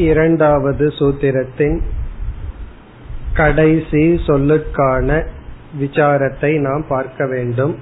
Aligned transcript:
இரண்டாவது 0.00 0.88
சூத்திரத்தின் 0.88 1.80
கடைசி 3.34 4.14
சொல்லுக்கான 4.26 5.26
விசாரத்தை 5.80 6.60
நாம் 6.60 6.84
பார்க்க 6.88 7.26
வேண்டும். 7.26 7.78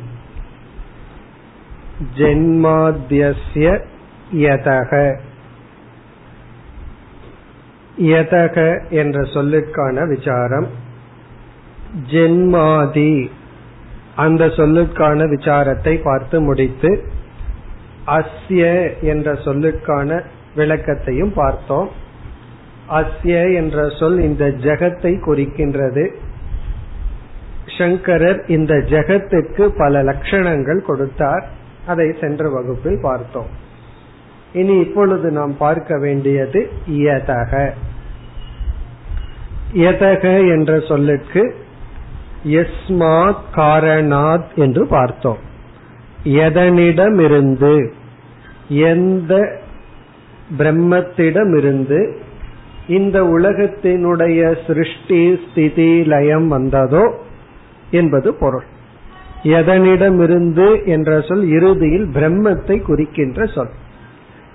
ஜென்மாத்தியஸ்ய 2.16 3.84
யதக. 4.32 5.18
யதக 7.98 8.88
என்ற 8.90 9.20
சொல்லுக்கான 9.20 10.08
விசாரம். 10.08 10.66
ஜென்மாதி. 12.10 13.30
அந்த 14.16 14.46
சொல்லுக்கான 14.46 15.18
விசாரத்தை 15.30 16.00
பார்த்து 16.04 16.40
முடித்து 16.40 17.04
அஸ்ய 18.06 18.90
என்ற 19.00 19.32
சொல்லுக்கான 19.32 20.22
விளக்கத்தையும் 20.56 21.32
பார்த்தோம். 21.34 22.06
அஸ்ய 22.90 23.54
என்ற 23.54 23.88
சொல் 23.98 24.20
இந்த 24.20 24.46
ஜெகத்தை 24.46 25.20
குறிக்கின்றது. 25.26 26.08
சங்கரர் 27.78 28.44
இந்த 28.46 28.74
ஜெகத்துக்கு 28.74 29.72
பல 29.78 30.02
லட்சணங்கள் 30.02 30.80
கொடுத்தார். 30.80 31.48
அதை 31.86 32.14
சென்ற 32.20 32.48
வகுப்பில் 32.48 32.98
பார்த்தோம். 33.02 33.46
இனி 34.52 34.78
இப்பொழுது 34.78 35.30
நாம் 35.30 35.56
பார்க்க 35.56 35.98
வேண்டியது 35.98 36.70
இயதக 36.90 37.70
யதக 39.74 40.50
என்ற 40.50 40.80
சொல்லுக்கு 40.80 41.54
எஸ்மாத் 42.44 43.44
காரணாத் 43.56 44.54
என்று 44.54 44.86
பார்த்தோம். 44.86 45.38
எதனிடமிருந்து 46.24 47.90
எந்த 48.68 49.60
பிரம்மத்திடமிருந்து 50.58 52.26
இந்த 52.88 53.24
உலகத்தினுடைய 53.24 54.66
சிருஷ்டி 54.66 55.36
ஸ்திதி 55.36 56.04
லயம் 56.04 56.48
வந்ததோ 56.48 57.14
என்பது 57.90 58.34
பொருள். 58.34 58.64
எதனிடமிருந்து 59.42 60.84
என்ற 60.84 61.20
சொல் 61.20 61.48
இறுதியில் 61.48 62.06
பிரம்மத்தை 62.06 62.82
குறிக்கின்ற 62.82 63.46
சொல். 63.46 63.68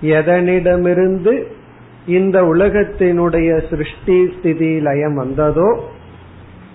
எதனிடமிருந்து 0.02 1.34
இந்த 2.06 2.44
உலகத்தினுடைய 2.44 3.70
சிருஷ்டி 3.70 4.30
ஸ்திதி 4.38 4.80
லயம் 4.80 5.14
வந்ததோ 5.14 5.80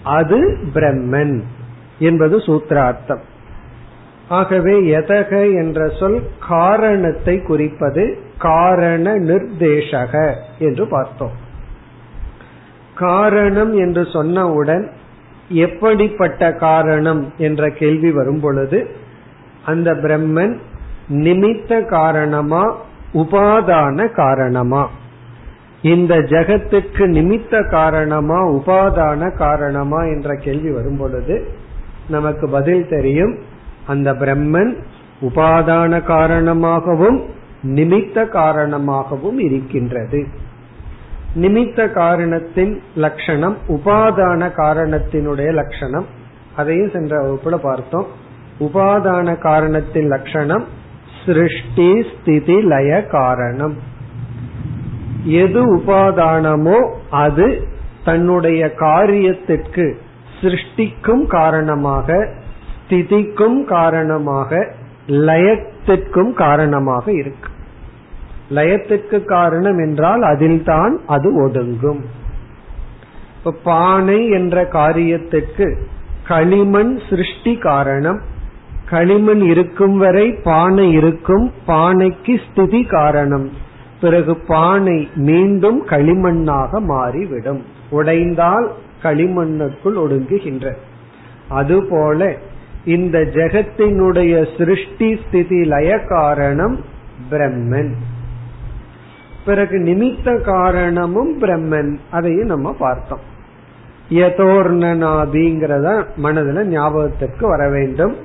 அது 0.02 0.58
பிரம்மன் 0.74 1.42
என்பது 1.98 2.36
சூத்திரார்த்தம். 2.36 3.24
ஆகவே 4.28 4.74
எதக 4.80 5.32
என்ற 5.54 5.88
சொல் 5.88 6.22
காரணத்தை 6.48 7.42
குறிப்பது 7.42 8.18
காரண 8.38 9.18
நிர்தேசக 9.18 10.34
என்று 10.58 10.86
பார்த்தோம். 10.86 11.36
காரணம் 12.98 13.76
என்று 13.76 14.02
சொன்னவுடன் 14.02 14.86
எப்படிப்பட்ட 15.48 16.52
காரணம் 16.52 17.32
என்ற 17.38 17.68
கேள்வி 17.70 18.10
வரும் 18.12 18.40
பொழுது 18.40 18.90
அந்த 19.64 19.92
பிரம்மன் 19.94 20.56
நிமித்த 21.08 21.86
காரணமா 21.86 22.76
உபாதான 23.14 24.08
காரணமா? 24.12 24.90
இந்த 25.82 26.18
ஜெகத்துக்கு 26.18 27.04
நிமித்த 27.16 27.70
காரணமா 27.70 28.48
உபாதான 28.48 29.36
காரணமா 29.36 30.02
என்ற 30.02 30.34
கேள்வி 30.34 30.70
வரும் 30.70 30.96
பொழுது 30.96 31.48
நமக்கு 32.08 32.48
பதில் 32.48 32.88
தெரியும் 32.88 33.38
அந்த 33.86 34.12
பிரம்மன் 34.12 34.74
உபாதான 35.20 36.02
காரணமாகவும் 36.02 37.24
நிமித்த 37.66 38.28
காரணமாகவும் 38.28 39.38
இருக்கின்றது. 39.38 40.26
நிமித்த 41.34 41.92
காரணத்தின் 41.92 42.82
லட்சணம் 42.94 43.56
உபாதான 43.68 44.50
காரணத்தினுடைய 44.56 45.52
லட்சணம். 45.52 46.06
அதையும் 46.56 46.90
சென்ற 46.90 47.22
வகுப்புல 47.22 47.56
பார்த்தோம். 47.56 48.06
உபாதான 48.60 49.38
காரணத்தின் 49.38 50.06
லட்சணம் 50.06 50.64
சிருஷ்டி 51.26 52.02
ஸ்திதி 52.02 52.62
லய 52.62 53.06
காரணம். 53.06 53.76
எது 55.24 55.76
உபாதானமோ 55.76 56.92
அது 57.10 57.68
தன்னுடைய 58.04 58.72
காரியத்திற்கு 58.76 59.94
சிருஷ்டிக்கும் 60.40 61.26
காரணமாக 61.26 62.28
ஸ்திதிக்கும் 62.88 63.64
காரணமாக 63.64 64.72
லயத்திற்கும் 65.06 66.32
காரணமாக 66.32 67.12
இருக்கு. 67.12 67.48
லயத்துக்கு 68.50 69.24
காரணம் 69.24 69.78
என்றால் 69.78 70.22
அதில்தான் 70.22 71.00
அது 71.06 71.48
ஒடுங்கும். 71.48 72.00
இப்ப 73.38 73.52
பானை 73.64 74.28
என்ற 74.28 74.62
காரியத்துக்கு 74.62 75.78
களிமண் 76.28 76.98
சிருஷ்டி 77.10 77.56
காரணம். 77.56 78.20
களிமண் 78.88 79.40
இருக்கும் 79.40 79.98
வரை 79.98 80.32
பானை 80.32 80.92
இருக்கும் 80.92 81.52
பானைக்கு 81.66 82.40
ஸ்திதி 82.50 82.84
காரணம். 82.84 83.50
பிறகு 84.00 84.36
பானை 84.36 85.08
மீண்டும் 85.14 85.86
களிமண்ணாக 85.86 86.80
மாறிவிடும். 86.80 87.62
உடைந்தால் 87.90 88.68
களிமண்ணுக்குள் 89.02 89.96
ஒடுங்குகின்ற. 89.96 90.74
அதுபோல 91.48 92.34
இந்த 92.84 93.18
ஜெகத்தினுடைய 93.18 94.58
சிருஷ்டி 94.58 95.18
ஸ்திதி 95.26 95.64
லய 95.64 95.98
காரணம் 95.98 96.84
பிரம்மன். 97.30 97.92
பிறகு 99.44 99.78
நிமித்த 99.78 100.40
காரணமும் 100.40 101.42
பிரம்மன். 101.42 101.98
அதையும் 102.10 102.46
நம்ம 102.46 102.72
பார்த்தோம். 102.72 103.20
யதோர்ணனாதிங்கிறத 104.10 106.04
மனதுல 106.22 106.64
ஞாபகத்திற்கு 106.64 107.48
வர 107.48 107.68
வேண்டும். 107.68 108.16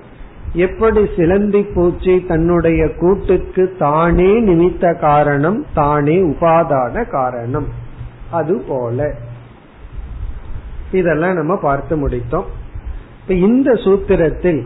எப்படி 0.53 1.09
சிலந்தி 1.17 1.63
பூச்சி 1.63 2.25
தன்னுடைய 2.27 2.95
கூட்டுக்கு 2.95 3.75
தானே 3.79 4.41
நிமித்த 4.41 4.99
காரணம் 4.99 5.65
தானே 5.73 6.17
உபாதான 6.21 7.09
காரணம். 7.09 7.67
அது 8.31 8.63
போல. 8.67 9.13
இதெல்லாம் 10.91 11.33
நம்ம 11.33 11.57
பார்த்து 11.57 12.07
முடித்தோம். 12.07 12.45
இப்ப 13.21 13.33
இந்த 13.33 13.73
சூத்திரத்தில் 13.73 14.65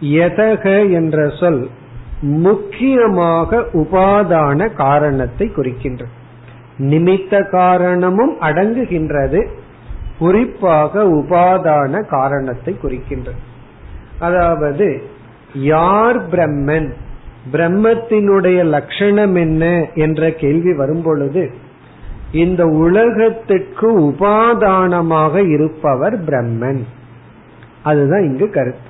எதக 0.00 0.92
என்ற 0.92 1.28
சொல் 1.40 1.68
முக்கியமாக 2.20 3.64
உபாதான 3.72 4.74
காரணத்தை 4.74 5.50
குறிக்கின்றது 5.56 6.18
நிமித்த 6.78 7.50
காரணமும் 7.50 8.40
அடங்குகின்றது. 8.40 9.46
குறிப்பாக 10.18 11.04
உபாதான 11.04 12.06
காரணத்தை 12.06 12.76
குறிக்கின்றது 12.82 13.40
அதாவது 14.18 15.02
யார் 15.54 16.28
பிரம்மன்? 16.28 16.92
பிரம்மத்தினுடைய 17.52 18.64
லட்சணம் 18.64 19.34
என்ன 19.34 19.86
என்ற 19.94 20.32
கேள்வி 20.32 20.74
வரும்பொழுது 20.74 21.50
இந்த 22.32 22.66
உலகத்திற்கு 22.66 24.00
உபாதானமாக 24.00 25.50
இருப்பவர் 25.50 26.24
பிரம்மன். 26.24 26.82
அதுதான் 27.82 28.22
இங்கு 28.22 28.50
கருத்து. 28.50 28.89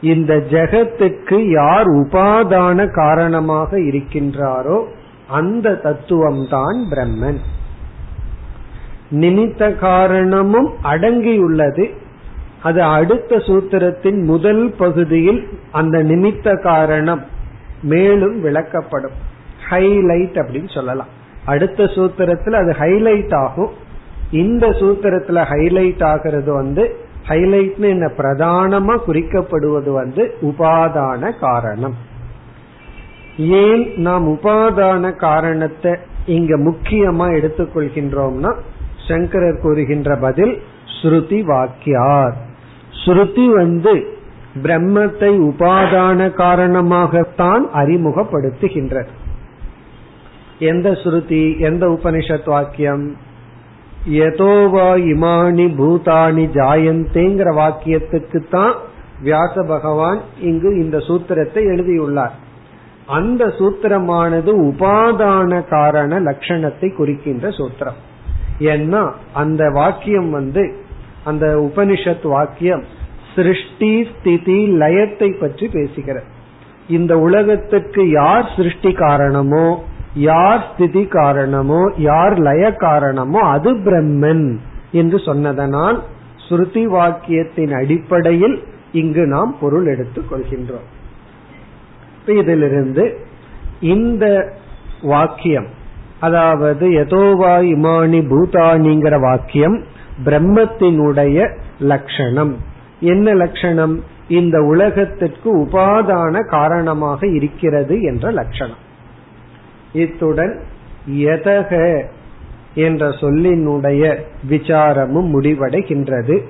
இந்த 0.00 0.36
ஜெகத்துக்கு 0.36 1.50
யார் 1.50 1.86
உபாதான 1.86 2.90
காரணமாக 2.90 3.78
இருக்கின்றாரோ 3.78 4.84
அந்த 5.28 5.80
தத்துவம்தான் 5.82 6.78
பிரம்மன். 6.90 7.38
நிமித்த 9.10 9.76
காரணமும் 9.76 10.72
அடங்கியுள்ளது. 10.82 11.94
அது 12.62 12.82
அடுத்த 12.82 13.36
சூத்திரத்தின் 13.36 14.24
முதல் 14.24 14.74
பகுதியில் 14.78 15.48
அந்த 15.72 16.02
நிமித்த 16.02 16.62
காரணம் 16.62 17.24
மேலும் 17.82 18.44
விளக்கப்படும். 18.44 19.16
ஹைலைட் 19.70 20.42
அப்படின்னு 20.42 20.74
சொல்லலாம். 20.74 21.06
அடுத்த 21.44 21.84
சூத்திரத்தில் 21.84 22.54
அது 22.54 22.74
ஹைலைட் 22.78 23.34
ஆகும். 23.34 23.70
இந்த 24.30 24.68
சூத்திரத்துல 24.68 25.44
ஹைலைட் 25.44 26.04
ஆகிறது 26.04 26.52
வந்து 26.52 27.06
ஹைலைட்னு 27.28 27.88
என்ன 27.88 28.06
பிரதானமா 28.16 28.98
குறிக்கப்படுவது 29.06 29.92
வந்து 29.92 30.34
உபாதான 30.40 31.38
காரணம். 31.40 31.94
ஏன் 33.36 33.92
நாம் 33.96 34.28
உபாதான 34.28 35.16
காரணத்தை 35.16 35.92
இங்க 36.26 36.56
முக்கியமா 36.58 37.26
எடுத்துக்கொள்கின்றோம்னா 37.38 38.54
சங்கரர் 39.08 39.60
கூறுகின்ற 39.62 40.16
பதில் 40.16 40.62
ஸ்ருதி 41.02 41.42
வாக்கியார். 41.42 42.36
ஸ்ருதி 43.04 43.46
வந்து 43.54 44.16
பிரம்மத்தை 44.62 45.30
உபாதான 45.50 46.20
காரணமாகத்தான் 46.34 47.64
அறிமுகப்படுத்துகின்றது. 47.74 49.12
எந்த 50.58 50.90
ஸ்ருதி 50.90 51.58
எந்த 51.58 51.86
உபனிஷத் 51.86 52.48
வாக்கியம்? 52.48 53.16
எதோவா 54.08 54.88
இமானி 55.12 55.66
பூதானி 55.78 56.44
ஜாயந்தேங்கிற 56.54 57.48
வாக்கியத்துக்கு 57.54 58.48
தான் 58.50 58.74
வியாச 59.22 59.64
பகவான் 59.66 60.20
இங்கு 60.40 60.76
இந்த 60.76 60.98
சூத்திரத்தை 60.98 61.62
எழுதியுள்ளார். 61.72 62.34
அந்த 63.06 63.46
சூத்திரமானது 63.46 64.50
உபாதான 64.70 65.68
காரண 65.68 66.20
லட்சணத்தை 66.20 66.94
குறிக்கின்ற 66.96 67.48
சூத்திரம். 67.48 67.98
ஏன்னா 68.60 69.12
அந்த 69.32 69.70
வாக்கியம் 69.70 70.30
வந்து 70.30 70.64
அந்த 71.24 71.46
உபனிஷத் 71.46 72.26
வாக்கியம் 72.28 72.84
சிருஷ்டி 73.34 73.92
ஸ்திதி 74.04 74.58
லயத்தை 74.66 75.40
பற்றி 75.40 75.66
பேசுகிறது. 75.66 76.28
இந்த 76.88 77.18
உலகத்துக்கு 77.18 78.10
யார் 78.10 78.52
சிருஷ்டி 78.56 78.92
காரணமோ 78.92 79.84
யார் 80.14 80.72
ஸ்திதி 80.72 81.06
காரணமோ 81.06 81.90
யார் 81.96 82.38
லய 82.38 82.72
காரணமோ 82.72 83.40
அது 83.40 83.74
பிரம்மன் 83.74 84.56
என்று 84.92 85.18
சொன்னதனால் 85.18 86.02
ஸ்ருதி 86.48 86.84
வாக்கியத்தின் 86.84 87.74
அடிப்படையில் 87.74 88.62
இங்கு 88.92 89.26
நாம் 89.26 89.56
பொருள் 89.60 89.86
எடுத்துக் 89.86 90.32
கொள்கின்றோம். 90.32 90.88
இதிலிருந்து 92.26 93.18
இந்த 93.80 94.54
வாக்கியம் 95.02 95.66
அதாவது 96.20 96.88
எதோவா 96.88 97.60
இமானி 97.62 98.20
பூதானிங்கிற 98.26 99.20
வாக்கியம் 99.20 99.82
பிரம்மத்தினுடைய 100.24 101.56
லட்சணம். 101.78 102.56
என்ன 103.00 103.34
லட்சணம்? 103.34 104.02
இந்த 104.28 104.60
உலகத்திற்கு 104.60 105.64
உபாதான 105.64 106.46
காரணமாக 106.46 107.26
இருக்கிறது 107.26 108.00
என்ற 108.00 108.30
லட்சணம். 108.30 108.86
இத்துடன் 109.92 110.62
எதக 111.08 112.02
என்ற 112.74 113.08
சொல்லினுடைய 113.08 114.18
விசாரமும் 114.48 115.28
முடிவடைகின்றது. 115.34 116.42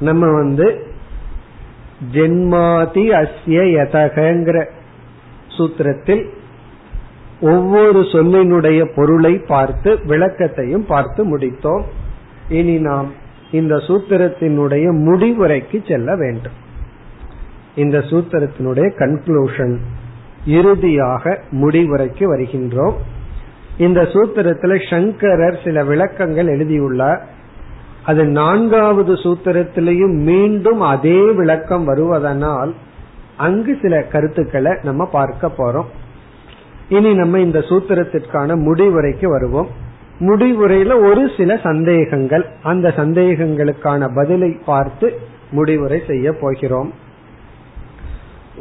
நம்ம 0.00 0.32
வந்து 0.32 0.88
ஜென்மாதி 2.12 3.04
அஸ்ய 3.20 3.58
யதகங்கிற 3.78 4.68
சூத்திரத்தில் 5.48 6.30
ஒவ்வொரு 7.40 8.00
சொல்லினுடைய 8.00 8.92
பொருளை 8.94 9.38
பார்த்து 9.38 9.94
விளக்கத்தையும் 9.94 10.86
பார்த்து 10.86 11.38
முடித்தோம். 11.38 11.82
இனி 12.48 12.78
நாம் 12.78 13.12
இந்த 13.50 13.76
சூத்திரத்தினுடைய 13.76 14.86
முடிவுரைக்கு 14.90 15.88
செல்ல 15.88 16.16
வேண்டும். 16.16 16.52
இந்த 17.74 17.98
சூத்திரத்தினுடைய 17.98 18.88
கன்க்ளூஷன் 18.98 19.78
இறுதியாக 20.46 21.42
முடிவுரைக்கு 21.50 22.18
வருகின்றோம். 22.18 22.92
இந்த 23.78 24.02
சூத்திரத்துல 24.02 24.90
சங்கரர் 24.90 25.60
சில 25.64 25.84
விளக்கங்கள் 25.84 26.46
எழுதியுள்ளார். 26.46 27.26
அது 28.04 28.24
நான்காவது 28.24 29.14
சூத்திரத்திலையும் 29.14 30.14
மீண்டும் 30.14 30.80
அதே 30.80 31.30
விளக்கம் 31.30 31.88
வருவதனால் 31.88 32.72
அங்கு 33.36 33.78
சில 33.82 34.02
கருத்துக்களை 34.02 34.76
நம்ம 34.82 35.06
பார்க்க 35.06 35.50
போறோம். 35.58 35.86
இனி 36.88 37.14
நம்ம 37.14 37.38
இந்த 37.38 37.58
சூத்திரத்திற்கான 37.58 38.56
முடிவுரைக்கு 38.56 39.26
வருவோம். 39.26 39.68
முடிவுரையில 40.20 41.10
ஒரு 41.10 41.30
சில 41.36 41.56
சந்தேகங்கள். 41.56 42.46
அந்த 42.62 42.92
சந்தேகங்களுக்கான 42.96 44.14
பதிலை 44.14 44.58
பார்த்து 44.66 45.18
முடிவுரை 45.50 46.02
செய்ய 46.06 46.32
போகிறோம். 46.32 46.92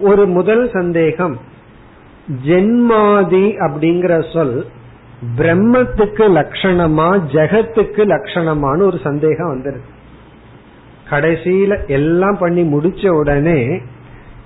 ஒரு 0.02 0.28
முதல் 0.28 0.70
சந்தேகம். 0.74 1.38
ஜென்மாதி 2.30 3.46
அப்படிங்கிற 3.60 4.34
சொல் 4.34 4.66
பிரம்மத்துக்கு 5.38 6.26
லட்சணமா 6.38 7.08
ஜெகத்துக்கு 7.31 8.04
லட்சணமானு 8.06 8.81
ஒரு 8.81 9.00
சந்தேகம் 9.04 9.54
வந்துருது. 9.54 9.81
கடைசியில 11.10 11.88
எல்லாம் 11.88 12.38
பண்ணி 12.38 12.62
முடிச்ச 12.62 13.10
உடனே 13.10 13.81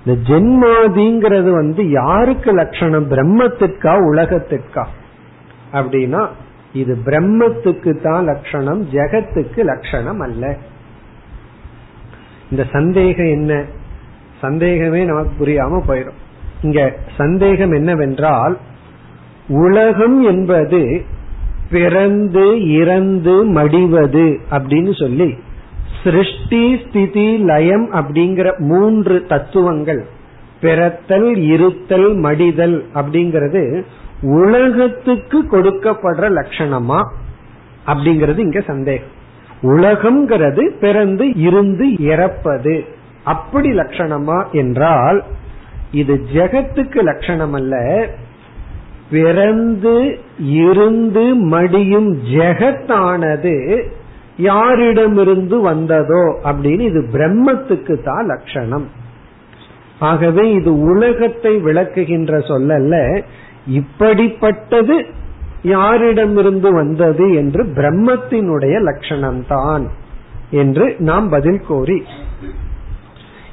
இந்த 0.04 0.34
ஜென்மாதிங்கிறது 0.34 1.50
வந்து 1.50 1.90
யாருக்கு 1.90 2.52
லட்சணம்? 2.52 3.10
பிரம்மத்துக்கா 3.10 3.94
உலகத்துக்கா? 4.12 4.84
அப்படின்னா 5.72 6.28
இது 6.72 6.94
பிரம்மத்துக்கு 7.04 8.02
தான் 8.02 8.24
லட்சணம் 8.24 8.88
ஜெகத்துக்கு 8.90 9.64
லட்சணம் 9.64 10.20
அல்ல. 10.20 10.56
இந்த 12.50 12.64
சந்தேகம் 12.72 13.30
என்ன? 13.30 13.64
சந்தேகமே 14.40 15.04
நமக்கு 15.04 15.46
புரியாம 15.46 15.82
போயிடும் 15.88 16.22
இங்க 16.64 16.80
சந்தேகம் 17.16 17.72
என்னவென்றால் 17.72 18.54
உலகம் 19.48 20.18
என்பது 20.22 20.82
பிறந்து 21.70 22.44
இறந்து 22.72 23.34
மடிவது 23.54 24.26
அப்படின்னு 24.50 24.92
சொல்லி 24.98 25.28
சிருஷ்டி 26.02 26.62
ஸ்திதி 26.82 27.28
லயம் 27.50 27.86
அப்படிங்கிற 27.92 28.48
மூன்று 28.70 29.16
தத்துவங்கள் 29.28 30.02
பிறத்தல் 30.60 31.30
இருத்தல் 31.36 32.08
மடிதல் 32.16 32.76
அப்படிங்கிறது 32.94 33.62
உலகத்துக்கு 34.40 35.38
கொடுக்கப்படுற 35.52 36.26
லட்சணமா 36.38 37.00
அப்படிங்கிறது 37.86 38.38
இங்க 38.38 38.60
சந்தேகம். 38.60 39.12
உலகம்ங்கிறது 39.62 40.62
பிறந்து 40.80 41.24
இருந்து 41.38 41.86
இறப்பது. 42.12 42.74
அப்படி 43.24 43.70
லட்சணமா 43.70 44.38
என்றால் 44.52 45.18
இது 46.00 46.14
ஜெகத்துக்கு 46.34 47.00
லட்சணம் 47.02 47.52
அல்ல 47.52 47.74
பிறந்து 49.10 49.96
இருந்து 50.60 51.24
மடியும் 51.52 52.10
ஜெகத்தானது 52.34 53.54
யாரிடமிருந்து 54.48 55.56
வந்ததோ 55.70 56.22
அப்படின்னு 56.44 56.84
இது 56.90 57.00
பிரம்மத்துக்கு 57.12 57.94
தான் 58.02 58.26
லட்சணம். 58.26 58.86
ஆகவே 60.00 60.44
இது 60.52 60.70
உலகத்தை 60.92 61.52
விளக்குகின்ற 61.66 62.32
சொல்லல்ல. 62.50 62.94
இப்படிப்பட்டது 63.80 64.96
யாரிடமிருந்து 65.74 66.70
வந்தது 66.72 67.26
என்று 67.34 67.62
பிரம்மத்தினுடைய 67.76 68.76
லட்சணம்தான் 68.88 69.84
என்று 70.60 70.86
நாம் 71.00 71.28
பதில் 71.28 71.60
கோரி 71.68 71.98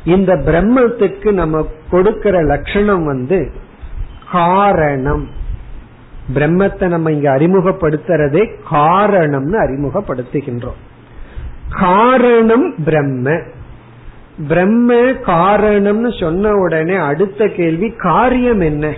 இந்த 0.05 0.35
பிரம்மத்துக்கு 0.35 1.31
நம்ம 1.31 1.67
கொடுக்கிற 1.89 2.41
லட்சணம் 2.41 3.05
வந்து 3.05 3.51
காரணம். 4.31 5.27
பிரம்மத்தை 6.33 6.87
நம்ம 6.87 7.11
இங்க 7.11 7.35
அறிமுகப்படுத்துறதே 7.37 8.49
காரணம்னு 8.71 9.57
அறிமுகப்படுத்துகின்றோம். 9.57 10.79
காரணம் 11.69 12.73
பிரம்ம. 12.85 13.41
பிரம்ம 14.47 14.93
காரணம்னு 15.03 16.19
சொன்ன 16.19 16.53
உடனே 16.53 16.95
அடுத்த 16.95 17.47
கேள்வி 17.47 17.89
காரியம் 17.89 18.59
என்ன? 18.59 18.93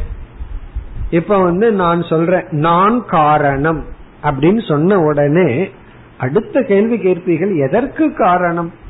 இப்ப 1.10 1.44
வந்து 1.44 1.72
நான் 1.72 2.02
சொல்றேன் 2.02 2.46
நான் 2.52 3.06
காரணம் 3.06 3.84
அப்படின்னு 4.24 4.68
சொன்ன 4.68 5.00
உடனே 5.00 5.72
அடுத்த 6.18 6.62
கேள்வி 6.62 6.98
கேட்பீர்கள் 6.98 7.68
எதற்கு 7.68 8.14
காரணம்? 8.14 8.82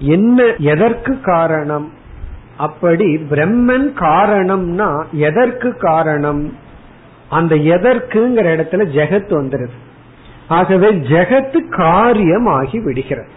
என்ன 0.00 0.42
எதற்கு 0.58 1.20
காரணம்? 1.20 1.92
அப்படி 2.56 3.16
பிரம்மன் 3.16 3.92
காரணம்னா 3.98 5.04
எதற்கு 5.12 5.76
காரணம்? 5.76 6.56
அந்த 7.28 7.54
எதற்குங்கிற 7.54 8.56
இடத்துல 8.56 8.86
ஜெகத் 8.86 9.32
வந்துருது. 9.32 9.78
ஆகவே 10.48 10.90
ஜெகத்து 10.90 11.68
காரியம் 11.68 12.46
ஆகி 12.46 12.80
விடுகிறது. 12.80 13.28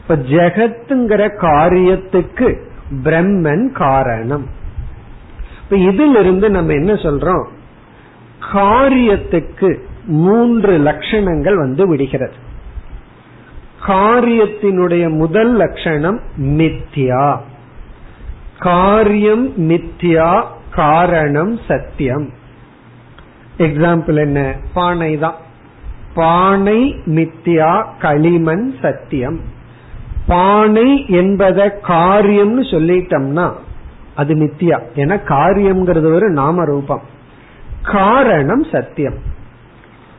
இப்ப 0.00 0.16
ஜெகத்துங்கிற 0.16 1.28
காரியத்துக்கு 1.40 2.60
பிரம்மன் 3.04 3.72
காரணம். 3.72 4.46
இப்ப 5.62 5.76
இதிலிருந்து 5.76 6.50
நம்ம 6.50 6.72
என்ன 6.72 6.92
சொல்றோம்? 6.92 7.46
காரியத்துக்கு 8.52 9.78
மூன்று 10.04 10.78
லட்சணங்கள் 10.78 11.54
வந்து 11.54 11.88
விடுகிறது. 11.88 12.48
காரியத்தினுடைய 13.86 15.16
முதல் 15.16 15.56
லட்சணம் 15.56 16.20
மித்யா. 16.36 17.38
காரியம் 18.58 19.48
மித்யா 19.48 20.44
காரணம் 20.70 21.58
சத்தியம். 21.68 22.30
எக்ஸாம்பிள் 23.58 24.16
என்ன? 24.16 24.54
பானை 24.74 25.18
தான் 25.18 25.34
பானை 26.14 26.94
மித்யா 27.06 27.84
களிமண் 28.00 28.74
சத்தியம். 28.82 29.40
பானை 30.26 31.04
என்பத 31.08 31.70
காரியம்னு 31.88 32.60
சொல்லிட்டோம்னா 32.60 33.52
அது 34.14 34.34
மித்தியா 34.34 34.80
ஏன்னா 34.94 35.20
காரியம்ங்கிறது 35.28 36.12
ஒரு 36.12 36.30
நாம 36.30 36.64
ரூபம் 36.64 37.02
காரணம் 37.82 38.64
சத்தியம். 38.72 39.18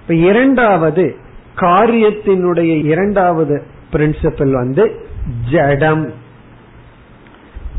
இப்ப 0.01 0.13
இரண்டாவது 0.13 1.20
காரியத்தினுடைய 1.58 2.86
இரண்டாவது 2.86 3.63
பிரின்சிபல் 3.91 4.51
வந்து 4.51 5.05
ஜடம். 5.51 6.13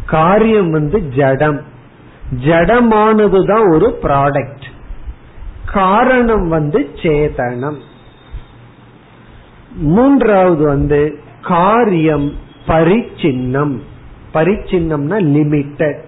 காரியம் 0.06 0.70
வந்து 0.70 1.08
ஜடம். 1.08 1.60
ஜடமானதுதான் 2.44 3.72
ஒரு 3.72 3.98
ப்ராடக்ட் 4.02 4.64
காரணம் 5.72 6.48
வந்து 6.48 6.88
சேதனம். 6.94 7.78
மூன்றாவது 9.74 10.64
வந்து 10.64 11.18
காரியம் 11.42 12.32
பரிச்சின்னம். 12.66 13.80
பரிச்சின்னம்னா 14.34 15.16
லிமிட்டட் 15.20 15.98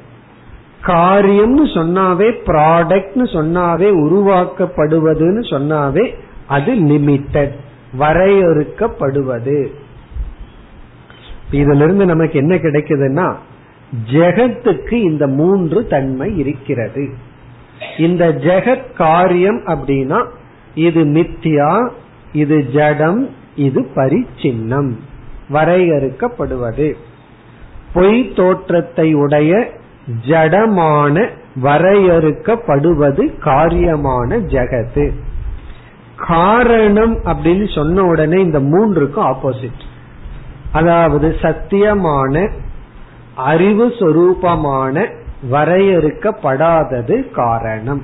காரியம்னு 0.83 1.65
சொன்னாவே 1.65 2.33
ப்ராடக்ட்னு 2.47 3.25
சொன்னாவே 3.25 3.89
உருவாக்கப்படுவதுன்னு 3.91 5.43
சொன்னாவே 5.51 6.15
அது 6.47 6.75
லிமிட்டட் 6.75 7.53
வரையறுக்கப்படுவது. 7.99 9.67
இதிலிருந்து 11.51 12.07
நமக்கு 12.07 12.39
என்ன 12.39 12.55
கிடைக்குதுன்னா 12.55 13.35
ஜெகத்துக்கு 14.13 14.93
இந்த 14.93 15.27
மூன்று 15.27 15.87
தன்மை 15.87 16.37
இருக்கிறது. 16.37 17.09
இந்த 17.99 18.29
ஜெகத் 18.29 18.93
காரியம் 18.97 19.61
அப்படின்னா 19.67 20.27
இது 20.75 21.05
மித்தியா 21.05 21.89
இது 22.33 22.63
ஜடம் 22.63 23.29
இது 23.57 23.81
பரிச்சின்னம். 23.95 24.93
வரையறுக்கப்படுவது. 25.53 26.95
பொய் 27.93 28.33
தோற்றத்தை 28.37 29.15
உடைய 29.15 29.73
ஜடமான 30.27 31.29
வரையறுக்கப்படுவது 31.63 33.33
காரியமான 33.45 34.39
ஜெகத்து. 34.39 35.11
காரணம் 36.17 37.15
அப்படின்னு 37.25 37.75
சொன்ன 37.75 38.05
உடனே 38.05 38.41
இந்த 38.41 38.61
மூன்றுக்கும் 38.61 39.33
ஆப்போசிட் 39.33 39.83
அதாவது 40.73 41.37
சத்தியமான 41.41 42.51
அறிவு 43.35 43.87
சொரூபமான 43.89 45.15
வரையறுக்கப்படாதது 45.51 47.31
காரணம். 47.31 48.03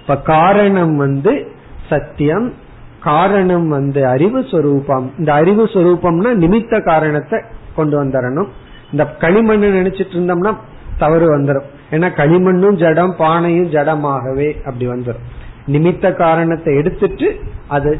இப்ப 0.00 0.16
காரணம் 0.16 0.96
வந்து 0.96 1.52
சத்தியம் 1.88 2.52
காரணம் 3.00 3.68
வந்து 3.68 4.06
அறிவு 4.06 4.44
சொரூபம். 4.50 5.12
இந்த 5.18 5.32
அறிவு 5.32 5.64
சொரூபம்னா 5.64 6.30
நிமித்த 6.34 6.84
காரணத்தை 6.84 7.42
கொண்டு 7.76 8.04
வந்துடணும் 8.04 8.48
இந்த 8.90 9.06
களிமண் 9.06 9.62
நினைச்சிட்டு 9.62 10.14
இருந்தோம்னா 10.14 10.56
தவறு 10.98 11.38
வந்துடும் 11.38 11.68
ஏன்னா 11.90 12.08
களிமண்ணும் 12.16 12.76
ஜடம் 12.76 13.14
பானையும் 13.18 13.70
ஜடமாகவே 13.70 14.52
அப்படி 14.58 14.88
வந்துடும் 14.88 15.38
நிமித்த 15.72 16.14
காரணத்தை 16.14 16.72
எடுத்துட்டு 16.76 17.28
அது 17.68 17.92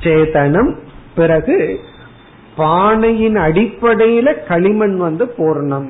சேதனம் 0.00 0.70
பிறகு 1.14 1.58
பானையின் 2.56 3.36
அடிப்படையில 3.36 4.28
களிமண் 4.48 4.96
வந்து 4.96 5.24
பூர்ணம் 5.38 5.88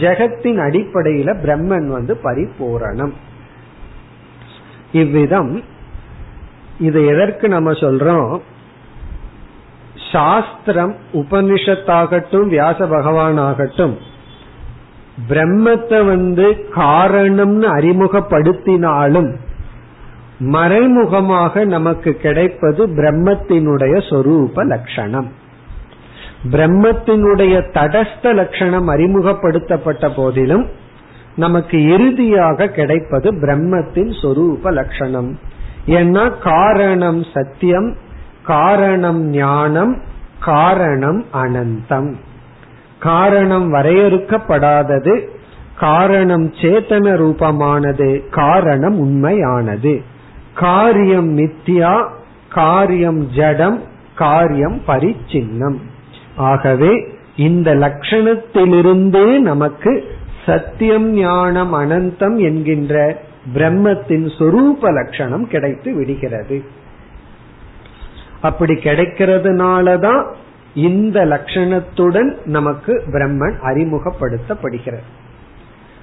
ஜெகத்தின் 0.00 0.60
அடிப்படையில 0.66 1.30
பிரம்மன் 1.44 1.88
வந்து 1.88 2.14
பரிபூரணம். 2.24 3.12
இவ்விதம் 4.92 5.52
இது 6.78 7.00
எதற்கு 7.06 7.46
நம்ம 7.48 7.70
சொல்றோம்? 7.72 8.40
சாஸ்திரம் 10.12 10.94
உபனிஷத்தாகட்டும் 11.12 12.48
வியாச 12.48 12.78
பகவான் 12.86 13.38
ஆகட்டும் 13.38 13.94
பிரம்மத்தை 15.28 15.98
வந்து 16.06 16.46
காரணம்னு 16.76 17.68
அறிமுகப்படுத்தினாலும் 17.78 19.30
மறைமுகமாக 20.40 21.64
நமக்கு 21.64 22.12
கிடைப்பது 22.12 22.86
பிரம்மத்தினுடைய 22.86 23.94
சொரூப 24.08 24.66
லட்சணம். 24.66 25.32
பிரம்மத்தினுடைய 26.50 27.62
தடஸ்த 27.72 28.34
லட்சணம் 28.34 28.88
அறிமுகப்படுத்தப்பட்ட 28.88 30.10
போதிலும் 30.10 30.66
நமக்கு 31.36 31.88
இறுதியாக 31.88 32.66
கிடைப்பது 32.66 33.32
பிரம்மத்தின் 33.32 34.12
சொரூப 34.22 34.72
லட்சணம். 34.72 35.38
ஏன்னா 35.86 36.38
காரணம் 36.38 37.24
சத்தியம் 37.34 37.96
காரணம் 38.46 39.28
ஞானம் 39.28 40.02
காரணம் 40.40 41.24
அனந்தம். 41.32 42.14
காரணம் 42.98 43.74
வரையறுக்கப்படாதது 43.74 45.26
காரணம் 45.80 46.50
சேத்தன 46.50 47.14
ரூபமானது 47.16 48.28
காரணம் 48.28 48.98
உண்மையானது. 48.98 50.02
காரியம் 50.54 51.38
மித்தியா 51.38 52.08
காரியம் 52.48 53.30
ஜடம் 53.30 53.82
காரியம் 54.16 54.80
பரிச்சின்னம். 54.86 55.76
ஆகவே 56.36 57.08
இந்த 57.36 57.74
லட்சணத்திலிருந்தே 57.74 59.38
நமக்கு 59.38 60.04
சத்தியம் 60.46 61.10
ஞானம் 61.10 61.74
அனந்தம் 61.74 62.36
என்கின்ற 62.36 63.22
பிரம்மத்தின் 63.54 64.26
சொரூப 64.38 64.80
லட்சணம் 64.80 65.48
கிடைத்து 65.48 65.94
விடுகிறது. 65.94 66.62
அப்படி 68.40 68.72
கிடைக்கிறதுனாலதான் 68.72 70.32
இந்த 70.74 71.24
லட்சணத்துடன் 71.24 72.36
நமக்கு 72.44 73.02
பிரம்மன் 73.06 73.56
அறிமுகப்படுத்தப்படுகிறது 73.62 75.18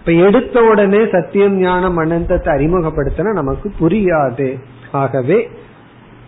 இப்ப 0.08 0.20
எடுத்த 0.20 0.62
உடனே 0.62 1.08
சத்தியம் 1.12 1.56
ஞானம் 1.58 2.00
அனந்தத்தை 2.00 2.50
அறிமுகப்படுத்தினா 2.56 3.32
நமக்கு 3.32 3.72
புரியாது. 3.80 4.60
ஆகவே 4.92 5.50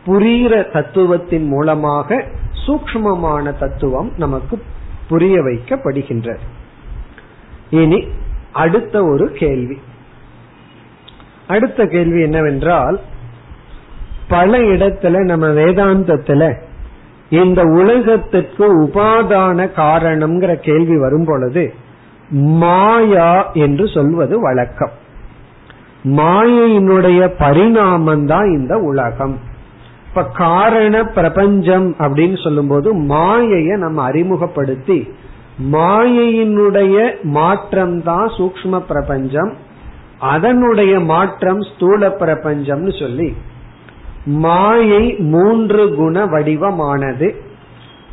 புரிகிற 0.08 0.72
தத்துவத்தின் 0.72 1.46
மூலமாக 1.46 2.26
சூக்மமான 2.68 3.58
தத்துவம் 3.60 4.12
நமக்கு 4.18 4.62
புரிய 5.10 5.40
வைக்கப்படுகின்றது. 5.40 6.40
இனி 7.70 8.08
அடுத்த 8.52 9.04
ஒரு 9.04 9.32
கேள்வி. 9.32 9.78
அடுத்த 11.48 11.86
கேள்வி 11.86 12.22
என்னவென்றால் 12.22 13.00
பல 14.28 14.58
இடத்துல 14.58 15.24
நம்ம 15.24 15.48
வேதாந்தத்துல 15.48 16.56
இந்த 17.30 17.62
உலகத்திற்கு 17.62 18.84
உபாதான 18.84 19.70
காரணம்ங்கிற 19.76 20.56
கேள்வி 20.56 20.98
வரும் 20.98 21.26
பொழுது 21.26 21.74
மாயா 22.30 23.52
என்று 23.52 23.88
சொல்வது 23.88 24.42
வழக்கம். 24.42 24.92
மாயையினுடைய 26.04 27.34
பரிணாமம் 27.40 28.26
தான் 28.26 28.46
இந்த 28.46 28.78
உலகம். 28.78 29.40
இப்ப 30.08 30.24
காரண 30.24 31.04
பிரபஞ்சம் 31.04 31.96
அப்படின்னு 32.00 32.44
சொல்லும்போது 32.44 32.96
மாயைய 32.96 33.78
நம்ம 33.78 34.02
அறிமுகப்படுத்தி 34.02 35.14
மாயையினுடைய 35.72 37.24
மாற்றம் 37.24 38.04
தான் 38.04 38.28
சூக்ம 38.28 38.80
பிரபஞ்சம் 38.80 39.54
அதனுடைய 40.20 41.00
மாற்றம் 41.00 41.62
ஸ்தூல 41.62 42.08
பிரபஞ்சம்னு 42.08 43.00
சொல்லி 43.00 43.34
மாயை 44.26 45.16
மூன்று 45.16 45.96
குண 45.96 46.26
வடிவமானது. 46.26 47.36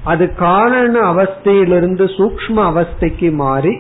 அது 0.05 0.35
காரண 0.35 1.13
அவஸ்தையிலிருந்து 1.13 2.05
சூக்ம 2.05 2.57
அவஸ்தைக்கு 2.57 3.35
மாறி 3.35 3.79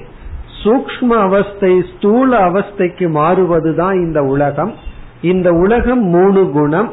சூக்ம 0.66 1.04
அவஸ்தை 1.04 1.82
ஸ்தூல 1.96 2.50
அவஸ்தைக்கு 2.50 3.08
மாறுவதுதான் 3.10 3.94
இந்த 3.94 4.22
உலகம். 4.22 4.74
இந்த 5.22 5.50
உலகம் 5.50 6.02
மூணு 6.02 6.50
குணம். 6.50 6.92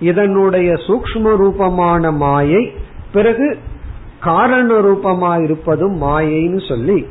இதனுடைய 0.00 0.72
சூக்ம 0.72 1.36
ரூபமான 1.36 2.10
மாயை 2.10 2.72
பிறகு 3.12 3.58
காரண 4.20 4.80
ரூபமா 4.80 5.42
இருப்பதும் 5.42 6.02
மாயைன்னு 6.02 6.68
சொல்லி 6.68 7.06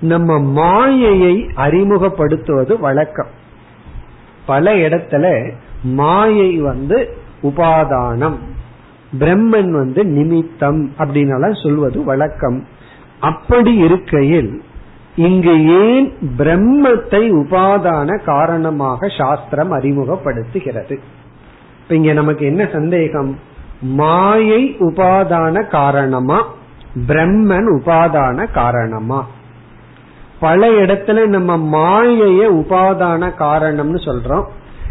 நம்ம 0.00 0.38
மாயையை 0.38 1.46
அறிமுகப்படுத்துவது 1.54 2.80
வழக்கம். 2.80 3.26
பல 4.46 4.74
இடத்துல 4.74 5.52
மாயை 5.82 6.56
வந்து 6.56 7.16
உபாதானம் 7.42 8.38
பிரம்மன் 9.18 9.70
வந்து 9.70 10.04
நிமித்தம் 10.04 10.90
அப்படின்னால 10.98 11.62
சொல்வது 11.62 12.04
வழக்கம். 12.04 12.64
அப்படி 13.20 13.74
இருக்கையில் 13.74 14.62
இங்கு 15.16 15.66
ஏன் 15.66 16.12
பிரம்மத்தை 16.38 17.32
உபாதான 17.32 18.24
காரணமாக 18.24 19.08
சாஸ்திரம் 19.18 19.72
அறிமுகப்படுத்துகிறது? 19.72 20.98
இப்ப 21.82 21.94
இங்க 21.94 22.12
நமக்கு 22.12 22.46
என்ன 22.46 22.68
சந்தேகம்? 22.72 23.38
மாயை 23.80 24.76
உபாதான 24.80 25.68
காரணமா? 25.68 26.54
பிரம்மன் 27.06 27.80
உபாதான 27.80 28.52
காரணமா? 28.52 29.26
பல 30.40 30.68
இடத்துல 30.68 31.26
நம்ம 31.26 31.56
மாயைய 31.56 32.48
உபாதான 32.48 33.32
காரணம்னு 33.38 33.98
சொல்றோம். 34.04 34.44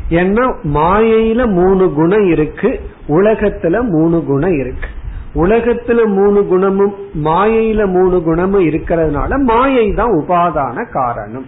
ஏன்னா 0.10 0.56
மாயையில 0.63 1.51
மூணு 1.51 1.94
குணம் 1.94 2.30
இருக்கு 2.30 2.80
உலகத்துல 3.08 3.88
மூணு 3.88 4.24
குணம் 4.24 4.60
இருக்கு. 4.60 4.88
உலகத்துல 5.35 6.05
மூணு 6.05 6.47
குணமும் 6.47 6.95
மாயையில 7.23 7.85
மூணு 7.88 8.23
குணமும் 8.23 8.61
இருக்கிறதுனால 8.61 9.43
மாயை 9.43 9.93
தான் 9.93 10.11
உபாதான 10.11 10.89
காரணம். 10.89 11.45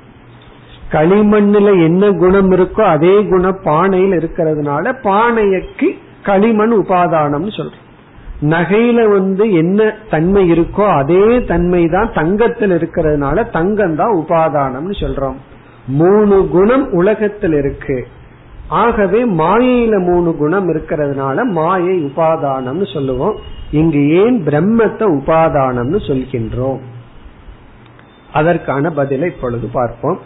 களிமண்ணுல 0.92 1.84
என்ன 1.84 2.12
குணம் 2.12 2.52
இருக்கோ 2.52 2.82
அதே 2.82 3.24
குணம் 3.24 3.60
பானையில் 3.64 4.20
இருக்கிறதுனால 4.20 4.94
பானைக்கு 5.04 5.98
களிமண் 6.24 6.72
உபாதானம்னு 6.72 7.52
சொல்றோம். 7.58 7.82
நகையில 8.42 9.10
வந்து 9.12 9.54
என்ன 9.54 9.96
தன்மை 10.10 10.52
இருக்கோ 10.52 10.88
அதே 10.88 11.44
தன்மை 11.44 11.88
தான் 11.88 12.14
தங்கத்தில் 12.14 12.70
இருக்கிறதுனால 12.70 13.52
தங்கம் 13.52 13.96
தான் 13.96 14.16
உபாதானம்னு 14.16 14.96
சொல்றோம். 15.00 15.36
மூணு 15.88 16.48
குணம் 16.48 16.92
உலகத்தில் 16.92 17.54
இருக்கு. 17.54 18.08
ஆகவே 18.68 19.30
மாயையில 19.30 20.00
மூணு 20.00 20.36
குணம் 20.36 20.74
இருக்கிறதுனால 20.74 21.44
மாயை 21.44 22.06
உபாதானம்னு 22.06 22.94
சொல்லுவோம். 22.94 23.36
இங்கு 23.72 24.10
ஏன் 24.10 24.46
பிரம்மத்தை 24.46 25.04
உபாதானம்னு 25.04 25.98
சொல்கின்றோம்? 26.08 26.80
அதற்கான 28.34 28.90
பதிலை 28.90 29.30
இப்பொழுது 29.30 29.68
பார்ப்போம். 29.68 30.20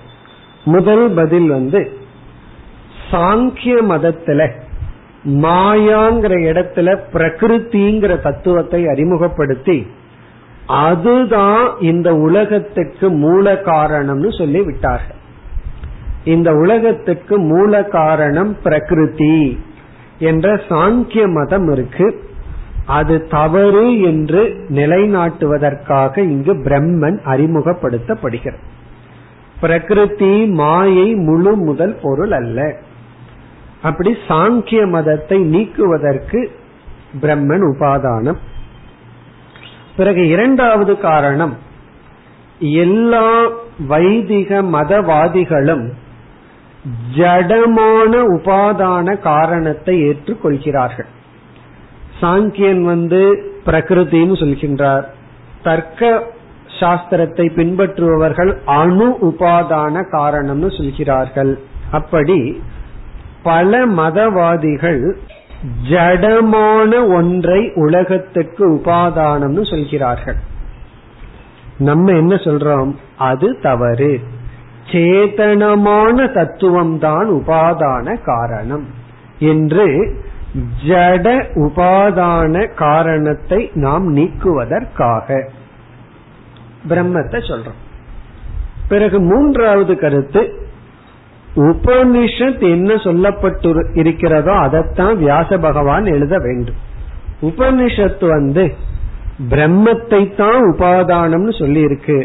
முதல் 0.64 1.12
பதில் 1.12 1.48
வந்து 1.48 1.92
சாங்கிய 3.12 3.78
மதத்துல 3.90 4.50
மாயாங்கிற 5.26 6.34
இடத்துல 6.34 7.00
பிரகிருதிங்கிற 7.14 8.22
தத்துவத்தை 8.22 8.88
அறிமுகப்படுத்தி 8.88 9.88
அதுதான் 10.66 11.80
இந்த 11.80 12.16
உலகத்துக்கு 12.16 13.10
மூல 13.10 13.54
காரணம்னு 13.54 14.38
சொல்லி 14.38 14.62
விட்டார்கள். 14.62 15.26
இந்த 16.28 16.50
உலகத்துக்கு 16.54 17.36
மூல 17.40 17.84
காரணம் 17.84 18.52
பிரகிருதி 18.64 19.40
என்ற 20.20 20.54
சாங்கிய 20.70 21.24
மதம் 21.34 21.68
இருக்கு. 21.72 22.08
அது 22.86 23.16
தவறு 23.28 23.86
என்று 24.02 24.42
நிலைநாட்டுவதற்காக 24.70 26.18
இங்கு 26.18 26.54
பிரம்மன் 26.54 27.18
அறிமுகப்படுத்தப்படுகிறது 27.26 28.64
பிரகிருதி 29.62 30.34
மாயை 30.46 31.08
முழு 31.28 31.54
முதல் 31.56 31.96
பொருள் 32.02 32.32
அல்ல. 32.32 32.60
அப்படி 33.82 34.12
சாங்கிய 34.28 34.82
மதத்தை 34.90 35.40
நீக்குவதற்கு 35.44 36.40
பிரம்மன் 37.22 37.66
உபாதானம். 37.72 38.40
பிறகு 39.98 40.24
இரண்டாவது 40.28 40.94
காரணம் 41.00 41.54
எல்லா 42.60 43.30
வைதிக 43.88 44.62
மதவாதிகளும் 44.76 45.86
ஜடமான 47.16 48.12
உபாதான 48.12 49.20
காரணத்தை 49.20 50.04
ஏற்றுக்கொள்கிறார்கள். 50.04 51.06
சாங்கியன் 52.22 52.82
வந்து 52.82 53.52
பிரகிருத்தின்னு 53.66 54.36
சொல்கின்றார். 54.36 55.04
தர்க்க 55.64 56.24
சாஸ்திரத்தை 56.80 57.50
பின்பற்றுபவர்கள் 57.56 58.58
அணு 58.66 59.18
உபாதான 59.22 60.04
காரணம்னு 60.12 60.78
சொல்கிறார்கள். 60.78 61.60
அப்படி 61.92 62.62
பல 63.44 63.88
மதவாதிகள் 63.88 65.16
ஜடமான 65.90 67.16
ஒன்றை 67.16 67.72
உலகத்துக்கு 67.76 68.70
உபாதானம்னு 68.70 69.70
சொல்கிறார்கள். 69.70 70.36
நம்ம 71.78 72.12
என்ன 72.12 72.36
சொல்றோம்? 72.36 72.96
அது 73.18 73.60
தவறு. 73.62 74.20
சேதனமான 74.92 76.34
தத்துவம் 76.34 77.00
தான் 77.00 77.30
உபாதான 77.30 78.16
காரணம் 78.24 78.86
என்று 79.40 79.88
ஜட 80.86 81.26
உபாதான 81.56 82.74
காரணத்தை 82.76 83.72
நாம் 83.74 84.06
நீக்குவதற்காக 84.16 85.40
பிரம்மத்தை 86.90 87.40
சொல்றோம். 87.50 87.82
பிறகு 88.88 89.20
மூன்றாவது 89.20 89.96
கருத்து 89.98 90.42
உபனிஷத் 91.56 92.64
என்ன 92.70 92.94
சொல்லப்பட்டு 92.94 93.70
இருக்கிறதோ 93.94 94.54
அதைத்தான் 94.56 95.16
வியாச 95.18 95.58
பகவான் 95.58 96.06
எழுத 96.06 96.36
வேண்டும். 96.38 96.80
உபனிஷத்து 97.42 98.28
வந்து 98.28 98.64
பிரம்மத்தை 99.50 100.22
தான் 100.36 100.62
உபாதானம்னு 100.72 101.54
சொல்லி 101.60 101.80
இருக்கு 101.80 102.20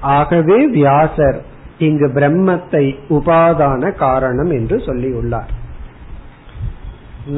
ஆகவே 0.00 0.58
வியாசர் 0.66 1.38
இங்கு 1.86 2.06
பிரம்மத்தை 2.14 2.84
உபாதான 3.08 3.92
காரணம் 4.04 4.50
என்று 4.50 4.76
சொல்லியுள்ளார். 4.86 5.50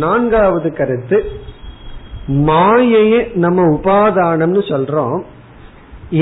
நான்காவது 0.03 0.69
கருத்து 0.73 1.19
மாயையே 2.49 3.21
நம்ம 3.35 3.65
உபாதானம்னு 3.75 4.63
சொல்றோம். 4.73 5.19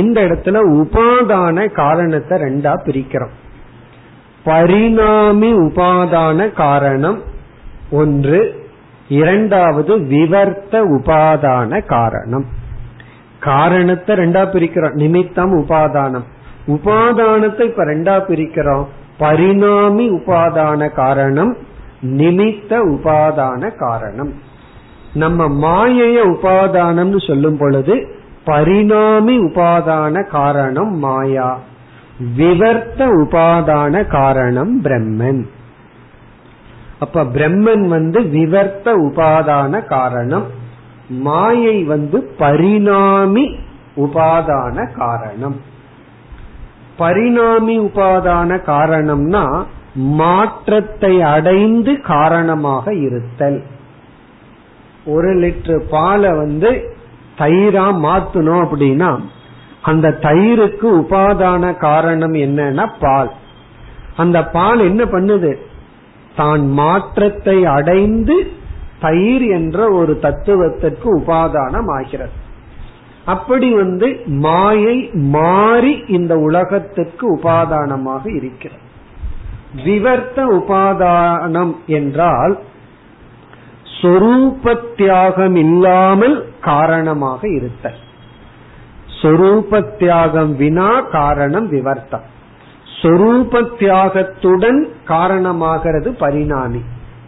இந்த 0.00 0.18
இடத்துல 0.20 0.58
உபாதான 0.80 1.66
காரணத்தை 1.72 2.36
ரெண்டா 2.40 2.72
பிரிக்கிறோம். 2.86 3.36
பரிணாமி 4.44 5.50
உபாதான 5.58 6.52
காரணம் 6.52 7.20
ஒன்று 7.90 8.40
இரண்டாவது 9.20 9.92
விவர்த்த 10.12 10.74
உபாதான 10.96 11.80
காரணம். 11.86 12.46
காரணத்தை 13.40 14.12
ரெண்டா 14.16 14.42
பிரிக்கிறோம் 14.54 14.94
நிமித்தம் 14.94 15.54
உபாதானம். 15.64 16.26
உபாதானத்தை 16.66 17.64
இப்ப 17.64 17.84
ரெண்டா 17.84 18.22
பிரிக்கிறோம். 18.24 18.86
பரிணாமி 19.18 20.10
உபாதான 20.10 20.94
காரணம் 20.94 21.56
நிமித்த 22.02 22.78
உபாதான 22.90 23.70
காரணம். 23.78 24.32
நம்ம 25.14 25.48
மாயைய 25.48 26.18
உபாதானம்னு 26.22 27.26
சொல்லும் 27.26 27.56
பொழுது 27.56 28.16
பரிணாமி 28.44 29.38
உபாதான 29.38 30.28
காரணம் 30.28 30.98
மாயா. 30.98 31.58
விவர்த்த 32.36 33.06
உபாதான 33.06 34.06
காரணம் 34.06 34.82
பிரம்மன். 34.82 35.46
அப்ப 36.98 37.24
பிரம்மன் 37.24 37.88
வந்து 37.88 38.20
விவர்த்த 38.20 38.84
உபாதான 38.84 39.84
காரணம். 39.84 40.46
மாயை 41.08 41.82
வந்து 41.82 42.22
பரிணாமி 42.22 43.58
உபாதான 43.96 44.92
காரணம். 44.96 45.70
பரிணாமி 47.02 47.76
உபாதான 47.88 48.50
காரணம்னா 48.72 49.44
மாற்றத்தை 50.18 51.14
அடைந்து 51.34 51.92
காரணமாக 52.12 52.94
இருத்தல். 53.06 53.60
ஒரு 55.14 55.30
லிட்டர் 55.42 55.82
பாலை 55.90 56.30
வந்து 56.42 56.70
தயிரா 57.38 57.86
மாத்தணும் 58.04 58.62
அப்படின்னா 58.64 59.10
அந்த 59.90 60.08
தயிருக்கு 60.26 60.88
உபாதான 61.02 61.64
காரணம் 61.86 62.36
என்னன்னா 62.46 62.84
பால். 63.04 63.30
அந்த 64.22 64.38
பால் 64.56 64.80
என்ன 64.88 65.02
பண்ணுது? 65.14 65.52
தான் 66.36 66.64
மாற்றத்தை 66.80 67.56
அடைந்து 67.76 68.36
தயிர் 69.04 69.44
என்ற 69.58 69.78
ஒரு 70.00 70.12
தத்துவத்திற்கு 70.24 71.08
உபாதானம் 71.20 71.90
ஆகிறது 71.96 72.36
அப்படி 73.24 73.74
வந்து 73.74 74.20
மாயை 74.26 75.10
மாறி 75.12 76.04
இந்த 76.06 76.38
உலகத்துக்கு 76.38 77.36
உபாதானமாக 77.36 78.36
இருக்கிறது. 78.36 78.80
விவர்த்த 79.84 80.44
உபாதானம் 80.46 81.74
என்றால் 81.86 82.58
சொரூபத்தியாகம் 84.00 85.54
இல்லாமல் 85.54 86.44
காரணமாக 86.60 87.48
இருத்தல். 87.48 87.98
சொரூபத்தியாகம் 89.22 90.56
வினா 90.56 91.00
காரணம் 91.00 91.68
விவர்த்தம். 91.68 92.26
சொரூப 93.02 93.70
தியாகத்துடன் 93.78 94.88
காரணமாகிறது 95.08 96.08
பரிணாமி. 96.08 96.80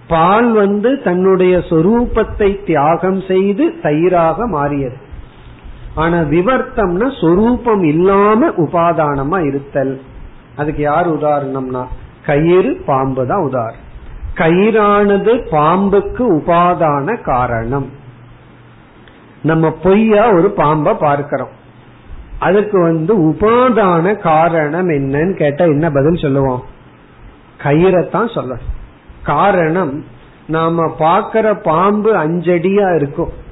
பால் 0.09 0.53
வந்து 0.53 1.03
தன்னுடைய 1.03 1.59
சொரூபத்தை 1.59 2.65
தியாகம் 2.65 3.21
செய்து 3.21 3.75
தயிராக 3.83 4.47
மாறியது. 4.47 5.04
ஆனா 5.95 6.19
விவர்த்தம்னா 6.19 7.21
சொரூபம் 7.21 7.83
இல்லாம 7.83 8.49
உபாதானமா 8.49 9.47
இருத்தல். 9.47 10.01
அதுக்கு 10.57 10.83
யார் 10.83 11.19
உதாரணம்னா? 11.19 11.85
கயிறு 12.27 12.83
பாம்பு 12.87 13.27
தான் 13.27 13.43
உதாரணம். 13.43 13.83
கயிறானது 14.35 15.49
பாம்புக்கு 15.51 16.35
உபாதான 16.35 17.23
காரணம். 17.23 17.89
நம்ம 19.43 19.71
பொய்யா 19.71 20.33
ஒரு 20.33 20.51
பாம்பை 20.51 20.95
பார்க்கிறோம். 20.95 21.63
அதுக்கு 22.39 22.81
வந்து 22.81 23.19
உபாதான 23.19 24.19
காரணம் 24.19 24.89
என்னன்னு 24.89 25.37
கேட்டா 25.37 25.65
என்ன 25.65 25.91
பதில் 25.91 26.17
சொல்லுவோம்? 26.17 26.63
கயிறத்தான் 27.59 28.35
சொல்ல 28.35 28.59
காரணம் 29.23 30.05
நாம 30.47 30.95
பாக்கிற 30.99 31.63
பாம்பு 31.63 32.15
அஞ்சடியா 32.17 32.95
இருக்கும். 32.95 33.43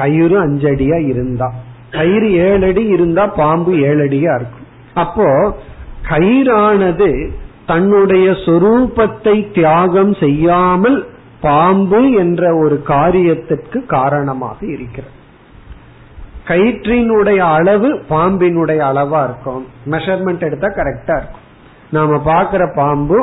கயிறு 0.00 0.36
அஞ்சடியா 0.46 0.98
இருந்தா. 1.12 1.48
கயிறு 1.90 2.28
ஏழடி 2.48 2.84
இருந்தா 2.94 3.24
பாம்பு 3.40 3.72
ஏழடியா 3.90 4.32
இருக்கும். 4.38 4.66
அப்போ 4.94 5.28
கயிறானது 6.10 7.10
தன்னுடைய 7.66 8.26
சொரூபத்தை 8.44 9.34
தியாகம் 9.54 10.12
செய்யாமல் 10.20 10.98
பாம்பு 11.40 12.00
என்ற 12.22 12.42
ஒரு 12.62 12.76
காரியத்திற்கு 12.86 13.78
காரணமாக 13.86 14.58
இருக்கிறது. 14.74 15.16
கயிற்றினுடைய 16.50 17.40
அளவு 17.56 17.88
பாம்பினுடைய 18.08 18.80
அளவா 18.90 19.20
இருக்கும். 19.28 19.62
மெஷர்மெண்ட் 19.90 20.46
எடுத்தா 20.48 20.68
கரெக்டா 20.78 21.16
இருக்கும். 21.20 21.44
நாம 21.90 22.18
பாக்குற 22.26 22.62
பாம்பு 22.74 23.18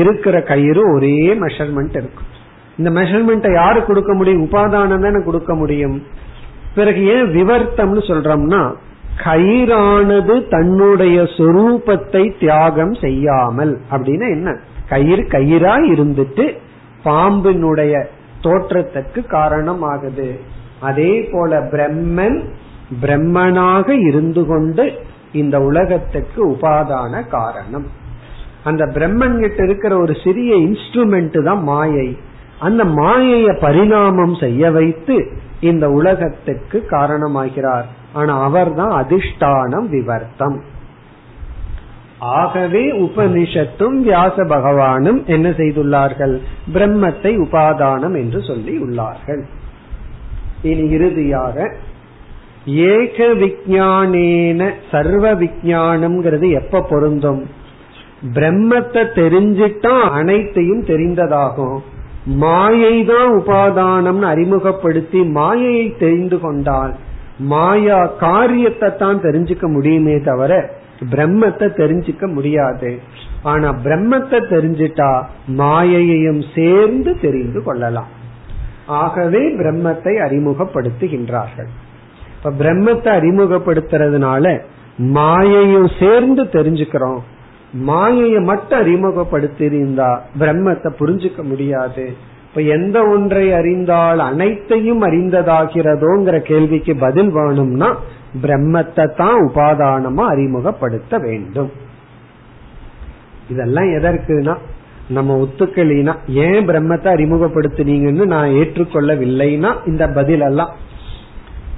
இருக்கிற 0.00 0.36
கயிறு 0.50 0.82
ஒரே 0.94 1.16
மெஷர்மெண்ட் 1.42 1.96
இருக்கும் 2.00 2.30
இந்த 2.78 2.90
மெஷர்மெண்ட்டை 2.90 3.52
யாரு 3.52 3.84
கொடுக்க 3.84 4.14
முடியும்? 4.14 4.50
உபாதானம் 4.50 5.04
தானே 5.06 5.22
கொடுக்க 5.24 5.54
முடியும். 5.54 6.02
பிறகு 6.74 7.02
ஏன் 7.06 7.28
விவர்த்தம்னு 7.28 8.02
சொல்றோம்னா 8.10 8.62
கயிறானது 9.24 10.48
தன்னுடைய 10.48 11.22
சொரூபத்தை 11.22 12.38
தியாகம் 12.38 12.94
செய்யாமல் 12.94 13.80
அப்படின்னு 13.90 14.26
என்ன? 14.30 14.58
கயிறு 14.88 15.22
கயிறா 15.22 15.74
இருந்துட்டு 15.94 16.44
பாம்பினுடைய 17.04 18.04
தோற்றத்துக்கு 18.40 19.26
காரணம் 19.26 19.82
ஆகுது 19.82 20.40
அதே 20.80 21.28
போல 21.32 21.60
பிரம்மன் 21.72 22.38
பிரம்மனாக 23.02 23.88
இருந்து 24.08 24.46
கொண்டு 24.46 24.92
இந்த 25.32 25.56
உலகத்துக்கு 25.60 26.40
உபாதான 26.50 27.28
காரணம். 27.28 27.86
அந்த 28.64 28.84
பிரம்மன் 28.84 29.40
கிட்ட 29.40 29.64
இருக்கிற 29.64 29.98
ஒரு 29.98 30.14
சிறிய 30.24 30.54
இன்ஸ்ட்ருமெண்ட் 30.56 31.38
தான் 31.42 31.62
மாயை. 31.62 32.08
அந்த 32.58 32.84
மாயைய 32.84 33.60
பரிணாமம் 33.60 34.34
செய்ய 34.34 34.70
வைத்து 34.70 35.32
இந்த 35.60 35.90
உலகத்துக்கு 35.90 36.86
காரணமாகிறார். 36.90 37.84
ஆனா 38.12 38.40
அவர் 38.42 38.74
தான் 38.74 39.04
அதிஷ்டானம் 39.04 39.88
விவர்த்தம். 39.88 40.62
ஆகவே 42.18 42.92
உபனிஷத்தும் 42.92 43.96
வியாச 44.02 44.36
பகவானும் 44.44 45.24
என்ன 45.24 45.48
செய்துள்ளார்கள்? 45.50 46.40
பிரம்மத்தை 46.72 47.32
உபாதானம் 47.38 48.16
என்று 48.16 48.42
சொல்லி 48.42 48.78
உள்ளார்கள். 48.78 49.42
இனி 50.62 50.88
இறுதியாக 50.88 51.74
ஏக 52.66 53.26
விஜானேன 53.26 54.74
சர்வ 54.90 55.34
விஜானம்ங்கிறது 55.34 56.52
எப்ப 56.52 56.80
பொருந்தும்? 56.80 57.46
பிரம்மத்தை 58.34 59.02
தெரிஞ்சிட்டா 59.14 60.00
அனைத்தையும் 60.10 60.84
தெரிந்ததாகும். 60.84 61.82
மாயை 62.26 63.04
தான் 63.04 63.30
உபாதானம்னு 63.40 64.26
அறிமுகப்படுத்தி 64.26 65.24
மாயையை 65.24 65.96
தெரிந்து 65.98 66.40
கொண்டால் 66.40 66.94
மாயா 67.38 68.06
காரியத்தை 68.06 68.96
தான் 68.96 69.20
தெரிஞ்சுக்க 69.20 69.68
முடியுமே 69.68 70.20
தவிர 70.20 70.80
பிரம்மத்தை 71.12 71.66
தெரிஞ்சுக்க 71.80 72.32
முடியாது. 72.32 73.00
ஆனா 73.42 73.74
பிரம்மத்தை 73.84 74.38
தெரிஞ்சிட்டா 74.52 75.22
மாயையையும் 75.46 76.42
சேர்ந்து 76.54 77.20
தெரிந்து 77.20 77.62
கொள்ளலாம். 77.62 78.06
ஆகவே 78.86 79.42
பிரம்மத்தை 79.60 80.14
அறிமுகப்படுத்துகின்றார்கள். 80.26 81.70
இப்ப 82.36 82.50
பிரம்மத்தை 82.50 83.10
அறிமுகப்படுத்துறதுனால 83.20 84.60
மாயையும் 84.98 85.90
சேர்ந்து 85.98 86.42
தெரிஞ்சுக்கிறோம். 86.42 87.20
மாயையை 87.74 88.40
மட்டும் 88.40 88.80
அறிமுகப்படுத்தியிருந்தா 88.80 90.18
பிரம்மத்தை 90.38 90.90
புரிஞ்சுக்க 90.98 91.42
முடியாது. 91.42 92.04
இப்ப 92.48 92.60
எந்த 92.60 93.06
ஒன்றை 93.06 93.52
அறிந்தால் 93.52 94.18
அனைத்தையும் 94.18 95.02
அறிந்ததாகிறதோங்கிற 95.02 96.42
கேள்விக்கு 96.42 96.96
பதில் 96.96 97.30
வேணும்னா 97.30 97.96
பிரம்மத்தை 98.42 99.14
தான் 99.14 99.38
உபாதானமா 99.48 100.24
அறிமுகப்படுத்த 100.26 101.18
வேண்டும். 101.18 101.70
இதெல்லாம் 103.48 103.84
எதற்குனா 103.84 104.56
நம்ம 105.08 105.36
ஒத்துக்கலினா 105.36 106.14
ஏன் 106.26 106.66
பிரம்மத்தை 106.68 107.08
அறிமுகப்படுத்தினீங்கன்னு 107.16 108.24
நான் 108.24 108.48
ஏற்றுக்கொள்ளவில்லைன்னா 108.48 109.74
இந்த 109.86 110.08
பதில் 110.08 110.40
எல்லாம் 110.40 110.70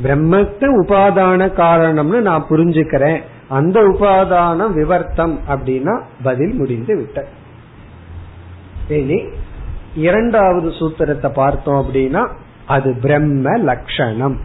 பிரம்மத்தை 0.03 0.69
உபாதான 0.83 1.49
காரணம்னு 1.57 2.21
நான் 2.21 2.47
புரிஞ்சுக்கிறேன். 2.51 3.21
அந்த 3.49 3.81
உபாதானம் 3.81 4.73
விவர்த்தம் 4.73 5.41
அப்படின்னா 5.49 6.03
பதில் 6.23 6.53
முடிந்து 6.53 6.97
விட்ட 6.97 7.27
இனி 8.89 9.23
இரண்டாவது 9.95 10.69
சூத்திரத்தை 10.69 11.33
பார்த்தோம் 11.33 11.87
அப்படின்னா 11.87 12.31
அது 12.67 12.97
பிரம்ம 13.03 13.57
லட்சணம். 13.57 14.41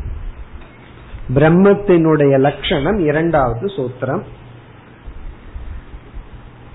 பிரம்மத்தினுடைய 1.33 2.39
லட்சணம் 2.39 2.99
இரண்டாவது 2.99 3.65
சூத்திரம். 3.65 4.21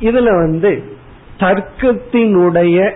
இதுல 0.01 0.25
வந்து 0.25 0.83
தர்க்கத்தினுடைய 1.39 2.93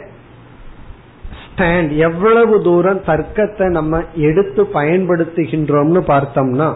ஸ்டாண்ட் 1.42 1.96
எவ்வளவு 1.96 2.62
தூரம் 2.62 3.04
தர்க்கத்தை 3.04 3.70
நம்ம 3.70 4.02
எடுத்து 4.14 4.62
பயன்படுத்துகின்றோம்னு 4.74 6.02
பார்த்தோம்னா 6.06 6.74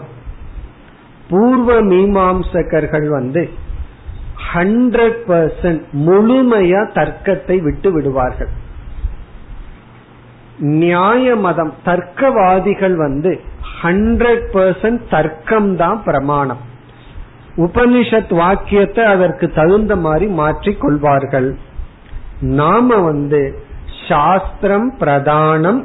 பூர்வ 1.29 1.81
மீமாம்சகர்கள் 1.81 3.07
வந்து 3.07 3.49
ஹண்ட்ரட் 4.53 5.19
பர்சன்ட் 5.27 5.81
முழுமையா 5.93 6.81
தர்க்கத்தை 6.93 7.61
விட்டு 7.61 7.91
விடுவார்கள். 7.91 8.49
நியாய 10.59 11.35
மதம் 11.35 11.73
தர்க்கவாதிகள் 11.85 12.95
வந்து 12.95 13.41
ஹண்ட்ரட் 13.81 14.45
பர்சன்ட் 14.53 15.01
தர்க்கம் 15.09 15.75
தான் 15.75 16.03
பிரமாணம். 16.03 16.61
உபனிஷத் 17.57 18.33
வாக்கியத்தை 18.35 19.05
அதற்கு 19.05 19.51
தகுந்த 19.51 19.95
மாதிரி 19.95 20.27
மாற்றிக் 20.27 20.81
கொள்வார்கள். 20.81 21.57
நாம 22.41 22.95
வந்து 22.95 23.59
சாஸ்திரம் 24.07 24.93
பிரதானம் 24.99 25.81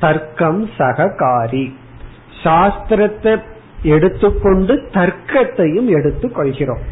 தர்க்கம் 0.00 0.68
சககாரி. 0.78 1.72
சாஸ்திரத்தை 2.42 3.40
எடுத்துக்கொண்டு 3.84 4.74
தர்க்கத்தையும் 4.92 5.86
எடுத்துக் 5.86 6.34
கொள்கிறோம். 6.34 6.82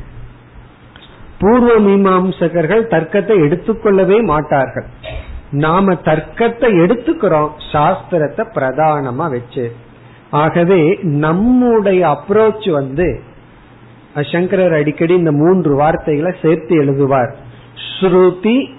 பூர்வ 1.39 1.81
மீமாம்சகர்கள் 1.81 2.91
தர்க்கத்தை 2.95 3.37
எடுத்துக்கொள்ளவே 3.37 4.23
மாட்டார்கள். 4.23 4.87
நாம 5.51 5.93
தர்க்கத்தை 5.93 6.69
எடுத்துக்கிறோம் 6.85 7.51
சாஸ்திரத்தை 7.73 8.45
பிரதானமா 8.55 9.31
வச்சு. 9.31 9.73
ஆகவே 10.31 10.99
நம்முடைய 11.03 12.07
அப்ரோச் 12.07 12.71
வந்து 12.71 13.23
சங்கரர் 14.33 14.73
அடிக்கடி 14.73 15.15
இந்த 15.15 15.33
மூன்று 15.33 15.75
வார்த்தைகளை 15.75 16.33
சேர்த்து 16.43 16.83
எழுதுவார். 16.83 17.33
ஸ்ருதி 18.01 18.75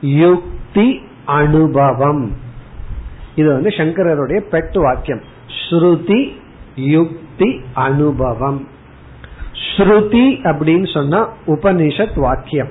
யுக்தி 0.00 1.02
அனுபவம். 1.24 2.36
இது 3.34 3.52
வந்து 3.52 3.68
சங்கரருடைய 3.68 4.40
பெட்டு 4.50 4.78
வாக்கியம். 4.78 5.20
ஸ்ருதி 5.62 6.42
யுக்தி 6.76 7.60
அனுபவம். 7.74 8.68
ஸ்ருதி 9.76 10.38
அப்படின்னு 10.42 10.92
சொன்னா 10.92 11.28
உபனிஷத் 11.46 12.20
வாக்கியம். 12.20 12.68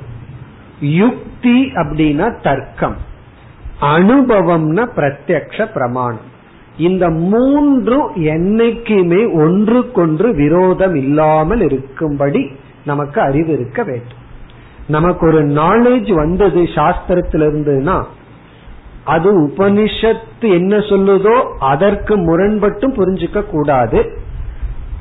யுக்தி 0.81 1.65
அப்படின்னா 1.65 2.41
தர்க்கம். 2.41 2.95
அனுபவம்னா 3.81 4.87
பிரத்யக்ஷ 4.95 5.71
பிரமாணம். 5.73 6.31
இந்த 6.77 7.09
மூன்று 7.09 8.09
என்னைக்குமே 8.09 9.33
ஒன்றுக்கொன்று 9.33 10.35
விரோதம் 10.35 10.95
இல்லாமல் 10.95 11.61
இருக்கும்படி 11.61 12.51
நமக்கு 12.85 13.21
அறிவு 13.21 13.51
இருக்க 13.51 13.83
வேண்டும். 13.83 14.21
நமக்கு 14.87 15.27
ஒரு 15.27 15.47
நாலேஜ் 15.47 16.13
வந்தது 16.13 16.61
சாஸ்திரத்திலிருந்துனா 16.63 18.03
அது 19.05 19.47
உபனிஷத்து 19.47 20.39
என்ன 20.39 20.77
சொல்லுதோ 20.77 21.55
அதற்கு 21.59 22.17
முரண்பட்டும் 22.17 22.93
புரிஞ்சுக்க 22.93 23.43
கூடாது. 23.43 24.17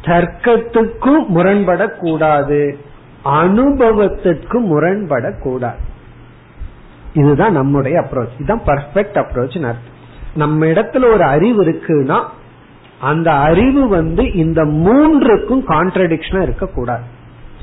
தர்க்கத்துக்கும் 0.02 1.24
முரண்படக்கூடாது 1.34 2.74
அனுபவத்திற்கும் 3.24 4.76
முரண்படக்கூடாது 4.76 5.80
இதுதான் 7.14 7.52
நம்முடைய 7.52 8.00
அப்ரோச் 8.00 8.34
இதுதான் 8.34 8.62
பர்ஃபெக்ட் 8.66 9.22
அப்ரோச் 9.22 9.54
அர்த்தம். 9.54 9.90
நம்ம 10.34 10.66
இடத்துல 10.66 11.12
ஒரு 11.12 11.22
அறிவு 11.22 11.64
இருக்குன்னா 11.64 12.24
அந்த 13.00 13.32
அறிவு 13.32 13.88
வந்து 13.88 14.32
இந்த 14.32 14.64
மூன்றுக்கும் 14.64 15.62
கான்ட்ரடிக்ஷனா 15.68 16.42
இருக்கக்கூடாது. 16.42 17.02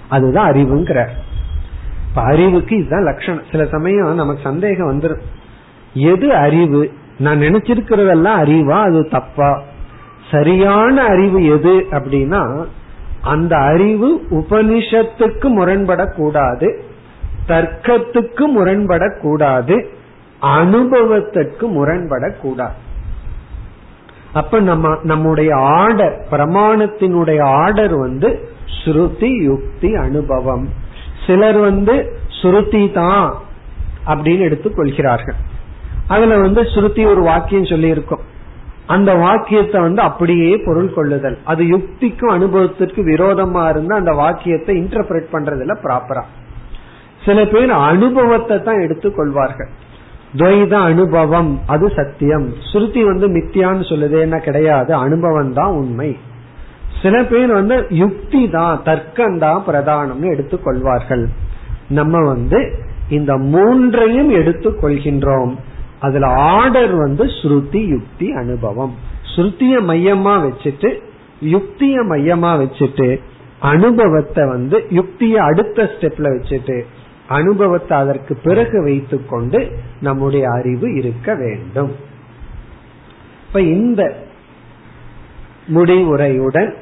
அதுதான் 0.10 0.52
அறிவுங்கிற. 0.52 1.08
இப்ப 2.10 2.22
அறிவுக்கு 2.22 2.78
இதுதான் 2.78 3.04
லட்சணம். 3.04 3.44
சில 3.52 3.66
சமயம் 3.66 4.16
நமக்கு 4.16 4.42
சந்தேகம் 4.44 5.00
வந்துடும் 5.00 5.20
எது 5.94 6.34
அறிவு? 6.34 6.92
நான் 7.20 7.40
நினைச்சிருக்கிறதெல்லாம் 7.40 8.42
அறிவா? 8.46 8.82
அது 8.82 9.10
தப்பா? 9.10 9.62
சரியான 10.32 11.04
அறிவு 11.04 11.46
எது 11.46 11.88
அப்படின்னா 11.92 12.66
அந்த 13.22 13.58
அறிவு 13.58 14.22
உபனிஷத்துக்கு 14.30 15.48
முரண்படக்கூடாது 15.58 16.82
தர்க்கத்துக்கு 17.48 18.42
முரண்படக்கூடாது 18.58 19.86
அனுபவத்திற்கு 20.40 21.68
முரண்படக்கூடாது. 21.68 22.78
அப்ப 24.34 24.60
நம்ம 24.60 24.98
நம்முடைய 25.04 25.56
ஆர்டர் 25.56 26.26
பிரமாணத்தினுடைய 26.32 27.42
ஆர்டர் 27.42 27.96
வந்து 27.98 28.50
ஸ்ருதி 28.84 29.44
யுக்தி 29.44 29.96
அனுபவம். 29.96 30.70
சிலர் 31.28 31.58
வந்து 31.58 32.18
ஸ்ருதி 32.42 32.94
தான் 32.94 33.34
அப்படின்னு 34.08 34.40
எடுத்துக் 34.40 34.76
கொள்கிறார்கள் 34.76 35.36
அதுல 36.14 36.38
வந்து 36.46 36.62
ஸ்ருதி 36.74 37.04
ஒரு 37.14 37.22
வாக்கியம் 37.30 37.72
சொல்லி 37.72 37.90
இருக்கும் 37.96 38.24
அந்த 38.96 39.12
வாக்கியத்தை 39.24 39.80
வந்து 39.88 40.02
அப்படியே 40.02 40.52
பொருள் 40.68 40.94
கொள்ளுதல். 40.94 41.36
அது 41.52 41.64
யுக்திக்கும் 41.74 42.34
அனுபவத்திற்கு 42.36 43.02
விரோதமா 43.12 43.64
இருந்தா 43.74 43.96
அந்த 43.96 44.14
வாக்கியத்தை 44.22 44.76
இன்டர்பிரட் 44.84 45.28
பண்றதுல 45.34 45.76
ப்ராப்பரா 45.84 46.24
சில 47.26 47.40
பேர் 47.52 47.72
அனுபவத்தை 47.92 48.58
தான் 48.68 48.82
எடுத்துக் 48.86 49.18
கொள்வார்கள். 49.18 49.70
துவைத 50.40 50.74
அனுபவம் 50.90 51.52
அது 51.74 51.86
சத்தியம். 52.00 52.48
ஸ்ருதி 52.70 53.02
வந்து 53.12 53.28
மித்தியான்னு 53.36 53.86
சொல்லுது 53.92 54.18
என்ன 54.26 54.38
கிடையாது 54.48 54.92
அனுபவம் 55.06 55.54
தான் 55.60 55.72
உண்மை. 55.82 56.10
சில 57.02 57.16
பேர் 57.32 57.52
வந்து 57.60 57.76
யுக்தி 58.02 58.42
தான் 58.58 58.82
தர்க்கம் 58.88 59.38
தான் 59.44 59.64
பிரதானம்னு 59.68 60.34
எடுத்துக்கொள்வார்கள் 60.36 61.26
நம்ம 61.98 62.22
வந்து 62.34 62.60
இந்த 63.18 63.32
மூன்றையும் 63.54 64.32
எடுத்துக் 64.40 64.80
கொள்கின்றோம். 64.82 65.54
அதுல 66.00 66.28
ஆர்டர் 66.28 66.96
வந்து 66.96 67.26
ஸ்ருதி 67.26 67.88
யுக்தி 67.88 68.32
அனுபவம். 68.32 68.96
ஸ்ருதிய 69.36 69.74
மையமா 69.90 70.34
வச்சுட்டு 70.46 70.90
யுக்திய 71.42 71.96
மையமா 72.12 72.52
வச்சுட்டு 72.62 73.20
அனுபவத்தை 73.60 74.46
வந்து 74.46 74.78
யுக்திய 74.90 75.34
அடுத்த 75.34 75.84
ஸ்டெப்ல 75.84 76.28
வச்சுட்டு 76.36 76.82
அனுபவத்தை 77.28 77.98
அதற்கு 77.98 78.36
பிறகு 78.44 78.84
வைத்துக்கொண்டு 78.84 79.72
நம்முடைய 80.02 80.50
அறிவு 80.50 80.94
இருக்க 80.94 81.36
வேண்டும். 81.36 81.96
இப்ப 83.48 83.62
இந்த 83.62 84.16
முடிவுரையுடன் 85.74 86.74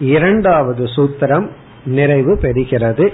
இரண்டாவது 0.00 0.84
சூத்திரம் 0.84 1.48
நிறைவு 1.84 2.34
பெறுகிறது. 2.34 3.12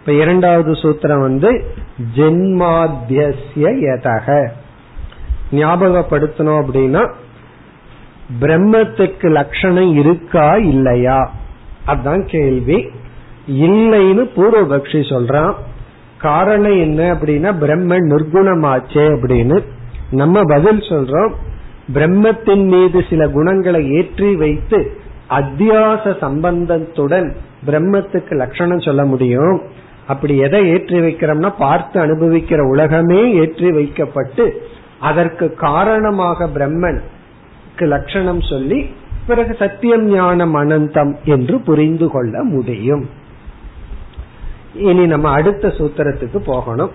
இப்ப 0.00 0.12
இரண்டாவது 0.12 0.72
சூத்திரம் 0.72 1.20
வந்து 1.20 1.64
ஜென்மாத்திய 2.16 3.20
யதக 3.54 4.48
ஞாபகப்படுத்தணும் 5.52 6.62
அப்படின்னா 6.62 7.12
பிரம்மத்துக்கு 8.40 9.30
லட்சணம் 9.30 9.96
இருக்கா 9.96 10.56
இல்லையா? 10.56 11.32
அதுதான் 11.84 12.26
கேள்வி. 12.26 12.90
இல்லைன்னு 13.48 14.24
பூர்வபக்ஷி 14.36 15.00
சொல்றான். 15.12 15.54
காரணம் 16.18 16.80
என்ன 16.80 17.14
அப்படின்னா 17.14 17.52
பிரம்மன் 17.60 18.06
நிர்குணமாச்சே 18.10 19.04
அப்படின்னு. 19.14 19.64
நம்ம 20.10 20.42
பதில் 20.42 20.78
சொல்றோம். 20.78 21.32
பிரம்மத்தின் 21.94 22.64
மீது 22.64 23.04
சில 23.10 23.28
குணங்களை 23.28 23.90
ஏற்றி 23.90 24.36
வைத்து 24.36 24.96
அத்தியாச 25.30 26.18
சம்பந்தத்துடன் 26.20 27.34
பிரம்மத்துக்கு 27.66 28.34
லட்சணம் 28.34 28.80
சொல்ல 28.80 29.04
முடியும். 29.04 29.62
அப்படி 30.06 30.36
எதை 30.36 30.68
ஏற்றி 30.68 31.00
வைக்கிறோம்னா 31.00 31.52
பார்த்து 31.58 32.00
அனுபவிக்கிற 32.06 32.68
உலகமே 32.68 33.32
ஏற்றி 33.34 33.70
வைக்கப்பட்டு 33.70 34.62
அதற்கு 35.08 35.46
காரணமாக 35.66 36.48
பிரம்மனுக்கு 36.56 37.86
லட்சணம் 37.94 38.42
சொல்லி 38.50 38.78
பிறகு 39.26 39.52
சத்தியம் 39.58 40.04
ஞானம் 40.12 40.54
அனந்தம் 40.60 41.12
என்று 41.34 41.56
புரிந்து 41.68 42.06
கொள்ள 42.14 42.42
முடியும். 42.52 43.04
இனி 44.88 45.04
நம்ம 45.06 45.30
அடுத்த 45.38 45.74
சூத்திரத்துக்கு 45.78 46.38
போகணும். 46.50 46.92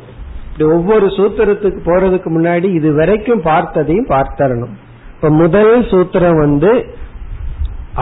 ஒவ்வொரு 0.76 1.08
சூத்திரத்துக்கு 1.18 1.80
போறதுக்கு 1.90 2.30
முன்னாடி 2.36 2.68
இது 2.80 2.90
வரைக்கும் 3.00 3.44
பார்த்ததையும் 3.50 4.12
பார்த்தரணும். 4.16 4.74
இப்ப 5.16 5.30
முதல் 5.42 5.74
சூத்திரம் 5.92 6.40
வந்து 6.46 6.72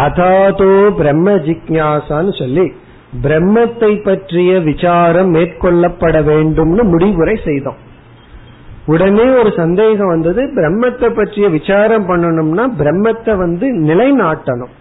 அதாதோ 0.06 0.72
பிரம்ம 1.00 1.36
ஜிக்யாசான்னு 1.48 2.34
சொல்லி 2.40 2.66
பிரம்மத்தை 3.26 3.92
பற்றிய 4.04 4.52
விசாரம் 4.70 5.34
மேற்கொள்ளப்பட 5.36 6.16
வேண்டும்னு 6.32 6.84
முடிவுரை 6.94 7.36
செய்தோம். 7.44 7.80
உடனே 8.86 9.26
ஒரு 9.34 9.52
சந்தேகம் 9.56 10.08
வந்தது 10.08 10.42
பிரம்மத்தை 10.56 11.10
பற்றிய 11.10 11.50
விசாரம் 11.50 12.08
பண்ணணும்னா 12.10 12.66
பிரம்மத்தை 12.82 13.38
வந்து 13.38 13.68
நிலைநாட்டணும். 13.68 14.74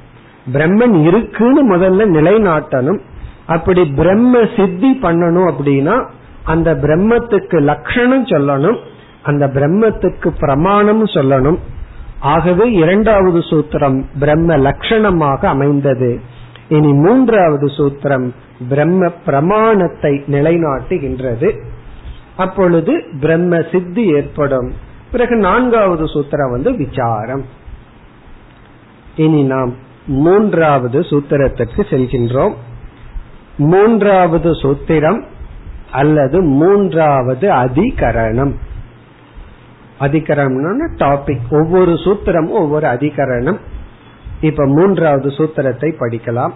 பிரம்மன் 0.52 0.96
இருக்குன்னு 1.02 1.76
முதல்ல 1.76 2.06
நிலைநாட்டணும். 2.16 3.00
அப்படி 3.46 3.84
பிரம்ம 3.84 4.44
சித்தி 4.56 4.90
பண்ணணும் 5.02 5.48
அப்படின்னா 5.52 5.96
அந்த 6.44 6.74
பிரம்மத்துக்கு 6.74 7.58
லட்சணம் 7.60 8.24
சொல்லணும் 8.24 8.78
அந்த 9.22 9.44
பிரம்மத்துக்கு 9.46 10.28
பிரமாணம் 10.38 11.04
சொல்லணும். 11.04 11.58
ஆகவே 12.20 12.72
இரண்டாவது 12.72 13.38
சூத்திரம் 13.38 14.04
பிரம்ம 14.18 14.56
லட்சணமாக 14.56 15.40
அமைந்தது. 15.44 16.20
இனி 16.68 16.92
மூன்றாவது 16.92 17.66
சூத்திரம் 17.66 18.26
பிரம்ம 18.68 19.08
பிரமாணத்தை 19.24 20.12
நிலைநாட்டுகின்றது. 20.26 21.48
அப்பொழுது 22.36 23.04
பிரம்ம 23.20 23.60
சித்தி 23.72 24.06
ஏற்படும். 24.06 24.72
பிறகு 25.12 25.36
நான்காவது 25.36 26.04
சூத்திரம் 26.04 26.50
வந்து 26.50 26.76
விசாரம். 26.76 27.44
இனி 29.16 29.42
நாம் 29.42 29.74
மூன்றாவது 30.06 31.00
சூத்திரத்திற்கு 31.00 31.80
செல்கின்றோம். 31.80 32.54
மூன்றாவது 33.56 34.50
சூத்திரம் 34.50 35.24
அல்லது 35.90 36.42
மூன்றாவது 36.42 37.50
அதிகரணம். 37.50 38.52
அதிகரணம்னா 40.00 40.86
டாபிக் 40.96 41.48
ஒவ்வொரு 41.50 41.92
சூத்திரமும் 41.92 42.50
ஒவ்வொரு 42.50 42.86
அதிகரணம். 42.86 43.58
இப்ப 44.40 44.66
மூன்றாவது 44.66 45.28
சூத்திரத்தை 45.28 45.94
படிக்கலாம். 46.00 46.52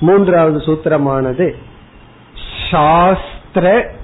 மூன்றாவது 0.00 0.58
சூத்திரமானது 0.58 1.52
சாஸ்திர 2.70 3.94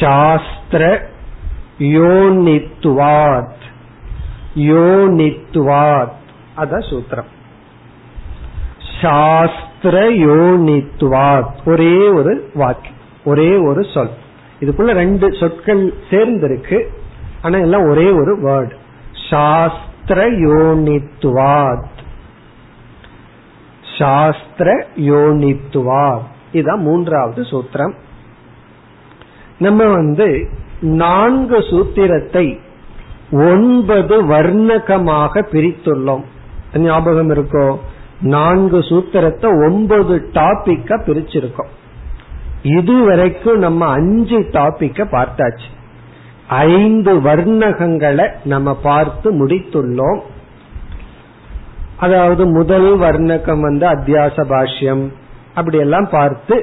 சாஸ்திர 0.00 1.08
யோனித்துவாத். 1.78 3.58
யோனித்துவாத். 4.54 6.12
அத 6.54 6.76
சூத்திரம். 6.76 7.28
சாஸ்திர 9.02 10.10
யோனித்துவாத். 10.10 11.50
ஒரே 11.64 12.08
ஒரு 12.08 12.50
வாக்கியம். 12.54 12.96
ஒரே 13.24 13.56
ஒரு 13.56 13.84
சொல். 13.94 14.10
இதுக்குள்ள 14.60 14.90
ரெண்டு 14.90 15.32
சொற்கள் 15.34 15.94
சேர்ந்திருக்கு. 16.10 16.86
ஆனா 17.42 17.58
எல்லாம் 17.58 17.88
ஒரே 17.88 18.10
ஒரு 18.10 18.38
வேர்டு 18.42 18.72
சாஸ்திர 19.30 20.30
யோனித்துவாத். 20.30 21.88
சாஸ்திர 23.98 24.86
யோனித்துவார் 24.96 26.20
இதுதான் 26.52 26.80
மூன்றாவது 26.80 27.42
சூத்திரம். 27.42 27.94
நம்ம 29.60 29.84
வந்து 29.84 30.48
நான்கு 30.80 31.58
சூத்திரத்தை 31.58 32.58
ஒன்பது 33.32 34.16
வர்ணகமாக 34.24 35.42
பிரித்துள்ளோம். 35.52 36.24
ஞாபகம் 36.74 37.30
இருக்கோ? 37.30 37.66
நான்கு 38.20 38.78
சூத்திரத்தை 38.78 39.50
ஒன்பது 39.66 40.28
டாபிக்கா 40.32 40.96
பிரிச்சிருக்கோம். 41.06 41.70
இதுவரைக்கும் 42.62 43.58
நம்ம 43.58 43.86
அஞ்சு 43.86 44.38
டாபிக்க 44.38 45.06
பார்த்தாச்சு. 45.12 45.68
ஐந்து 46.48 47.14
வர்ணகங்களை 47.20 48.26
நம்ம 48.44 48.74
பார்த்து 48.74 49.46
முடித்துள்ளோம். 49.46 50.20
அதாவது 51.96 52.46
முதல் 52.46 52.98
வர்ணகம் 52.98 53.60
வந்து 53.60 53.86
அத்தியாச 53.86 54.44
பாஷ்யம். 54.48 55.04
அப்படியெல்லாம் 55.54 56.08
பார்த்து 56.10 56.56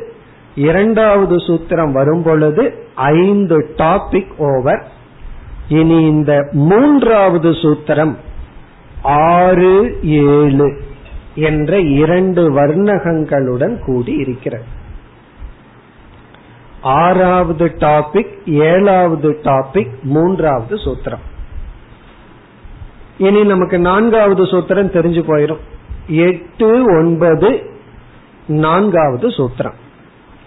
இரண்டாவது 0.57 1.35
சூத்திரம் 1.35 1.91
வரும் 1.91 2.23
பொழுது 2.23 2.63
ஐந்து 2.95 3.57
டாபிக் 3.77 4.31
ஓவர் 4.37 4.83
இனி 5.69 5.97
இந்த 6.01 6.49
மூன்றாவது 6.51 7.49
சூத்திரம் 7.51 8.15
ஆறு 9.03 9.99
ஏழு 10.03 10.81
என்ற 11.35 11.79
இரண்டு 11.79 12.43
வர்ணகங்களுடன் 12.51 13.85
கூடி 13.85 14.13
இருக்கிறது. 14.13 14.65
ஆறாவது 16.81 17.65
டாபிக் 17.65 18.35
ஏழாவது 18.45 19.39
டாபிக் 19.43 19.95
மூன்றாவது 20.01 20.75
சூத்திரம். 20.75 21.25
இனி 23.17 23.43
நமக்கு 23.43 23.79
நான்காவது 23.79 24.43
சூத்திரம் 24.43 24.95
தெரிஞ்சு 24.97 25.23
போயிடும் 25.27 25.63
எட்டு 26.07 26.69
ஒன்பது 26.99 27.49
நான்காவது 28.47 29.27
சூத்திரம். 29.27 29.77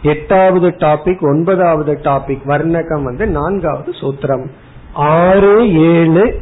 எட்டாவது 0.02 0.68
டாபிக் 0.70 1.20
ஒன்பதாவது 1.20 1.92
டாபிக் 1.92 2.42
வர்ணகம் 2.44 3.02
வந்து 3.02 3.26
நான்காவது 3.26 3.92
சூத்திரம். 3.92 4.50
ஆறு 4.92 5.72
ஏழு 5.74 6.40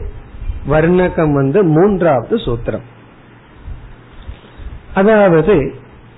வர்ணகம் 0.68 1.32
வந்து 1.32 1.64
மூன்றாவது 1.64 2.36
சூத்திரம். 2.36 2.82
அதாவது 4.94 5.74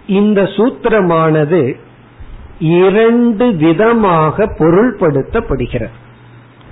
இந்த 0.06 0.42
சூத்திரமானது 0.42 1.76
இரண்டு 2.58 3.52
விதமாக 3.52 4.44
பொருள்படுத்தப்படுகிறது. 4.44 5.98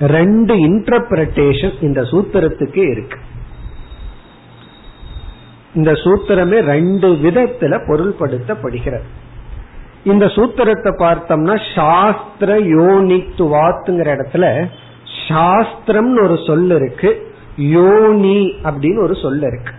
ரெண்டு 0.00 0.54
இன்டர்பிரட்டேஷன் 0.54 1.82
இந்த 1.82 2.00
சூத்திரத்துக்கு 2.00 2.90
இருக்கு. 2.90 3.18
இந்த 5.74 5.94
சூத்திரமே 5.94 6.60
ரெண்டு 6.60 7.08
விதத்துல 7.08 7.80
பொருள்படுத்தப்படுகிறது. 7.86 9.08
இந்த 10.04 10.26
சூத்திரத்தை 10.26 10.92
பார்த்தோம்னா 10.98 11.74
சாஸ்திர 11.74 12.56
யோனித்துவாத்துங்கிற 12.56 14.08
இடத்துல 14.16 14.68
சாஸ்திரம்னு 15.28 16.22
ஒரு 16.22 16.36
சொல் 16.46 16.70
இருக்கு 16.70 17.26
யோனி 17.56 18.54
அப்படின்னு 18.64 19.00
ஒரு 19.02 19.14
சொல் 19.14 19.42
இருக்கு. 19.42 19.72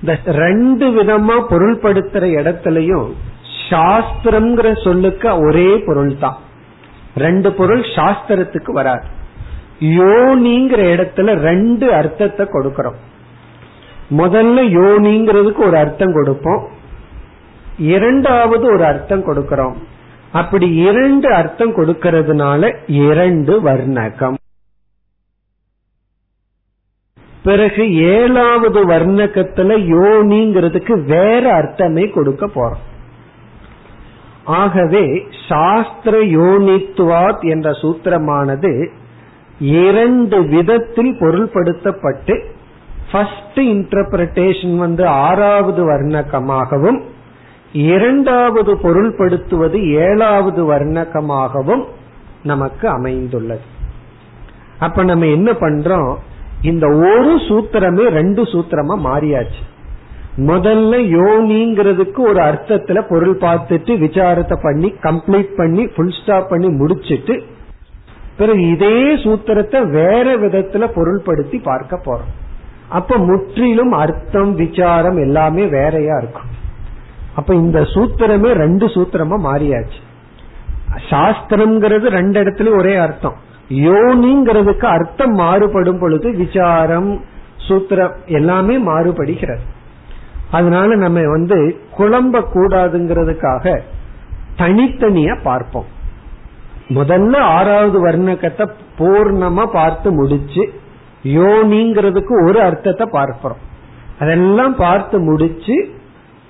இந்த 0.00 0.18
ரெண்டு 0.24 0.86
விதமா 0.90 1.36
பொருள்படுத்துற 1.50 2.24
இடத்துலயும் 2.40 3.08
சாஸ்திரம்ங்கிற 3.70 4.82
சொல்லுக்கு 4.82 5.46
ஒரே 5.46 5.76
பொருள் 5.76 6.18
தான் 6.18 6.36
ரெண்டு 7.14 7.52
பொருள் 7.52 7.80
சாஸ்திரத்துக்கு 7.80 8.72
வராது. 8.72 9.06
யோனிங்கிற 9.80 10.80
இடத்துல 10.94 11.34
ரெண்டு 11.34 11.92
அர்த்தத்தை 11.92 12.46
கொடுக்கறோம். 12.52 12.98
முதல்ல 14.10 14.58
யோனிங்கிறதுக்கு 14.78 15.56
ஒரு 15.56 15.76
அர்த்தம் 15.76 16.12
கொடுப்போம் 16.12 16.68
இரண்டாவது 17.78 18.72
ஒரு 18.72 18.84
அர்த்தம் 18.84 19.26
கொடுக்கிறோம். 19.26 19.74
அப்படி 20.32 20.74
இரண்டு 20.74 21.34
அர்த்தம் 21.34 21.76
கொடுக்கறதுனால 21.76 22.76
இரண்டு 22.86 23.62
வர்ணகம். 23.62 24.34
பிறகு 27.42 27.94
ஏழாவது 27.94 28.88
வர்ணகத்துல 28.88 29.78
யோனிங்கிறதுக்கு 29.78 31.04
வேற 31.04 31.54
அர்த்தமே 31.54 32.08
கொடுக்க 32.08 32.46
போறோம். 32.46 32.86
ஆகவே 34.44 35.26
சாஸ்திர 35.48 36.24
யோனித்துவாத் 36.24 37.40
என்ற 37.40 37.70
சூத்திரமானது 37.70 38.88
இரண்டு 39.60 40.42
விதத்தில் 40.42 41.12
பொருள்படுத்தப்பட்டு 41.12 42.44
ஃபர்ஸ்ட் 43.12 43.60
இன்டர்பிரேஷன் 43.60 44.76
வந்து 44.76 45.06
ஆறாவது 45.06 45.90
வர்ணகமாகவும் 45.90 47.02
இரண்டாவது 47.72 48.74
பொருள்படுத்துவது 48.74 49.92
ஏழாவது 49.92 50.74
வர்ணகமாகவும் 50.74 51.84
நமக்கு 52.42 52.88
அமைந்துள்ளது. 52.88 53.60
அப்ப 54.78 55.04
நம்ம 55.04 55.26
என்ன 55.26 55.52
பண்றோம்? 55.52 56.16
இந்த 56.62 56.86
ஒரு 56.88 57.38
சூத்திரமே 57.48 58.08
ரெண்டு 58.08 58.42
சூத்திரமா 58.42 58.98
மாறியாச்சு. 59.04 59.62
முதல்ல 60.36 60.94
யோனிங்கிறதுக்கு 61.18 62.18
ஒரு 62.18 62.40
அர்த்தத்துல 62.40 63.08
பொருள் 63.08 63.38
பார்த்துட்டு 63.38 63.96
விசாரத்தை 63.98 64.58
பண்ணி 64.62 64.94
கம்ப்ளீட் 65.02 65.56
பண்ணி 65.56 65.86
ஃபுல் 65.86 66.14
ஸ்டாப் 66.22 66.48
பண்ணி 66.48 66.68
முடிச்சிட்டு 66.68 67.42
பிறகு 68.36 68.68
இதே 68.70 69.14
சூத்திரத்தை 69.14 69.90
வேற 69.90 70.36
விதத்துல 70.36 70.90
பொருள்படுத்தி 70.96 71.62
பார்க்க 71.62 72.00
போறோம். 72.04 72.60
அப்ப 72.88 73.16
முற்றிலும் 73.16 73.92
அர்த்தம் 73.92 74.54
விசாரம் 74.54 75.18
எல்லாமே 75.18 75.66
வேறையா 75.66 76.16
இருக்கும். 76.16 76.56
அப்ப 77.38 77.54
இந்த 77.54 77.80
சூத்திரமே 77.94 78.50
ரெண்டு 78.62 78.86
சூத்திரமா 78.94 79.36
மாறியாச்சு. 79.48 80.00
சாஸ்திரம்ங்கிறது 81.10 82.06
ரெண்டு 82.18 82.36
இடத்துலயும் 82.42 82.80
ஒரே 82.82 82.94
அர்த்தம். 82.96 83.36
யோனிங்கிறதுக்கு 83.86 84.86
அர்த்தம் 84.96 85.34
மாறுபடும் 85.40 86.00
பொழுது 86.02 86.28
விசாரம் 86.42 87.10
சூத்திரம் 87.66 88.14
எல்லாமே 88.38 88.76
மாறுபடுகிறது. 88.90 89.64
அதனால 90.50 90.96
நம்ம 90.96 91.20
வந்து 91.34 91.58
குழம்ப 91.98 92.42
கூடாதுங்கிறதுக்காக 92.54 93.74
தனித்தனியா 94.60 95.34
பார்ப்போம். 95.42 95.88
முதல்ல 96.98 97.34
ஆறாவது 97.56 97.98
வர்ணக்கத்தை 98.06 98.66
பூர்ணமா 98.98 99.64
பார்த்து 99.78 100.08
முடிச்சு 100.12 100.62
யோனிங்கிறதுக்கு 101.38 102.34
ஒரு 102.46 102.58
அர்த்தத்தை 102.68 103.06
பார்க்கிறோம். 103.16 103.62
அதெல்லாம் 104.20 104.74
பார்த்து 104.84 105.16
முடிச்சு 105.28 105.76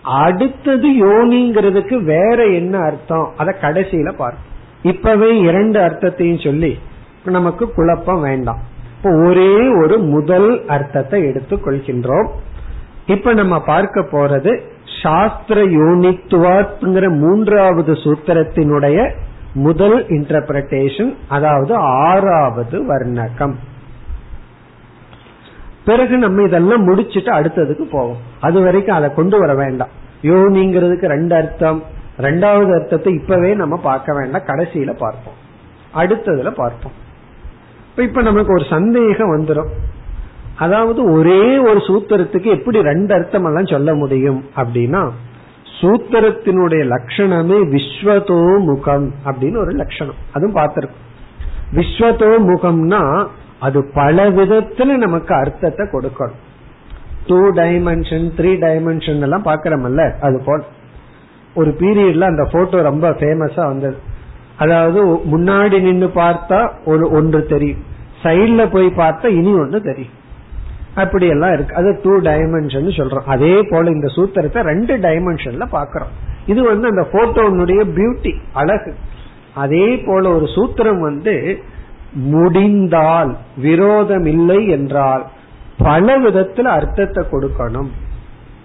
அடுத்தது 0.08 0.88
யோனிங்கிறதுக்கு 0.90 2.02
வேற 2.02 2.44
என்ன 2.46 2.78
அர்த்தம்? 2.78 3.32
அத 3.36 3.56
கடைசியில 3.60 4.04
பார்ப்போம் 4.04 4.46
இப்பவே 4.82 5.38
இரண்டு 5.38 5.80
அர்த்தத்தையும் 5.80 6.44
சொல்லி 6.44 6.78
நமக்கு 7.24 7.72
குழப்பம் 7.72 8.20
வேண்டாம். 8.20 8.58
இப்போ 8.96 9.10
ஒரே 9.28 9.68
ஒரு 9.68 9.98
முதல் 9.98 10.66
அர்த்தத்தை 10.66 11.22
எடுத்துக் 11.26 11.66
கொள்கின்றோம். 11.66 12.28
இப்ப 13.06 13.32
நம்ம 13.32 13.60
பார்க்க 13.60 14.00
போறது 14.00 14.60
சாஸ்திர 15.02 15.64
யோனித்துவாங்கிற 15.64 17.08
மூன்றாவது 17.18 17.92
சூத்திரத்தினுடைய 17.92 19.12
முதல் 19.54 20.06
இன்டர்பிரேஷன் 20.06 21.14
அதாவது 21.28 21.74
ஆறாவது 21.74 22.82
வர்ணகம். 22.82 23.54
பிறகு 25.88 26.14
நம்ம 26.18 26.42
இதெல்லாம் 26.42 26.84
முடிச்சுட்டு 26.88 27.30
அடுத்ததுக்கு 27.38 27.84
போவோம். 27.90 28.22
அது 28.46 28.58
வரைக்கும் 28.66 28.98
அதை 28.98 29.08
கொண்டு 29.14 29.36
வர 29.38 29.52
வேண்டாம். 29.54 29.92
யோனிங்கிறதுக்கு 30.22 31.06
ரெண்டு 31.14 31.34
அர்த்தம். 31.34 31.80
ரெண்டாவது 32.18 32.70
அர்த்தத்தை 32.78 33.12
இப்பவே 33.12 33.50
நம்ம 33.54 33.76
பார்க்க 33.88 34.16
வேண்டாம். 34.18 34.46
கடைசியில 34.46 34.92
பார்ப்போம். 35.04 35.38
அடுத்ததுல 36.00 36.50
பார்ப்போம். 36.62 36.96
இப்ப 37.96 38.22
நமக்கு 38.22 38.52
ஒரு 38.52 38.66
சந்தேகம் 38.70 39.32
வந்துடும் 39.34 39.70
அதாவது 40.56 41.00
ஒரே 41.12 41.42
ஒரு 41.58 41.80
சூத்திரத்துக்கு 41.88 42.48
எப்படி 42.56 42.78
ரெண்டு 42.82 43.12
அர்த்தம் 43.14 43.46
எல்லாம் 43.46 43.72
சொல்ல 43.72 43.90
முடியும் 43.94 44.40
அப்படின்னா 44.56 45.02
சூத்திரத்தினுடைய 45.80 46.82
லட்சணமே 46.92 47.58
விஸ்வதோ 47.74 48.38
முகம் 48.58 49.06
அப்படின்னு 49.24 49.58
ஒரு 49.64 49.72
லட்சணம். 49.80 50.18
அதுவும் 50.32 50.54
பார்த்திருக்கும். 50.54 51.04
விஸ்வதோ 51.76 52.30
முகம்னா 52.48 53.02
அது 53.60 53.78
பல 53.94 54.30
விதத்துல 54.30 54.96
நமக்கு 54.96 55.34
அர்த்தத்தை 55.34 55.86
கொடுக்கணும். 55.86 56.42
டூ 57.26 57.38
டைமென்ஷன் 57.52 58.26
த்ரீ 58.36 58.50
டைமென்ஷன் 58.64 59.20
எல்லாம் 59.20 59.44
பாக்கிறோம்ல 59.44 60.04
அது 60.20 60.42
போல். 60.44 60.64
ஒரு 61.54 61.70
பீரியட்ல 61.80 62.20
அந்த 62.20 62.44
போட்டோ 62.52 62.82
ரொம்ப 62.82 63.10
ஃபேமஸா 63.10 63.64
வந்தது. 63.66 63.96
அதாவது 64.56 65.00
முன்னாடி 65.04 65.80
நின்று 65.80 66.06
பார்த்தா 66.14 66.72
ஒரு 66.84 67.10
ஒன்று 67.10 67.46
தெரியும். 67.46 67.82
சைட்ல 68.22 68.70
போய் 68.70 68.86
பார்த்தா 68.86 69.26
இனி 69.26 69.52
ஒன்று 69.52 69.80
தெரியும். 69.82 70.16
அப்படி 70.94 71.26
எல்லாம் 71.26 71.52
இருக்கு. 71.52 71.74
அது 71.74 72.00
டூ 72.02 72.20
டைமென்ஷன் 72.20 72.88
சொல்றோம். 72.98 73.26
அதே 73.26 73.62
போல 73.62 73.90
இந்த 73.90 74.06
சூத்திரத்தை 74.16 74.62
ரெண்டு 74.62 74.96
டைமென்ஷன்ல 74.96 75.66
பாக்கிறோம் 75.72 76.14
இது 76.46 76.62
வந்து 76.62 76.88
அந்த 76.88 77.06
போட்டோனுடைய 77.12 77.80
பியூட்டி 77.96 78.32
அழகு. 78.52 78.94
அதே 79.54 79.96
போல 80.06 80.30
ஒரு 80.30 80.44
சூத்திரம் 80.44 81.00
வந்து 81.00 81.34
முடிந்தால் 82.14 83.36
விரோதம் 83.56 84.24
இல்லை 84.24 84.68
என்றால் 84.68 85.26
பல 85.78 86.18
விதத்தில் 86.18 86.66
அர்த்தத்தை 86.66 87.24
கொடுக்கணும். 87.30 87.88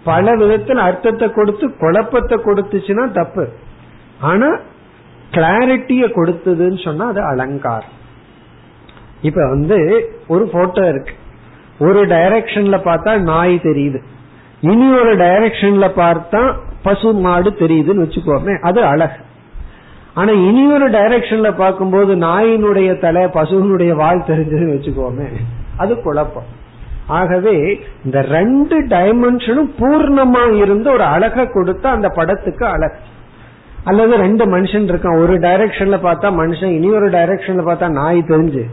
பல 0.03 0.36
விதத்தில் 0.36 0.77
அர்த்தத்தை 0.77 1.32
கொடுத்து 1.32 1.77
குழப்பத்தை 1.77 2.38
கொடுத்துச்சுன்னா 2.38 3.12
தப்பு. 3.12 3.49
ஆனா 4.21 4.58
கிளாரிட்டிய 5.32 6.06
கொடுத்ததுன்னு 6.15 6.84
சொன்னா 6.84 7.08
அது 7.08 7.21
அலங்காரம். 7.23 7.93
இப்ப 9.21 9.49
வந்து 9.49 10.10
ஒரு 10.27 10.47
போட்டோ 10.47 10.88
இருக்கு. 10.88 11.13
ஒரு 11.79 12.06
டைரக்ஷன்ல 12.06 12.77
பார்த்தா 12.86 13.19
நாய் 13.19 13.56
தெரியுது. 13.56 14.01
இனி 14.62 14.93
ஒரு 14.93 15.15
டைரக்ஷன்ல 15.15 15.91
பார்த்தா 15.95 16.56
பசு 16.84 17.13
மாடு 17.13 17.49
தெரியுதுன்னு 17.49 18.06
வச்சுக்கோமே 18.06 18.60
அது 18.60 18.84
அழகு. 18.84 19.19
ஆனா 20.13 20.32
இனி 20.32 20.73
ஒரு 20.73 20.89
டைரக்ஷன்ல 20.89 21.52
பார்க்கும்போது 21.56 22.15
நாயினுடைய 22.15 22.99
தலை 22.99 23.23
பசுனுடைய 23.23 23.91
வால் 23.91 24.28
தெரிஞ்சதுன்னு 24.28 24.76
வச்சுக்கோமே 24.76 25.30
அது 25.78 26.02
குழப்பம். 26.02 26.62
ஆகவே 27.08 27.80
இந்த 28.06 28.21
ரெண்டு 28.21 28.88
டைமென்ஷனும் 28.88 29.71
பூர்ணமா 29.80 30.54
இருந்து 30.54 30.91
ஒரு 30.91 31.04
அழக 31.04 31.43
கொடுத்தா 31.43 31.86
அந்த 31.86 32.10
படத்துக்கு 32.10 32.65
அழகு 32.65 32.95
அல்லது 33.84 34.15
ரெண்டு 34.15 34.58
மனுஷன் 34.58 34.86
இருக்கான். 34.91 35.19
ஒரு 35.19 35.34
டைரக்ஷன்ல 35.34 35.97
பார்த்தா 36.04 36.30
மனுஷன் 36.41 36.71
இனி 36.71 36.89
ஒரு 36.89 37.10
டைரக்ஷன்ல 37.10 37.63
பார்த்தா 37.69 37.89
நாய் 37.89 38.17
தெரிஞ்சு. 38.17 38.63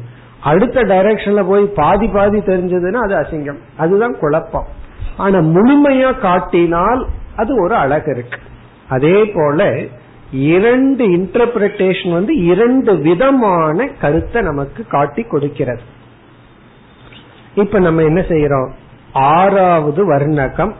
அடுத்த 0.40 0.82
டைரக்ஷன்ல 0.82 1.46
போய் 1.48 1.64
பாதி 1.64 2.08
பாதி 2.08 2.38
தெரிஞ்சதுன்னா 2.38 3.00
அது 3.06 3.16
அசிங்கம். 3.16 3.58
அதுதான் 3.76 4.18
குழப்பம். 4.18 4.66
ஆனா 5.16 5.38
முழுமையா 5.38 6.18
காட்டினால் 6.18 7.06
அது 7.36 7.62
ஒரு 7.62 7.74
அழகு 7.74 8.10
இருக்கு. 8.10 8.38
அதே 8.88 9.32
போல 9.34 9.74
இரண்டு 10.32 11.08
இன்டர்பிரேஷன் 11.08 12.12
வந்து 12.12 12.36
இரண்டு 12.36 12.96
விதமான 12.96 13.86
கருத்தை 14.00 14.42
நமக்கு 14.42 14.86
காட்டி 14.86 15.22
கொடுக்கிறது. 15.22 15.80
இப்ப 17.54 17.78
நம்ம 17.78 18.02
என்ன 18.02 18.20
செய்யறோம்? 18.20 18.70
ஆறாவது 19.12 20.14
வர்ணகம் 20.14 20.72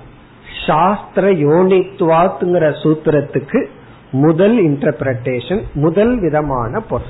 சாஸ்திர 0.67 1.31
யோனித்வாத்துங்கிற 1.31 2.75
சூத்திரத்துக்கு 2.83 3.67
முதல் 4.11 4.67
இன்டர்பிரேஷன் 4.67 5.63
முதல் 5.75 6.21
விதமான 6.21 6.81
பொருள். 6.81 7.09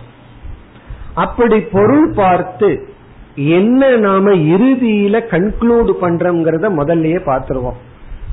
அப்படி 1.14 1.60
பொருள் 1.60 2.12
பார்த்து 2.14 2.88
என்ன 3.34 3.96
நாம 3.96 4.30
இறுதியில 4.30 5.20
கன்க்ளூட் 5.30 5.92
பண்றோம்ங்கிறத 6.00 6.70
முதல்லயே 6.76 7.20
பார்த்துருவோம். 7.26 7.78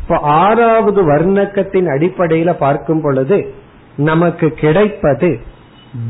இப்ப 0.02 0.17
ஆறாவது 0.17 1.08
வர்ணக்கத்தின் 1.08 1.88
அடிப்படையில 1.98 2.54
பார்க்கும் 2.54 3.02
பொழுது 3.02 3.54
நமக்கு 3.97 4.49
கிடைப்பது 4.49 5.39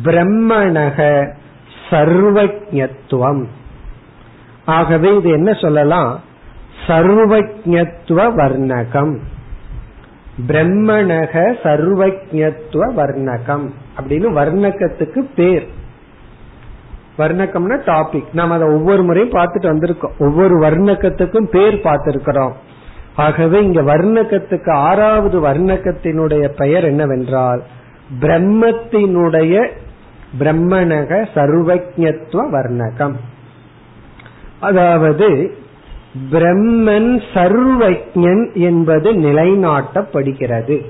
பிரம்மணக 0.04 1.30
சர்வஜத்துவம் 1.90 3.46
ஆகவே 4.66 5.16
இது 5.16 5.30
என்ன 5.30 5.54
சொல்லலாம்? 5.54 6.22
சர்வஜத்துவ 6.88 8.20
வர்ணகம். 8.38 9.18
பிரம்மணக 10.48 11.56
சர்வஜத்துவ 11.64 12.84
வர்ணகம் 12.96 13.70
அப்படின்னு 14.00 14.28
வர்ணகத்துக்கு 14.32 15.26
பேர். 15.36 15.68
வர்ணக்கம்னா 17.18 17.78
டாபிக் 17.86 18.34
நாம் 18.34 18.52
அதை 18.52 18.68
ஒவ்வொரு 18.68 19.04
முறையும் 19.04 19.40
பார்த்துட்டு 19.40 19.68
வந்திருக்கோம். 19.74 20.18
ஒவ்வொரு 20.20 20.60
வர்ணக்கத்துக்கும் 20.60 21.50
பேர் 21.52 21.74
பார்த்திருக்கிறோம். 21.74 22.54
ஆகவே 23.16 23.64
இங்க 23.64 23.82
வர்ணக்கத்துக்கு 23.82 24.72
ஆறாவது 24.72 25.42
வர்ணக்கத்தினுடைய 25.42 26.48
பெயர் 26.48 26.84
என்னவென்றால் 26.84 27.64
பிரம்மத்தினுடைய 28.20 29.72
பிரம்மணக 30.40 31.28
சர்வஜத்துவ 31.36 32.50
வர்ணகம். 32.52 33.16
அதாவது 34.60 35.58
பிரம்மன் 36.32 37.22
சர்வஜன் 37.34 38.54
என்பது 38.54 39.14
நிலைநாட்டப்படுகிறது. 39.14 40.86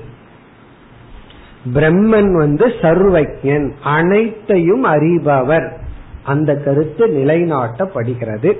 பிரம்மன் 1.74 2.32
வந்து 2.32 2.66
சர்வஜன் 2.66 3.72
அனைத்தையும் 3.82 4.84
அறிபவர். 4.84 5.76
அந்த 6.22 6.56
கருத்து 6.56 7.06
நிலைநாட்டப்படுகிறது. 7.06 8.52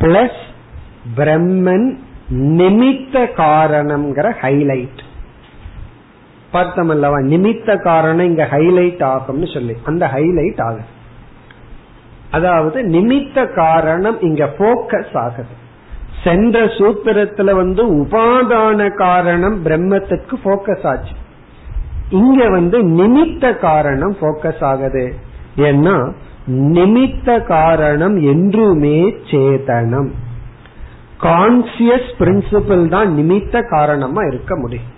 பிளஸ் 0.00 0.42
பிரம்மன் 1.16 1.98
நிமித்த 2.32 3.26
காரணம்ங்கிற 3.36 4.32
ஹைலைட் 4.42 5.10
பார்த்தோம் 6.52 6.88
அல்லவா 6.88 7.18
நிமித்த 7.18 7.82
காரணம் 7.82 8.26
இங்க 8.26 8.48
ஹைலைட் 8.50 9.02
ஆகும்னு 9.02 9.52
சொல்லி. 9.52 9.76
அந்த 9.84 10.06
ஹைலைட் 10.06 10.62
ஆகுது. 10.62 11.00
அதாவது 12.30 12.82
நிமித்த 12.82 13.54
காரணம் 13.54 14.20
இங்க 14.20 14.44
போக்கஸ் 14.58 15.16
ஆகுது. 15.16 15.60
சென்ற 16.24 16.64
சூத்திரத்துல 16.64 17.54
வந்து 17.54 17.86
உபாதான 17.94 18.94
காரணம் 18.94 19.64
பிரம்மத்துக்கு 19.64 20.32
போக்கஸ் 20.44 20.86
ஆச்சு. 20.86 21.12
இங்க 22.10 22.48
வந்து 22.48 22.88
நிமித்த 22.88 23.58
காரணம் 23.58 24.16
போக்கஸ் 24.20 24.62
ஆகுது. 24.62 25.14
ஏன்னா 25.56 26.12
நிமித்த 26.50 27.42
காரணம் 27.42 28.16
என்றுமே 28.16 29.16
சேதனம். 29.30 30.10
கான்சியஸ் 31.20 32.10
பிரின்சிபிள் 32.18 32.88
தான் 32.88 33.16
நிமித்த 33.16 33.62
காரணமா 33.68 34.22
இருக்க 34.22 34.56
முடியும். 34.56 34.91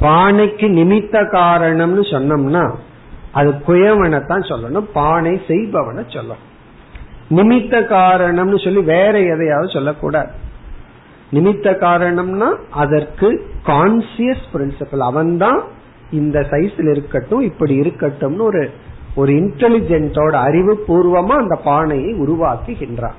பானைக்கு 0.00 0.66
நிமித்த 0.78 1.22
காரணம்னு 1.36 2.02
சொன்னோம்னா 2.14 2.64
அது 3.38 3.50
குயவனை 3.66 4.26
தான் 4.26 4.48
சொல்லணும் 4.50 4.86
பானை 4.92 5.32
செய்பவனை 5.46 6.02
சொல்லணும். 6.08 6.44
நிமித்த 7.30 7.74
காரணம்னு 7.86 8.58
சொல்லி 8.64 8.82
வேற 8.94 9.14
எதையாவது 9.32 9.68
சொல்லக்கூடாது. 9.68 10.30
நிமித்த 11.32 11.70
காரணம்னா 11.80 12.48
அதற்கு 12.82 13.28
கான்சியஸ் 13.66 14.44
பிரின்சிபல் 14.52 15.04
அவன் 15.08 15.36
தான் 15.36 15.58
இந்த 16.10 16.38
சைஸ்ல 16.50 16.90
இருக்கட்டும் 16.90 17.40
இப்படி 17.40 17.74
இருக்கட்டும்னு 17.80 18.44
ஒரு 18.50 18.62
ஒரு 19.14 19.32
இன்டெலிஜென்டோட 19.32 20.34
அறிவு 20.48 20.74
பூர்வமா 20.88 21.34
அந்த 21.42 21.56
பானையை 21.64 22.10
உருவாக்குகின்றான். 22.24 23.18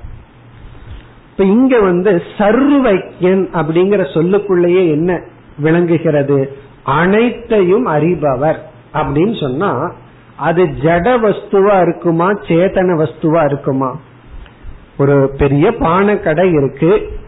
இப்ப 1.30 1.44
இங்க 1.44 1.74
வந்து 1.80 2.22
சர்வைக்கியன் 2.38 3.44
அப்படிங்கிற 3.60 4.02
சொல்லுக்குள்ளேயே 4.16 4.82
என்ன 4.96 5.20
விளங்குகிறது? 5.58 6.38
அனைத்தையும் 6.90 7.86
அறிபவர். 7.86 8.58
அப்படின்னு 8.94 9.40
சொன்னா 9.40 9.92
அது 10.36 10.64
ஜட 10.64 11.08
வஸ்துவா 11.24 11.80
இருக்குமா 11.80 12.30
சேதன 12.30 12.90
வஸ்துவா 13.02 13.44
இருக்குமா? 13.44 13.96
ஒரு 14.98 15.30
பெரிய 15.38 15.72
பானை 15.72 16.20
கடை 16.20 16.50
இருக்கு. 16.50 17.18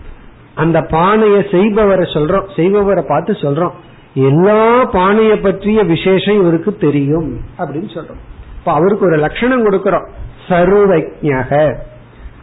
அந்த 0.55 0.81
பானையை 0.81 1.41
செய்பவரை 1.41 2.07
சொல்றோம் 2.15 2.49
செய்பவரை 2.57 3.03
பார்த்து 3.03 3.33
சொல்றோம். 3.33 3.73
எல்லா 4.15 4.93
பானைய 4.93 5.43
பற்றிய 5.43 5.83
விசேஷம் 5.83 6.41
இவருக்கு 6.41 6.77
தெரியும் 6.77 7.41
அப்படின்னு 7.59 7.89
சொல்றோம். 7.95 8.21
இப்ப 8.59 8.73
அவருக்கு 8.73 9.07
ஒரு 9.07 9.17
லட்சணம் 9.17 9.71
கொடுக்கறோம். 9.71 10.09
சர்வஜக 10.49 11.77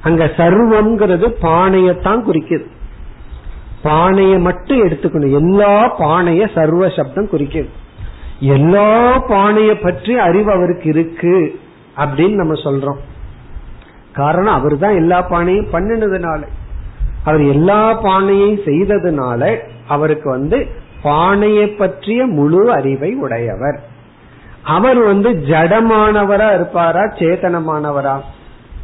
அங்க 0.02 0.26
சர்வம்ங்கிறது 0.38 1.28
பானையத்தான் 1.42 2.24
குறிக்குது. 2.28 2.66
பானையை 3.82 4.38
மட்டும் 4.40 4.84
எடுத்துக்கணும். 4.86 5.36
எல்லா 5.42 5.74
பானைய 6.00 6.44
சர்வ 6.56 6.90
சப்தம் 6.90 7.30
குறிக்கிறது 7.30 7.76
எல்லா 8.56 8.90
பானைய 9.30 9.72
பற்றி 9.82 10.18
அறிவு 10.18 10.50
அவருக்கு 10.52 10.90
இருக்கு 10.90 11.36
அப்படின்னு 12.04 12.42
நம்ம 12.42 12.54
சொல்றோம். 12.64 13.00
காரணம் 14.12 14.54
அவர் 14.54 14.76
தான் 14.78 14.96
எல்லா 14.96 15.20
பானையும் 15.32 15.72
பண்ணினதுனால. 15.74 16.42
அவர் 17.24 17.44
எல்லா 17.54 17.82
பானையும் 18.04 18.60
செய்ததுனால 18.68 19.42
அவருக்கு 19.88 20.30
வந்து 20.30 20.58
பானையை 21.02 21.68
பற்றிய 21.82 22.26
முழு 22.38 22.62
அறிவை 22.74 23.12
உடையவர். 23.16 23.80
அவர் 24.64 25.00
வந்து 25.04 25.30
ஜடமானவரா 25.50 26.48
இருப்பாரா 26.54 27.04
சேத்தனமானவரா 27.20 28.16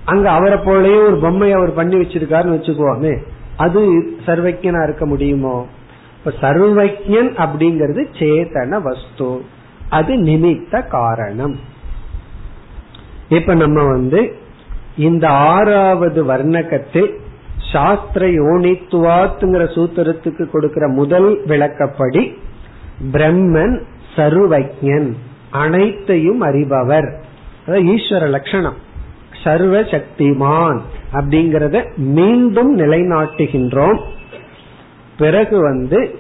அங்க 0.05 0.31
அவரை 0.31 0.57
போலயே 0.57 0.99
ஒரு 1.07 1.17
பொம்மை 1.23 1.51
அவர் 1.51 1.73
பண்ணி 1.73 1.95
வச்சிருக்காருன்னு 1.95 2.57
வச்சுக்கோமே. 2.57 3.13
அது 3.57 4.03
சர்வஜனா 4.25 4.83
இருக்க 4.83 5.05
முடியுமோ? 5.05 5.67
இப்ப 6.17 6.31
சர்வஜன் 6.41 7.35
அப்படிங்கிறது 7.35 8.05
சேதன 8.19 8.81
வஸ்து. 8.81 9.41
அது 9.89 10.15
நிமித்த 10.15 10.87
காரணம். 10.87 11.59
இப்ப 13.29 13.53
நம்ம 13.53 13.83
வந்து 13.83 14.35
இந்த 14.97 15.27
ஆறாவது 15.29 16.25
வர்ணகத்தில் 16.25 17.17
சாஸ்திர 17.71 18.27
யோனித்துவாத்துங்கிற 18.27 19.63
சூத்திரத்துக்கு 19.75 20.49
கொடுக்கிற 20.49 20.87
முதல் 20.87 21.45
விளக்கப்படி 21.45 22.37
பிரம்மன் 23.11 23.81
சர்வஜன் 24.15 25.13
அனைத்தையும் 25.49 26.41
அறிபவர். 26.41 27.23
ஈஸ்வர 27.65 28.29
லட்சணம். 28.29 28.83
சர்வ 29.45 29.81
சக்திமான் 29.81 30.79
அப்படிங்கறத 31.13 31.95
மீண்டும் 31.95 32.77
நிலைநாட்டுகின்றோம். 32.77 33.99
பிறகு 35.17 35.59
வந்து 35.59 36.19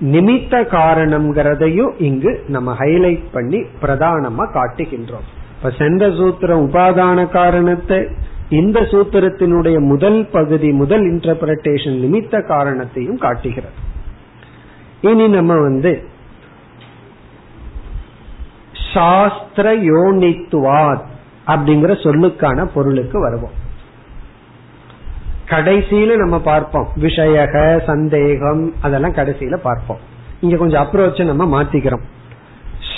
நிமித்த 0.00 0.60
காரணம்ங்கிறதையும் 0.76 1.92
இங்கு 1.98 2.44
நம்ம 2.48 2.76
ஹைலைட் 2.78 3.24
பண்ணி 3.32 3.58
பிரதானமா 3.58 4.44
காட்டுகின்றோம். 4.54 5.28
இப்ப 5.56 5.70
சென்ற 5.78 6.08
சூத்திரம் 6.08 6.64
உபாதான 6.66 7.28
காரணத்தை 7.28 7.98
இந்த 8.50 8.80
சூத்திரத்தினுடைய 8.80 9.78
முதல் 9.78 10.28
பகுதி 10.32 10.70
முதல் 10.72 11.12
இன்டர்பிரேஷன் 11.12 12.00
நிமித்த 12.04 12.46
காரணத்தையும் 12.46 13.18
காட்டுகிறது. 13.18 13.78
இனி 15.00 15.28
நம்ம 15.28 15.54
வந்து 15.54 15.92
சாஸ்திர 18.94 19.76
யோனித்துவாத் 19.76 21.10
அப்படிங்கிற 21.46 21.92
சொல்லுக்கான 22.02 22.64
பொருளுக்கு 22.64 23.20
வருவோம். 23.20 23.60
கடைசியில 25.46 26.16
நம்ம 26.16 26.40
பார்ப்போம். 26.40 26.88
விஷயக 26.96 27.84
சந்தேகம் 27.84 28.72
அதெல்லாம் 28.80 29.14
கடைசியில 29.14 29.56
பார்ப்போம். 29.56 29.98
இங்க 30.40 30.56
கொஞ்சம் 30.56 30.84
அப்ரோச் 30.84 31.34
நம்ம 31.34 31.62
மாத்திக்கிறோம். 31.62 32.02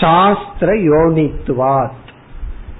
சாஸ்திர 0.00 0.72
யோனித்துவாத். 0.72 1.90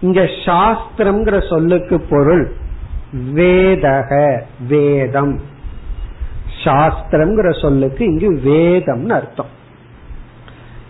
இங்க 0.00 0.20
சாஸ்திரம்ங்கிற 0.20 1.48
சொல்லுக்கு 1.48 2.00
பொருள் 2.00 2.52
வேதக 3.34 4.40
வேதம். 4.68 5.40
சாஸ்திரம்ங்கிற 6.64 7.60
சொல்லுக்கு 7.60 8.04
இங்கு 8.04 8.40
வேதம்னு 8.44 9.10
அர்த்தம். 9.10 9.62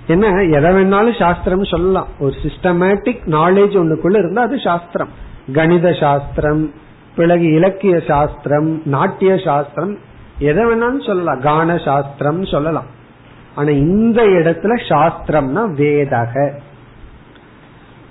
என்ன 0.06 0.42
எதை 0.42 0.70
வேணாலும் 0.70 1.18
சாஸ்திரம் 1.18 1.64
சொல்லலாம். 1.64 2.08
ஒரு 2.18 2.34
சிஸ்டமேட்டிக் 2.42 3.20
நாலேஜ் 3.26 3.76
ஒண்ணுக்குள்ள 3.80 4.18
இருந்தா 4.18 4.42
அது 4.42 4.60
சாஸ்திரம். 4.60 5.08
கணித 5.52 5.92
சாஸ்திரம் 5.92 6.72
பிறகு 7.16 7.52
இலக்கிய 7.52 8.00
சாஸ்திரம் 8.00 8.82
நாட்டிய 8.84 9.36
சாஸ்திரம் 9.44 9.98
எதை 10.38 10.64
வேணாலும் 10.64 11.06
சொல்லலாம். 11.06 11.40
கான 11.40 11.78
சாஸ்திரம் 11.78 12.44
சொல்லலாம். 12.44 12.86
ஆனா 13.54 13.68
இந்த 13.68 14.22
இடத்துல 14.22 14.80
சாஸ்திரம்னா 14.88 15.62
வேதக. 15.80 16.52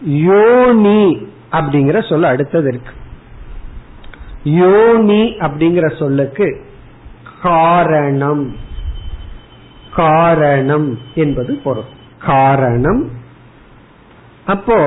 யோனி 0.02 1.28
அப்படிங்கிற 1.52 2.10
சொல்ல 2.10 2.28
அடுத்தது 2.28 2.68
இருக்கு. 2.68 2.92
யோனி 4.44 5.36
அப்படிங்கிற 5.40 5.98
சொல்லுக்கு 5.98 6.66
காரணம். 7.42 8.56
காரணம் 9.96 11.00
என்பது 11.16 11.54
பொருள். 11.64 11.90
காரணம். 12.26 13.10
அப்போ 14.46 14.78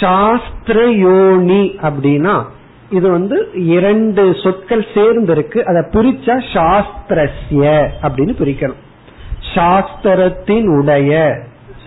சாஸ்திர 0.00 0.90
யோனி 0.90 1.78
அப்படின்னா 1.82 2.44
இது 2.90 3.10
வந்து 3.10 3.50
இரண்டு 3.54 4.34
சொற்கள் 4.42 4.86
சேர்ந்து 4.94 5.32
இருக்கு 5.32 5.66
அதை 5.66 5.82
பிரிச்சா 5.82 6.34
சாஸ்திரஸ்ய 6.54 7.88
அப்படின்னு 8.02 8.34
பிரிக்கணும். 8.40 8.80
சாஸ்திரத்தின் 9.54 10.66
உடைய 10.78 11.38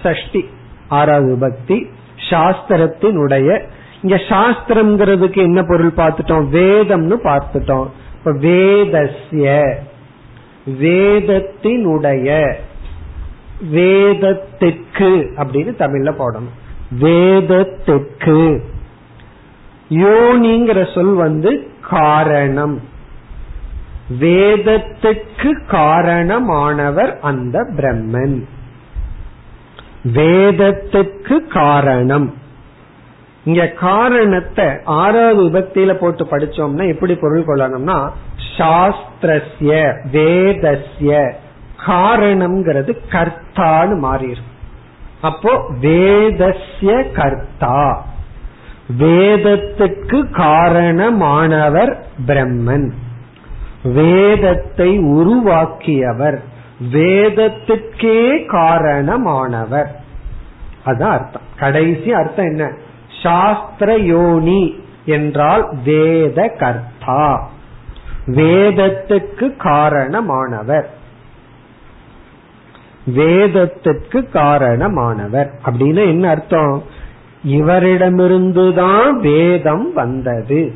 சஷ்டி 0.03 0.45
ஆறாவது 0.87 1.37
பக்தி 1.39 1.87
சாஸ்திரத்தின் 2.29 3.15
உடைய 3.15 3.61
இங்க 4.01 4.15
சாஸ்திரம்ங்கிறதுக்கு 4.15 5.37
என்ன 5.37 5.63
பொருள் 5.67 5.93
பார்த்துட்டோம்? 5.97 6.47
வேதம்னு 6.51 7.17
பார்த்துட்டோம். 7.23 7.87
இப்ப 8.17 8.31
வேதஸ்ய 8.31 9.73
வேதத்தினுடைய 10.67 12.53
வேதத்திற்கு 13.69 15.33
அப்படின்னு 15.37 15.71
தமிழ்ல 15.79 16.13
போடணும். 16.19 16.49
வேதத்திற்கு. 16.99 18.63
யோனிங்கிற 19.89 20.93
சொல் 20.93 21.13
வந்து 21.13 21.67
காரணம். 21.81 22.81
வேதத்துக்கு 24.19 25.61
காரணமானவர் 25.71 27.19
அந்த 27.19 27.61
பிரம்மன். 27.75 28.43
வேதத்துக்கு 30.03 31.47
காரணம். 31.47 32.43
இங்க 33.45 33.67
காரணத்தை 33.67 34.65
ஆறாவது 34.83 35.43
விபத்தியில 35.43 35.93
போட்டு 35.93 36.25
படிச்சோம்னா 36.25 36.87
எப்படி 36.87 37.15
பொருள் 37.15 37.45
கொள்ளணும்னா 37.45 38.09
சாஸ்திரஸ்ய 38.57 39.93
வேதஸ்ய 40.11 41.33
காரணம்ங்கிறது 41.87 42.97
கர்த்தான்னு 43.09 43.97
மாறிடும் 44.03 44.53
அப்போ 45.21 45.71
வேதஸ்ய 45.81 47.11
கர்த்தா. 47.11 48.05
வேதத்துக்கு 48.99 50.19
காரணமானவர் 50.31 51.95
பிரம்மன். 52.27 52.91
வேதத்தை 53.83 54.99
உருவாக்கியவர். 54.99 56.41
வேதத்துக்கே 56.91 58.45
காரணமானவர். 58.51 59.87
அதுதான் 60.83 61.11
அர்த்தம். 61.11 61.41
கடைசி 61.59 62.13
அர்த்தம் 62.13 62.45
என்ன? 62.45 62.71
சாஸ்திர 63.23 63.97
யோனி 63.97 64.75
என்றால் 65.05 65.77
வேத 65.83 66.47
கர்த்தா. 66.47 67.49
வேதத்துக்கு 68.27 69.55
காரணமானவர். 69.57 70.85
வேதத்துக்கு 73.15 74.27
காரணமானவர். 74.33 75.49
அப்படின்னு 75.65 76.07
என்ன 76.07 76.29
அர்த்தம்? 76.29 76.83
இவரிடமிருந்துதான் 77.47 79.11
வேதம் 79.11 79.93
வந்தது. 79.93 80.73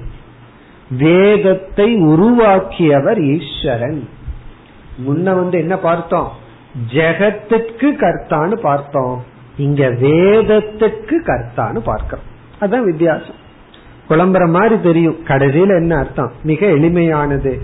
வேதத்தை 0.90 1.96
உருவாக்கியவர் 1.96 3.22
ஈஸ்வரன். 3.22 4.10
முன்ன 5.08 5.24
வந்து 5.24 5.60
என்ன 5.60 5.78
பார்த்தோம்? 5.78 6.32
ஜெகத்துக்கு 6.92 7.82
கர்த்தான்னு 7.82 8.56
பார்த்தோம். 8.56 9.24
இங்க 9.60 9.88
வேதத்துக்கு 9.88 11.16
கர்த்தான்னு 11.26 11.80
பார்க்கிறோம். 11.80 12.24
அதான் 12.60 12.84
வித்தியாசம். 12.84 13.48
குழம்புற 14.10 14.50
மாதிரி 14.50 14.82
தெரியும். 14.82 15.18
கடைசியில 15.28 15.68
என்ன 15.68 15.98
அர்த்தம்? 15.98 16.32
மிக 16.44 16.66
எளிமையானது. 16.66 17.60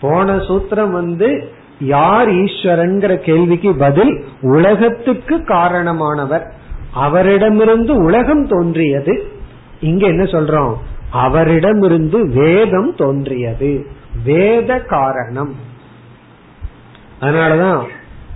போன 0.00 0.36
சூத்திரம் 0.36 0.90
வந்து 0.90 1.48
யார் 1.80 2.28
ஈஸ்வரன்கிற 2.28 3.16
கேள்விக்கு 3.16 3.74
பதில் 3.74 4.24
உலகத்துக்கு 4.40 5.36
காரணமானவர். 5.36 6.50
அவரிடமிருந்து 6.92 7.94
உலகம் 7.94 8.48
தோன்றியது. 8.48 9.24
இங்க 9.80 10.06
என்ன 10.06 10.22
சொல்றோம்? 10.22 10.74
அவரிடமிருந்து 11.10 12.28
வேதம் 12.28 12.94
தோன்றியது. 12.96 13.86
வேத 14.24 14.78
காரணம். 14.78 15.54
அதனாலதான் 17.20 17.82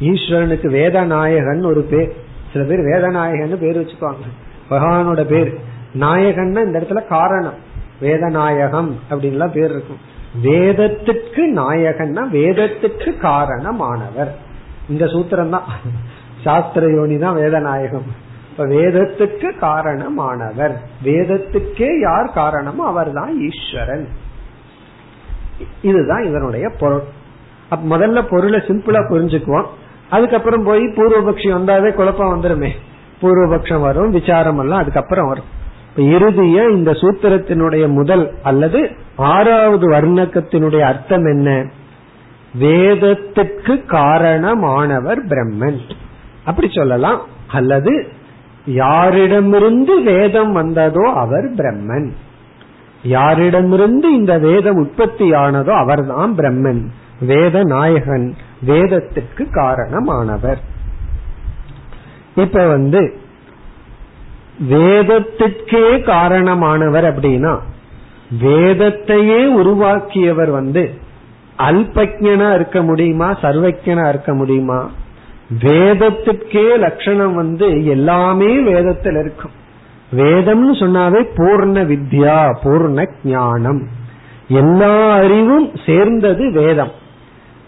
ஈஸ்வரனுக்கு 0.01 0.67
வேத 0.67 1.05
நாயகன் 1.05 1.63
ஒரு 1.63 1.83
பேர். 1.83 2.23
சில 2.55 2.65
பேர் 2.65 2.81
வேதநாயகன் 2.81 3.57
பேர் 3.57 3.81
வச்சுக்குவாங்க 3.81 4.27
பகவானோட 4.71 5.25
பேர். 5.25 5.59
நாயகன்னா 6.01 6.65
இந்த 6.65 6.81
இடத்துல 6.81 7.07
காரணம். 7.07 7.59
வேதநாயகம் 8.01 8.91
அப்படின்லாம் 9.11 9.53
பேர் 9.53 9.71
இருக்கும். 9.71 10.01
வேதத்துக்கு 10.43 11.43
நாயகன்னா 11.61 12.23
வேதத்துக்கு 12.33 13.11
காரணமானவர். 13.23 14.31
இந்த 14.89 15.05
சூத்திரம் 15.05 15.49
தான் 15.49 15.65
சாஸ்திர 16.45 16.87
யோனி 16.87 17.19
தான் 17.19 17.37
வேதநாயகம். 17.37 18.09
இப்ப 18.51 18.67
வேதத்துக்கு 18.67 19.51
காரணமானவர். 19.61 20.75
வேதத்துக்கே 21.05 22.01
யார் 22.01 22.33
காரணமோ 22.35 22.87
அவர் 22.87 23.13
தான் 23.13 23.41
ஈஸ்வரன். 23.41 24.09
இதுதான் 25.83 26.25
இதனுடைய 26.25 26.69
பொருள். 26.69 27.03
முதல்ல 27.71 28.27
பொருளை 28.31 28.61
சிம்பிளா 28.61 29.01
புரிஞ்சுக்குவோம். 29.11 29.67
அதுக்கப்புறம் 30.11 30.65
போய் 30.65 30.81
பூர்வபக்ஷி 30.81 31.53
வந்தாவே 31.53 31.93
குழப்பம் 31.93 32.41
வந்துருமே. 32.41 32.69
பூர்வபக்ஷம் 33.23 33.81
வரும் 33.81 34.11
விசாரம் 34.11 34.59
எல்லாம் 34.59 34.79
அதுக்கப்புறம் 34.79 35.29
வரும். 35.29 35.63
இறுதிய 35.97 36.71
இந்த 36.71 36.91
சூத்திரத்தினுடைய 36.91 37.89
முதல் 37.89 38.35
அல்லது 38.43 38.91
ஆறாவது 39.17 39.91
வர்ணக்கத்தினுடைய 39.91 40.79
அர்த்தம் 40.79 41.25
என்ன? 41.25 41.67
வேதத்துக்கு 42.61 43.85
காரணமானவர் 43.87 45.19
பிரம்மன். 45.29 45.81
அப்படி 46.45 46.69
சொல்லலாம். 46.71 47.21
அல்லது 47.47 48.07
யாரிடமிருந்து 48.71 50.03
வேதம் 50.03 50.53
வந்ததோ 50.53 51.11
அவர் 51.11 51.55
பிரம்மன். 51.55 52.13
யாரிடமிருந்து 53.09 54.05
இந்த 54.05 54.39
வேதம் 54.39 54.77
உற்பத்தி 54.77 55.31
ஆனதோ 55.31 55.71
அவர்தான் 55.71 56.35
பிரம்மன். 56.37 56.85
வேத 57.21 57.61
நாயகன் 57.63 58.35
வேதத்திற்கு 58.65 59.49
காரணமானவர். 59.53 60.59
இப்ப 62.35 62.67
வந்து 62.67 63.17
வேதத்திற்கே 64.71 65.87
காரணமானவர் 66.07 67.07
அப்படின்னா 67.13 67.59
வேதத்தையே 68.43 69.47
உருவாக்கியவர் 69.47 70.51
வந்து 70.51 70.95
அல்பஜனா 71.59 72.55
இருக்க 72.55 72.83
முடியுமா 72.83 73.33
சர்வஜனா 73.33 74.09
இருக்க 74.09 74.35
முடியுமா? 74.35 74.91
வேதத்திற்கே 75.61 76.79
லட்சணம் 76.79 77.35
வந்து 77.35 77.87
எல்லாமே 77.87 78.59
வேதத்தில் 78.59 79.17
இருக்கும். 79.17 79.51
வேதம்னு 80.17 80.75
சொன்னாவே 80.83 81.27
பூர்ண 81.37 81.85
வித்யா 81.85 82.57
பூர்ண 82.65 83.07
ஞானம். 83.25 83.89
எல்லா 84.49 85.13
அறிவும் 85.13 85.71
சேர்ந்தது 85.87 86.51
வேதம். 86.53 86.91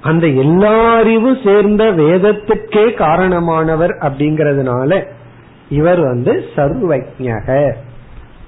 அந்த 0.00 0.26
எல்லா 0.26 0.94
அறிவும் 0.94 1.38
சேர்ந்த 1.44 1.84
வேதத்துக்கே 1.84 2.86
காரணமானவர் 2.94 3.94
அப்படிங்கறதுனால 4.00 5.06
இவர் 5.68 6.00
வந்து 6.00 6.44
சர்வஜக 6.56 7.74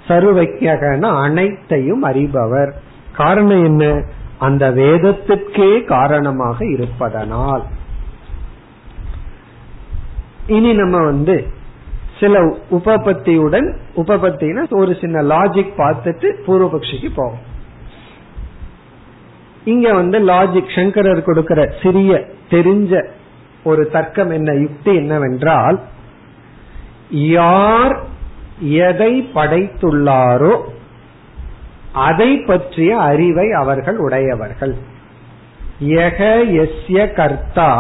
சர்வஜகன 0.09 1.21
அனைத்தையும் 1.23 2.05
அறிபவர். 2.05 2.71
காரணம் 3.17 3.65
என்ன? 3.65 4.05
அந்த 4.39 4.71
வேதத்துக்கே 4.71 5.85
காரணமாக 5.85 6.67
இருப்பதனால். 6.67 7.65
இனி 10.47 10.73
நம்ம 10.73 11.05
வந்து 11.05 11.47
சில 12.21 12.41
உபபத்தியுடன் 12.71 13.77
உபபத்தின 13.97 14.75
ஒரு 14.75 14.97
சின்ன 15.01 15.23
லாஜிக் 15.23 15.73
பார்த்துட்டு 15.77 16.33
பூர்வபக்ஷிக்கு 16.47 17.11
போவோம். 17.15 17.57
இங்க 19.71 19.87
வந்து 19.93 20.19
லாஜிக் 20.29 20.75
சங்கரர் 20.77 21.29
கொடுக்கிற 21.29 21.61
சிறிய 21.83 22.13
தெரிஞ்ச 22.51 22.93
ஒரு 23.65 23.83
தர்க்கம் 23.93 24.31
என்ன 24.31 24.51
யுக்தி 24.65 24.93
என்னவென்றால் 24.95 25.79
யார் 27.33 27.95
எதை 28.83 29.13
படைத்துள்ளாரோ 29.35 30.53
அதை 32.07 32.31
பற்றிய 32.49 32.91
அறிவை 33.01 33.47
அவர்கள் 33.61 33.99
உடையவர்கள். 33.99 34.75
யக 35.97 36.21
எஸ்ய 36.61 36.99
கர்த்தா 37.19 37.71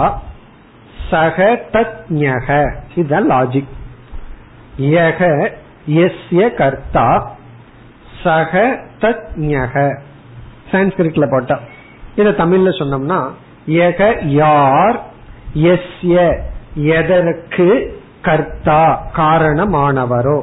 சக 1.10 1.48
தத்ஞக. 1.72 2.48
இதுதான் 2.94 3.28
லாஜிக் 3.30 3.74
யக 4.96 5.22
எஸ்ய 6.02 6.42
கர்த்தா 6.60 7.06
சக 8.22 8.62
தத்ஞக. 9.02 9.74
சான்ஸ்கிரிட்ல 10.70 11.26
போட்டா 11.30 11.56
இத 12.18 12.30
தமிழ்ல 12.30 12.70
சொன்னோம்னா 12.80 13.18
யக 13.68 14.24
யார் 14.24 14.98
எஸ்ய 15.54 16.16
எதற்கு 16.74 17.66
கர்த்தா 18.22 18.82
காரணமானவரோ. 19.16 20.38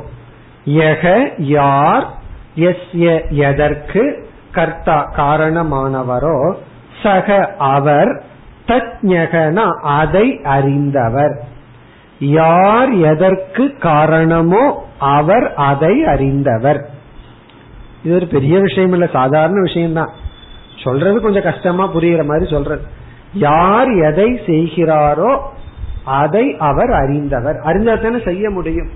யக 0.66 1.06
யார் 1.38 2.06
எஸ்ய 2.56 3.30
எதற்கு 3.30 4.30
கர்த்தா 4.52 4.98
காரணமானவரோ. 5.18 6.56
சக 7.04 7.56
அவர் 7.58 8.24
தஜ்ஞகன 8.68 9.58
அதை 9.82 10.28
அறிந்தவர். 10.44 11.36
யார் 12.20 12.92
எதற்கு 12.94 13.78
காரணமோ 13.78 14.66
அவர் 15.00 15.54
அதை 15.54 16.06
அறிந்தவர். 16.06 16.82
இது 18.04 18.16
ஒரு 18.16 18.28
பெரிய 18.28 18.60
விஷயம் 18.60 18.92
இல்ல 18.92 19.08
சாதாரண 19.14 19.62
விஷயம்தான். 19.62 20.12
சொல்றது 20.84 21.22
கொஞ்சம் 21.22 21.44
கஷ்டமா 21.44 21.96
புரியுற 21.96 22.26
மாதிரி 22.26 22.52
சொல்றது. 22.52 22.82
யார் 23.34 23.90
எதை 23.90 24.42
செய்கிறாரோ 24.46 25.40
அதை 26.04 26.56
அவர் 26.58 26.92
அறிந்தவர். 26.92 27.60
அறிந்தா 27.60 27.96
தானே 27.96 28.22
செய்ய 28.26 28.50
முடியும். 28.50 28.90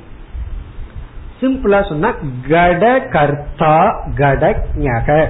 சிம்பிளா 1.40 1.90
சொன்னா 1.90 2.14
கட 2.50 3.00
கர்த்தா 3.00 4.04
கடஞக 4.16 5.28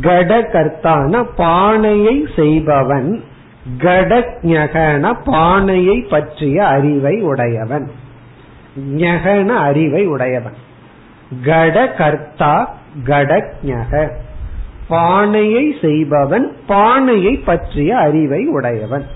கட 0.00 0.40
கர்த்தான 0.40 1.26
பானையை 1.36 2.26
செய்பவன். 2.36 3.24
கடஞகன 3.78 5.16
பானையை 5.24 6.00
பற்றிய 6.00 6.66
அறிவை 6.66 7.20
உடையவன். 7.20 7.90
ஞகன 8.78 9.46
அறிவை 9.46 10.06
உடையவன். 10.06 10.54
கட 11.44 11.88
கர்த்தா 11.88 12.74
கடஞக 13.04 14.10
பானையை 14.88 15.76
செய்பவன் 15.80 16.56
பானையை 16.66 17.36
பற்றிய 17.36 17.96
அறிவை 17.96 18.46
உடையவன். 18.46 19.06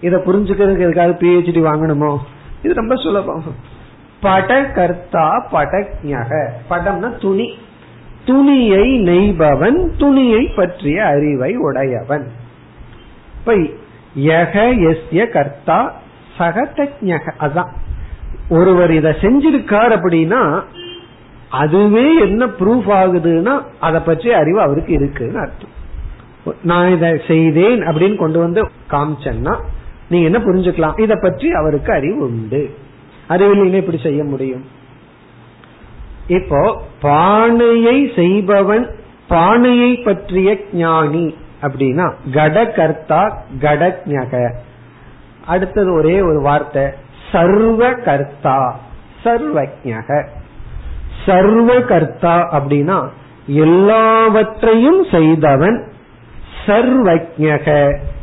இதை 0.00 0.20
புரிஞ்சுக்கிறதுக்கு 0.20 0.80
எதுக்காக 0.80 1.10
பிஹெச்டி 1.10 1.62
வாங்கணுமோ? 1.62 2.16
இது 2.62 2.74
ரொம்ப 2.74 2.94
சுலபம். 2.94 3.42
படகர்த்தா 4.22 5.42
படக்ஞக. 5.52 6.48
படம்னா 6.70 7.20
துணி. 7.20 7.58
துணியை 8.24 9.00
நெய்பவன் 9.00 9.88
துணியை 9.98 10.46
பற்றிய 10.46 11.04
அறிவை 11.04 11.56
உடையவன். 11.56 12.30
யக 14.16 15.30
கர்த்தா 15.30 15.94
சகதஜக 16.38 17.30
அதான். 17.40 17.68
ஒருவர் 18.48 18.90
இதை 18.90 19.12
செஞ்சிருக்கார் 19.12 19.96
அப்படின்னா 19.96 20.62
அதுவே 21.50 22.18
என்ன 22.18 22.46
ப்ரூஃப் 22.46 22.88
ஆகுதுன்னா 22.88 23.60
அதை 23.80 24.00
பற்றி 24.00 24.32
அறிவு 24.32 24.60
அவருக்கு 24.60 24.92
இருக்குன்னு 24.92 25.38
அர்த்தம். 25.38 25.76
நான் 26.62 26.92
இதை 26.92 27.20
செய்தேன் 27.26 27.80
அப்படின்னு 27.80 28.16
கொண்டு 28.16 28.38
வந்து 28.38 28.70
காமிச்சேன்னா 28.90 29.60
நீங்க 30.08 30.26
என்ன 30.30 30.38
புரிஞ்சுக்கலாம்? 30.38 31.00
இத 31.00 31.16
பற்றி 31.16 31.52
அவருக்கு 31.52 31.92
அறிவு 31.92 32.20
உண்டு. 32.20 32.74
அறிவில்லைன்னு 33.28 33.74
இப்படி 33.74 33.98
செய்ய 33.98 34.24
முடியும். 34.24 34.64
இப்போ 36.26 36.82
பானையை 37.00 38.12
செய்பவன் 38.16 38.90
பானையை 39.28 39.96
பற்றிய 39.96 40.58
ஞானி 40.72 41.34
அப்படின்னா 41.62 42.12
கடகர்த்தா 42.32 43.32
கடஜக. 43.60 44.52
அடுத்தது 45.46 45.92
ஒரே 45.92 46.20
ஒரு 46.20 46.40
வார்த்தை 46.40 46.82
சர்வ 47.32 47.94
கர்த்தா 47.94 48.80
சர்வஜக. 49.24 50.26
சர்வ 51.26 51.80
கர்த்தா 51.80 52.36
அப்படின்னா 52.56 52.98
எல்லாவற்றையும் 53.46 55.04
செய்தவன் 55.10 55.76
சர்வஜக 56.66 57.66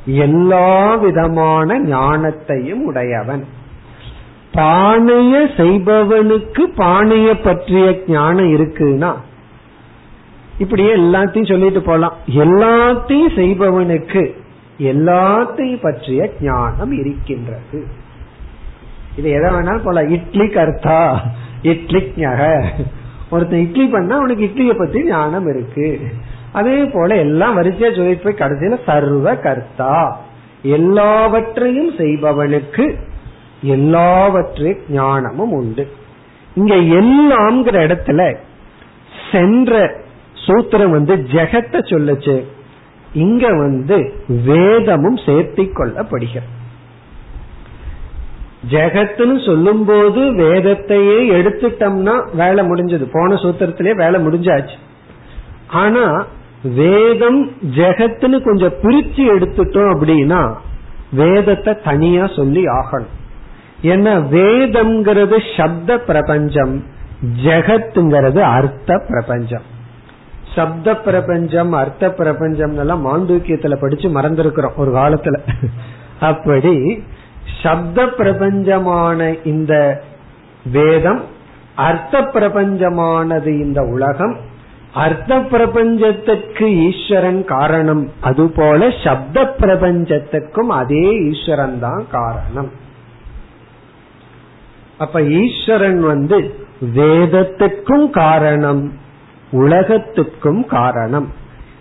எல்லா 0.06 0.96
விதமான 0.96 1.78
ஞானத்தையும் 1.80 2.84
உடையவன். 2.90 3.44
பானைய 4.54 5.34
செய்பவனுக்கு 5.58 6.64
பானைய 6.78 7.30
பற்றிய 7.44 7.86
ஞானம் 8.08 8.52
இருக்குன்னா 8.58 9.12
இப்படியே 10.58 10.92
எல்லாத்தையும் 10.96 11.52
சொல்லிட்டு 11.52 11.82
போலாம். 11.82 12.16
எல்லாத்தையும் 12.44 13.34
செய்பவனுக்கு 13.36 14.24
எல்லாத்தையும் 14.92 15.82
பற்றிய 15.82 16.30
ஞானம் 16.42 16.92
இருக்கின்றது. 16.92 17.80
இது 19.18 19.28
எதை 19.30 19.50
வேணாலும் 19.52 19.84
போல 19.84 20.04
இட்லி 20.04 20.48
கர்த்தா 20.48 21.00
இட்லி 21.72 22.02
ஒருத்தன் 23.30 23.64
இட்லி 23.66 23.86
பண்ணா 23.88 24.16
அவனுக்கு 24.16 24.46
இட்லிய 24.46 24.74
பத்தி 24.78 25.00
ஞானம் 25.04 25.48
இருக்கு. 25.54 25.88
அதே 26.52 26.78
போல 26.94 27.16
எல்லாம் 27.26 27.56
வரிசையா 27.58 27.90
சொல்லிட்டு 27.96 28.26
போய் 28.26 28.42
கடைசியில 28.42 28.78
சர்வ 28.86 29.36
கர்த்தா. 29.36 29.96
எல்லாவற்றையும் 30.78 31.92
செய்பவனுக்கு 31.98 32.86
எல்லாவற்றை 33.76 34.72
ஞானமும் 34.90 35.52
உண்டு. 35.52 35.84
இங்க 36.56 36.76
எல்லாம்ங்கிற 37.02 37.78
இடத்துல 37.88 38.22
சென்ற 39.32 39.74
சூத்திரம் 40.46 40.96
வந்து 40.98 41.16
ஜெகத்தை 41.34 41.80
சொல்லுச்சு. 41.92 42.36
இங்க 43.14 43.46
வந்து 43.64 43.98
வேதமும் 44.46 45.18
சேர்த்தி 45.26 45.66
கொள்ளப்படுகிறது. 45.80 46.52
ஜெகத்துன்னு 48.70 49.46
சொல்லும் 49.46 49.86
போது 49.86 50.22
வேதத்தையே 50.34 51.18
எடுத்துட்டோம்னா 51.38 52.36
வேலை 52.36 52.66
முடிஞ்சது. 52.66 53.06
போன 53.12 53.36
சூத்திரத்திலே 53.36 53.92
வேலை 53.96 54.26
முடிஞ்சாச்சு. 54.28 54.78
ஆனா 55.68 56.26
வேதம் 56.76 57.52
ஜெகத்துன்னு 57.76 58.40
கொஞ்சம் 58.44 58.78
பிரிச்சு 58.82 59.24
எடுத்துட்டோம் 59.36 59.92
அப்படின்னா 59.94 60.42
வேதத்தை 61.12 61.74
தனியா 61.84 62.28
சொல்லி 62.28 62.64
ஆகணும். 62.64 63.14
ஏன்னா 63.82 64.14
வேதம்ங்கிறது 64.32 65.38
சப்த 65.58 65.98
பிரபஞ்சம் 66.00 66.84
ஜெகத்துங்கிறது 67.44 68.40
அர்த்த 68.40 68.98
பிரபஞ்சம். 69.08 69.66
சப்த 70.56 70.96
பிரபஞ்சம் 70.96 71.72
அர்த்த 71.72 72.10
பிரபஞ்சம் 72.12 72.78
எல்லாம் 72.78 73.06
மாண்டூக்கியத்துல 73.08 73.76
படிச்சு 73.76 74.10
மறந்திருக்கிறோம் 74.10 74.76
ஒரு 74.76 74.92
காலத்துல. 74.92 75.38
அப்படி 76.20 77.04
சப்த 77.62 78.04
பிரபஞ்சமான 78.04 79.20
இந்த 79.44 80.04
வேதம் 80.72 81.22
அர்த்த 81.76 82.22
பிரபஞ்சமானது 82.22 83.48
இந்த 83.48 83.82
உலகம் 83.82 84.36
அர்த்த 84.94 85.40
பிரபஞ்சத்துக்கு 85.40 86.68
ஈஸ்வரன் 86.88 87.46
காரணம். 87.46 88.04
அதுபோல 88.22 88.90
சப்த 89.04 89.46
பிரபஞ்சத்துக்கும் 89.46 90.70
அதே 90.70 91.06
ஈஸ்வரன் 91.30 91.80
தான் 91.80 92.06
காரணம். 92.12 92.72
அப்ப 94.98 95.22
ஈஸ்வரன் 95.22 96.02
வந்து 96.02 96.38
வேதத்துக்கும் 96.82 98.10
காரணம் 98.10 98.84
உலகத்துக்கும் 99.52 100.66
காரணம். 100.66 101.28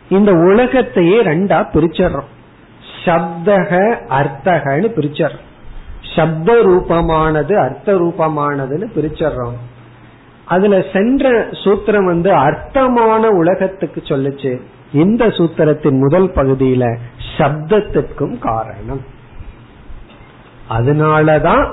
இந்த 0.08 0.32
உலகத்தையே 0.32 1.22
ரெண்டா 1.22 1.58
பிரிச்சர்றோம் 1.74 2.30
சப்தக 3.04 3.70
அர்த்தகன்னு 4.20 4.88
பிரிச்சர்றோம் 4.98 5.50
சப்த 6.14 6.52
ரூபமானது 6.52 7.52
அர்த்த 7.54 7.92
ரூபமானதுன்னு 7.92 8.86
பிரிச்சர்றோம். 8.96 9.56
அதுல 10.44 10.84
சென்ற 10.92 11.46
சூத்திரம் 11.50 12.04
வந்து 12.04 12.32
அர்த்தமான 12.32 13.26
உலகத்துக்கு 13.26 14.02
சொல்லுச்சு. 14.04 14.60
இந்த 14.92 15.26
சூத்திரத்தின் 15.26 15.98
முதல் 15.98 16.28
பகுதியில 16.30 16.96
சப்தத்திற்கும் 17.36 18.38
காரணம். 18.38 19.00
அதனாலதான் 20.70 21.72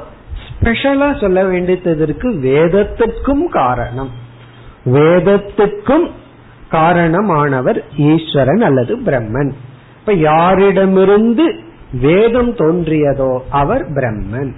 ஸ்பெஷலா 0.60 1.22
சொல்ல 1.22 1.44
வேண்டியதற்கு 1.44 2.30
வேதத்திற்கும் 2.30 3.50
காரணம். 3.50 4.10
வேதத்துக்கும் 4.86 6.12
காரணமானவர் 6.72 7.80
ஈஸ்வரன் 7.98 8.62
அல்லது 8.62 8.98
பிரம்மன். 8.98 9.52
இப்ப 10.00 10.14
யாரிடமிருந்து 10.14 11.60
வேதம் 12.00 12.56
தோன்றியதோ 12.56 13.40
அவர் 13.50 13.92
பிரம்மன். 13.92 14.54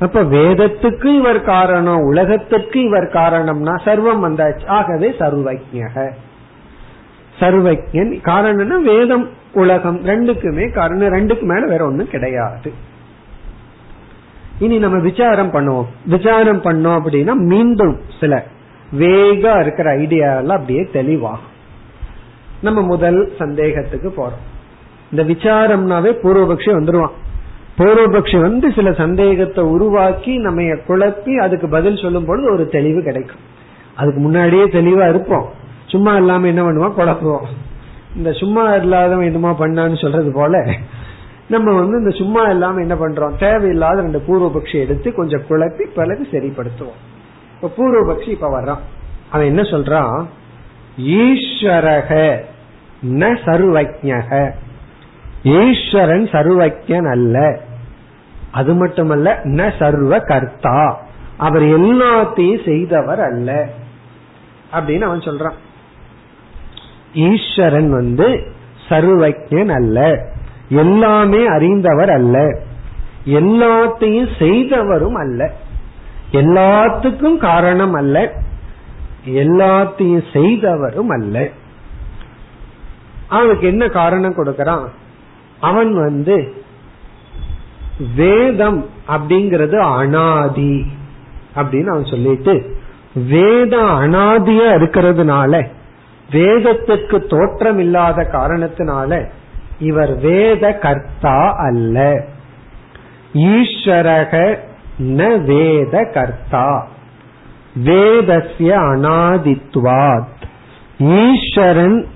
அப்ப 0.00 0.22
வேதத்துக்கு 0.22 1.06
இவர் 1.06 1.42
காரணம் 1.42 2.00
உலகத்துக்கு 2.00 2.80
இவர் 2.80 3.08
காரணம்னா 3.08 3.74
சர்வம் 3.84 4.24
வந்தாச்சு. 4.24 4.66
ஆகவே 4.66 5.14
சர்வஜக 5.18 6.10
சர்வஜன் 7.40 8.12
காரணம்னா 8.24 8.82
வேதம் 8.82 9.28
உலகம் 9.52 10.04
ரெண்டுக்குமே 10.04 10.72
காரணம். 10.72 11.12
ரெண்டுக்கு 11.12 11.42
மேல 11.42 11.66
வேற 11.66 11.84
ஒண்ணும் 11.84 12.08
கிடையாது. 12.08 12.72
இனி 14.58 14.78
நம்ம 14.78 14.98
விசாரம் 14.98 15.52
பண்ணுவோம். 15.52 15.86
விசாரம் 16.06 16.62
பண்ணோம் 16.62 16.98
அப்படின்னா 16.98 17.34
மீண்டும் 17.34 18.00
சில 18.20 18.44
வேகா 18.98 19.60
இருக்கிற 19.60 19.90
ஐடியா 19.90 20.36
எல்லாம் 20.36 20.56
அப்படியே 20.56 20.82
தெளிவாகும். 20.92 21.56
நம்ம 22.60 22.82
முதல் 22.82 23.32
சந்தேகத்துக்கு 23.38 24.12
போறோம். 24.16 24.56
இந்த 25.10 25.32
விசாரம்னாவே 25.32 26.10
பூர்வபக்ஷி 26.22 26.70
வந்துருவான். 26.78 27.16
பூர்வபக்ஷி 27.78 28.40
வந்து 28.40 28.72
சில 28.72 28.92
சந்தேகத்தை 28.92 29.64
உருவாக்கி 29.64 30.36
நம்ம 30.36 30.62
குழப்பி 30.62 31.34
அதுக்கு 31.34 31.68
பதில் 31.68 31.96
சொல்லும் 31.96 32.24
பொழுது 32.24 32.52
ஒரு 32.52 32.68
தெளிவு 32.68 33.02
கிடைக்கும். 33.02 33.40
அதுக்கு 33.94 34.20
முன்னாடியே 34.20 34.64
தெளிவா 34.64 35.08
இருப்போம். 35.08 35.50
சும்மா 35.86 36.16
இல்லாம 36.16 36.46
என்ன 36.46 36.62
பண்ணுவோம்? 36.62 36.92
குழப்புவோம். 36.98 37.46
இந்த 38.16 38.32
சும்மா 38.32 38.74
இல்லாதவன் 38.74 39.24
என்னமா 39.24 39.50
பண்ணான்னு 39.58 40.00
சொல்றது 40.00 40.32
போல 40.32 40.74
நம்ம 41.48 41.74
வந்து 41.74 41.98
இந்த 41.98 42.10
சும்மா 42.10 42.42
இல்லாம 42.42 42.80
என்ன 42.80 42.94
பண்றோம்? 42.94 43.38
தேவையில்லாத 43.38 44.00
ரெண்டு 44.00 44.22
பூர்வபக்ஷி 44.28 44.78
எடுத்து 44.78 45.14
கொஞ்சம் 45.14 45.42
குழப்பி 45.48 45.84
பிறகு 45.94 46.26
சரிப்படுத்துவோம். 46.32 46.98
இப்ப 47.54 47.70
பூர்வபக்ஷி 47.76 48.28
இப்ப 48.28 48.60
வர்றான். 48.60 48.78
அவன் 49.30 49.46
என்ன 49.46 49.62
சொல்றான்? 49.62 50.24
ஈஸ்வரக 50.98 52.36
ந 53.06 53.36
சர்வஜக 53.44 54.52
ஈஸ்வரன் 55.42 56.24
சர்வஜன் 56.24 57.10
அல்ல. 57.10 57.60
அது 58.50 58.74
மட்டுமல்ல 58.74 59.40
ந 59.44 59.78
சர்வ 59.78 60.18
கர்த்தா 60.18 61.06
அவர் 61.36 61.62
எல்லாத்தையும் 61.62 62.64
செய்தவர் 62.64 63.20
அல்ல. 63.20 63.68
அப்படின்னு 64.72 65.00
அவன் 65.00 65.18
சொல்றான். 65.18 65.52
ஈஸ்வரன் 67.14 67.90
வந்து 67.90 68.52
சர்வஜன் 68.88 69.68
அல்ல. 69.68 70.26
எல்லாமே 70.68 71.46
அறிந்தவர் 71.46 72.10
அல்ல. 72.10 72.58
எல்லாத்தையும் 73.26 74.28
செய்தவரும் 74.38 75.14
அல்ல. 75.14 75.52
எல்லாத்துக்கும் 76.32 77.36
காரணம் 77.36 77.92
அல்ல. 77.92 78.32
எல்லாத்தையும் 79.26 80.24
செய்தவரும் 80.32 81.08
அல்ல. 81.08 81.48
அவனுக்கு 83.28 83.66
என்ன 83.66 83.88
காரணம் 83.88 84.36
கொடுக்கறான்? 84.36 84.88
அவன் 85.60 85.94
வந்து 85.94 86.62
வேதம் 88.16 88.86
அப்படிங்கறது 89.08 89.78
அனாதி 89.78 90.86
அப்படின்னு 91.56 91.86
அவன் 91.86 92.04
சொல்லிட்டு 92.04 92.76
வேதம் 93.14 94.00
அனாதியா 94.00 94.70
இருக்கிறதுனால 94.72 95.66
வேதத்துக்கு 96.32 97.26
தோற்றம் 97.26 97.78
இல்லாத 97.78 98.28
காரணத்தினால 98.32 99.28
இவர் 99.78 100.18
வேத 100.18 100.72
கர்த்தா 100.72 101.54
அல்ல. 101.56 102.24
ஈஸ்வரக 103.34 104.58
ந 104.98 105.44
வேத 105.44 106.10
கர்த்தா. 106.14 106.86
வேதசிய 107.84 108.76
அனாதித்வாத். 108.76 110.42
ஈஸ்வரன் 110.98 112.06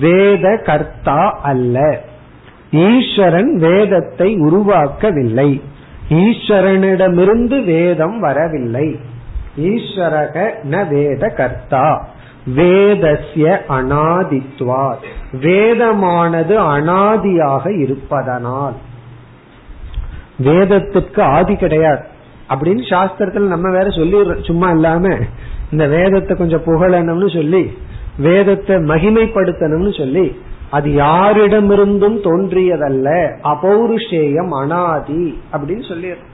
வேத 0.00 0.62
கர்த்தா 0.64 1.38
அல்ல. 1.42 2.04
ஈஸ்வரன் 2.72 3.56
வேதத்தை 3.56 4.36
உருவாக்கவில்லை. 4.36 5.60
ஈஸ்வரனிடமிருந்து 6.08 7.64
வேதம் 7.64 8.18
வரவில்லை. 8.18 8.96
ஈஸ்வரக 9.58 10.50
ந 10.70 10.88
வேத 10.88 11.28
கர்த்தா 11.28 12.08
வேதசிய 12.54 13.58
அனாதித்வார் 13.68 14.96
வேதமானது 15.32 16.54
அனாதியாக 16.56 17.80
இருப்பதனால். 17.80 18.74
வேதத்துக்கு 20.44 21.20
ஆதி 21.20 21.56
கிடையாது. 21.56 22.04
அப்படின்னு 22.48 22.82
சாஸ்திரத்துல 22.90 23.38
நம்ம 23.38 23.70
வேற 23.70 23.90
சொல்லி 23.90 24.16
சும்மா 24.42 24.70
இல்லாம 24.70 25.16
இந்த 25.70 25.88
வேதத்தை 25.88 26.36
கொஞ்சம் 26.36 26.64
புகழணும்னு 26.64 27.34
சொல்லி 27.34 27.72
வேதத்தை 28.16 28.76
மகிமைப்படுத்தணும்னு 28.76 29.96
சொல்லி 29.98 30.40
அது 30.70 30.88
யாரிடமிருந்தும் 30.90 32.18
தோன்றியதல்ல. 32.26 33.08
அபௌருஷேயம் 33.44 34.52
அனாதி 34.62 35.38
அப்படின்னு 35.52 35.84
சொல்லிடுறோம் 35.88 36.28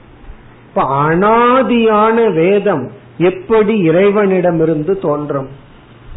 இப்ப 0.67 0.83
அனாதியான 0.83 2.33
வேதம் 2.33 2.91
எப்படி 3.17 3.75
இறைவனிடமிருந்து 3.79 4.99
தோன்றும்? 4.99 5.47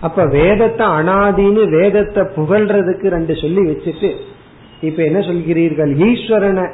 அப்ப 0.00 0.26
வேதத்தை 0.26 0.86
அனாதின்னு 0.86 1.62
வேதத்தை 1.70 2.22
புகழ்றதுக்கு 2.36 3.06
ரெண்டு 3.08 3.34
சொல்லி 3.36 3.60
வச்சுட்டு 3.60 4.10
இப்ப 4.80 5.02
என்ன 5.02 5.18
சொல்கிறீர்கள்? 5.18 5.92
ஈஸ்வரனை 6.08 6.66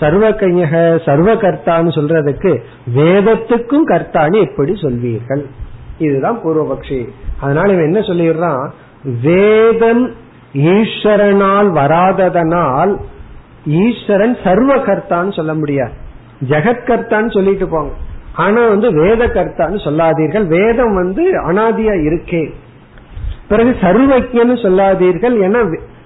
சர்வ 0.00 0.30
கையக 0.30 1.04
சர்வ 1.04 1.34
கர்த்தான்னு 1.34 1.90
சொல்றதுக்கு 1.98 2.52
வேதத்துக்கும் 2.96 3.86
கர்த்தான்னு 3.92 4.38
எப்படி 4.48 4.72
சொல்வீர்கள்? 4.72 5.44
இதுதான் 5.98 6.40
பூர்வபக்ஷி. 6.44 7.08
அதனால 7.40 7.72
இவன் 7.72 7.88
என்ன 7.92 8.00
சொல்லிடுறான்? 8.00 8.64
வேதம் 9.22 10.04
ஈஸ்வரனால் 10.54 11.68
வராததனால் 11.72 12.96
ஈஸ்வரன் 13.66 14.36
சர்வ 14.44 14.76
கர்த்தான்னு 14.76 15.36
சொல்ல 15.36 15.54
முடியாது. 15.54 15.92
ஜெகத்கர்த்தான்னு 16.48 17.32
சொல்லிட்டு 17.32 17.68
போங்க. 17.68 17.92
ஆனா 18.34 18.68
வந்து 18.68 18.92
வேத 18.92 19.26
கர்த்தான்னு 19.26 19.84
சொல்லாதீர்கள். 19.84 20.46
வேதம் 20.46 20.94
வந்து 20.94 21.52
அனாதியா 21.52 21.94
இருக்கே. 21.94 22.50
பிறகு 23.48 23.76
சர்வஜன்னு 23.80 24.62
சொல்லாதீர்கள். 24.62 25.40
என 25.40 25.62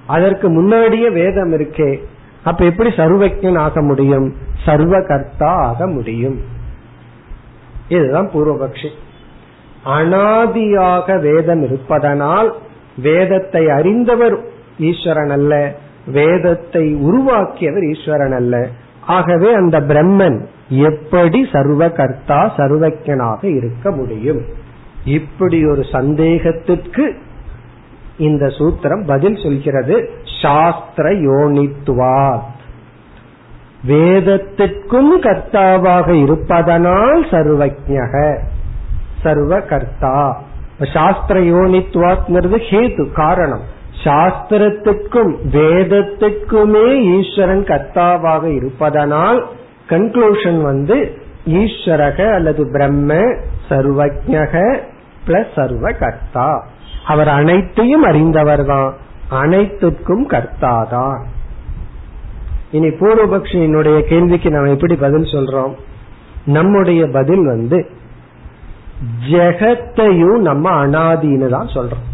அதற்கு 0.07 0.51
முன்னாடியே 0.51 1.11
வேதம் 1.11 1.53
இருக்கே. 1.53 1.99
அப்ப 2.45 2.65
எப்படி 2.65 2.89
சர்வஜன் 2.89 3.59
ஆக 3.59 3.83
முடியும்? 3.83 4.35
சர்வ 4.65 5.03
கர்த்தா 5.03 5.55
ஆக 5.55 5.87
முடியும். 5.87 6.41
இதுதான் 7.89 8.31
பூர்வபக்ஷி. 8.31 8.89
அனாதியாக 9.87 11.21
வேதம் 11.21 11.63
இருப்பதனால் 11.63 12.57
வேதத்தை 13.03 13.71
அறிந்தவர் 13.71 14.37
ஈஸ்வரன் 14.79 15.31
அல்ல 15.31 15.73
வேதத்தை 16.07 16.95
உருவாக்கியவர் 16.95 17.83
ஈஸ்வரன் 17.83 18.33
அல்ல. 18.33 18.69
ஆகவே 19.07 19.55
அந்த 19.55 19.81
பிரம்மன் 19.81 20.47
எப்படி 20.69 21.49
சர்வ 21.53 21.91
கர்த்தா 21.91 22.53
சர்வஜனாக 22.57 23.45
இருக்க 23.57 23.91
முடியும்? 23.91 24.41
இப்படி 25.05 25.67
ஒரு 25.67 25.85
சந்தேகத்திற்கு 25.93 27.15
இந்த 28.19 28.47
சூத்திரம் 28.47 29.07
பதில் 29.07 29.37
சொல்கிறது. 29.37 30.11
சாஸ்திர 30.43 31.11
யோனித்துவா 31.11 32.39
வேதத்திற்கும் 33.87 35.13
கர்த்தாவாக 35.23 36.23
இருப்பதனால் 36.23 37.23
சர்வஜக 37.31 38.39
சர்வ 39.23 39.61
கர்த்தா 39.61 40.47
சாஸ்திர 40.87 41.41
யோனித்துவாத்ங்கிறது 41.41 42.59
ஹேது 42.71 43.13
காரணம். 43.13 43.61
சாஸ்திரத்துக்கும் 44.05 45.33
வேதத்துக்குமே 45.53 47.19
ஈஸ்வரன் 47.19 47.65
கர்த்தாவாக 47.65 48.55
இருப்பதனால் 48.57 49.47
கன்க்ளூஷன் 49.89 50.63
வந்து 50.63 51.17
ஈஸ்வரக 51.47 52.35
அல்லது 52.35 52.71
பிரம்ம 52.71 53.15
சர்வஜக 53.69 54.81
பிளஸ் 55.27 55.53
சர்வ 55.55 55.93
கர்த்தா 55.93 56.67
அவர் 57.07 57.29
அனைத்தையும் 57.29 58.03
அறிந்தவர் 58.03 58.65
தான் 58.65 58.95
அனைத்துக்கும் 59.31 60.29
கர்த்தாதான். 60.29 61.23
இனி 62.71 62.87
பூர்வபக்ஷியினுடைய 62.87 64.01
கேள்விக்கு 64.01 64.51
நாம் 64.51 64.65
எப்படி 64.65 64.97
பதில் 64.97 65.23
சொல்றோம்? 65.23 65.75
நம்முடைய 66.45 67.07
பதில் 67.07 67.45
வந்து 67.45 67.91
ஜெகத்தையும் 69.31 70.39
நம்ம 70.39 70.87
அனாதின்னு 70.87 71.49
தான் 71.49 71.67
சொல்றோம். 71.67 72.07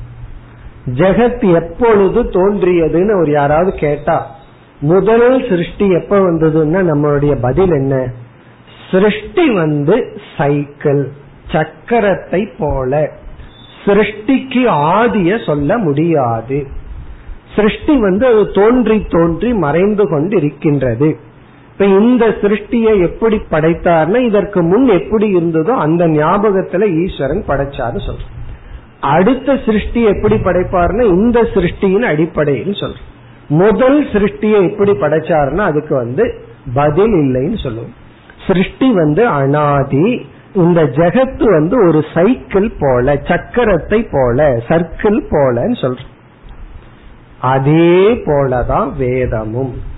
ஜெகத் 0.95 1.55
எப்பொழுது 1.55 2.23
தோன்றியதுன்னு 2.23 3.21
ஒரு 3.21 3.31
யாராவது 3.31 3.79
கேட்டா 3.79 4.31
முதல் 4.81 5.47
சிருஷ்டி 5.49 5.89
எப்ப 5.89 6.19
வந்ததுன்னா 6.19 6.81
நம்மளுடைய 6.93 7.39
பதில் 7.41 7.71
என்ன? 7.71 8.11
சிருஷ்டி 8.91 9.51
வந்து 9.51 10.21
சைக்கிள் 10.37 11.13
சக்கரத்தை 11.53 12.49
போல. 12.59 13.11
சிருஷ்டிக்கு 13.85 14.65
ஆதிய 14.69 15.47
சொல்ல 15.47 15.79
முடியாது. 15.79 16.67
சிருஷ்டி 17.57 17.97
வந்து 17.97 18.27
அது 18.27 18.51
தோன்றி 18.51 19.07
தோன்றி 19.11 19.55
மறைந்து 19.55 20.09
கொண்டு 20.09 20.37
இருக்கின்றது 20.37 21.19
இப்ப 21.75 21.87
இந்த 21.87 22.27
சிருஷ்டியை 22.27 23.01
எப்படி 23.03 23.37
படைத்தார்னா 23.51 24.17
இதற்கு 24.17 24.63
முன் 24.63 24.87
எப்படி 24.87 25.37
இருந்ததோ 25.37 25.71
அந்த 25.71 26.07
ஞாபகத்துல 26.07 27.05
ஈஸ்வரன் 27.05 27.45
படைச்சாரு 27.49 27.99
சொல்ற 28.07 28.23
அடுத்த 29.01 29.57
சிருஷ்டி 29.67 30.03
எப்படி 30.03 30.35
படைப்பார்னா 30.35 31.03
இந்த 31.03 31.41
சிருஷ்டியின் 31.43 32.03
அடிப்படையில் 32.03 32.73
சொல்ற 32.73 33.01
முதல் 33.49 34.05
சிருஷ்டியை 34.05 34.71
எப்படி 34.71 34.93
படைச்சாருன்னா 34.93 35.59
அதுக்கு 35.59 35.95
வந்து 35.95 36.25
பதில் 36.75 37.13
இல்லைன்னு 37.13 37.63
சொல்லுவோம். 37.63 37.95
சிருஷ்டி 38.47 38.93
வந்து 38.93 39.27
அனாதி 39.27 40.27
இந்த 40.55 40.83
ஜெகத்து 40.83 41.45
வந்து 41.45 41.87
ஒரு 41.87 42.05
சைக்கிள் 42.15 42.71
போல 42.81 43.15
சக்கரத்தை 43.15 44.09
போல 44.13 44.49
சர்க்கிள் 44.69 45.19
போலன்னு 45.31 45.81
சொல்ற 45.81 46.01
அதே 47.39 48.09
போலதான் 48.09 48.93
வேதமும். 48.97 49.93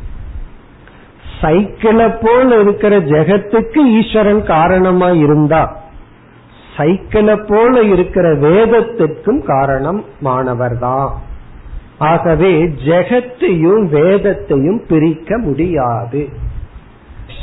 சைக்கிளை 1.40 2.08
போல் 2.20 2.60
இருக்கிற 2.60 2.98
ஜெகத்துக்கு 2.98 3.80
ஈஸ்வரன் 3.98 4.42
காரணமா 4.42 5.10
இருந்தா 5.10 5.84
சைக்கிளை 6.76 7.36
போல 7.36 7.82
இருக்கிற 7.82 8.34
வேதத்திற்கும் 8.34 9.42
காரணம் 9.42 10.04
மாணவர் 10.20 10.78
தான் 10.78 11.12
ஆகவே 11.98 12.64
ஜெகத்தையும் 12.64 13.84
வேதத்தையும் 13.88 14.80
பிரிக்க 14.88 15.38
முடியாது. 15.38 16.28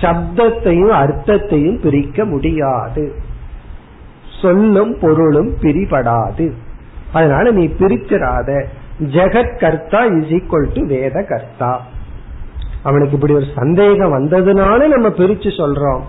சப்தத்தையும் 0.02 0.94
அர்த்தத்தையும் 1.02 1.80
பிரிக்க 1.80 2.26
முடியாது. 2.26 3.14
சொல்லும் 4.42 4.98
பொருளும் 5.02 5.52
பிரிபடாது. 5.62 6.52
அதனால 7.14 7.52
நீ 7.52 7.66
பிரிக்கிறாத 7.80 8.66
ஜெகத் 9.04 9.60
கர்த்தா 9.60 10.04
இஸ் 10.06 10.32
ஈக்வல் 10.38 10.70
டு 10.74 10.86
வேத 10.88 11.26
கர்த்தா. 11.30 11.82
அவனுக்கு 12.84 13.16
இப்படி 13.16 13.34
ஒரு 13.34 13.48
சந்தேகம் 13.56 14.14
வந்ததுனால 14.14 14.88
நம்ம 14.88 15.08
பிரிச்சு 15.08 15.50
சொல்றோம். 15.62 16.02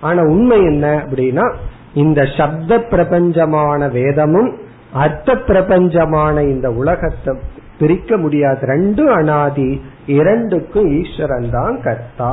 ஆனா 0.00 0.22
உண்மை 0.22 0.58
என்ன 0.62 0.86
அப்படின்னா 0.96 1.46
இந்த 1.94 2.20
சப்த 2.36 2.76
பிரபஞ்சமான 2.90 3.90
வேதமும் 3.90 4.50
அர்த்த 4.92 5.34
பிரபஞ்சமான 5.34 6.36
இந்த 6.42 6.70
உலகத்தை 6.70 7.34
பிரிக்க 7.78 8.16
முடியாது. 8.16 8.66
ரெண்டும் 8.66 9.12
அனாதி 9.12 9.80
இரண்டுக்கும் 10.06 10.88
ஈஸ்வரன் 11.00 11.50
தான் 11.50 11.80
கர்த்தா. 11.82 12.32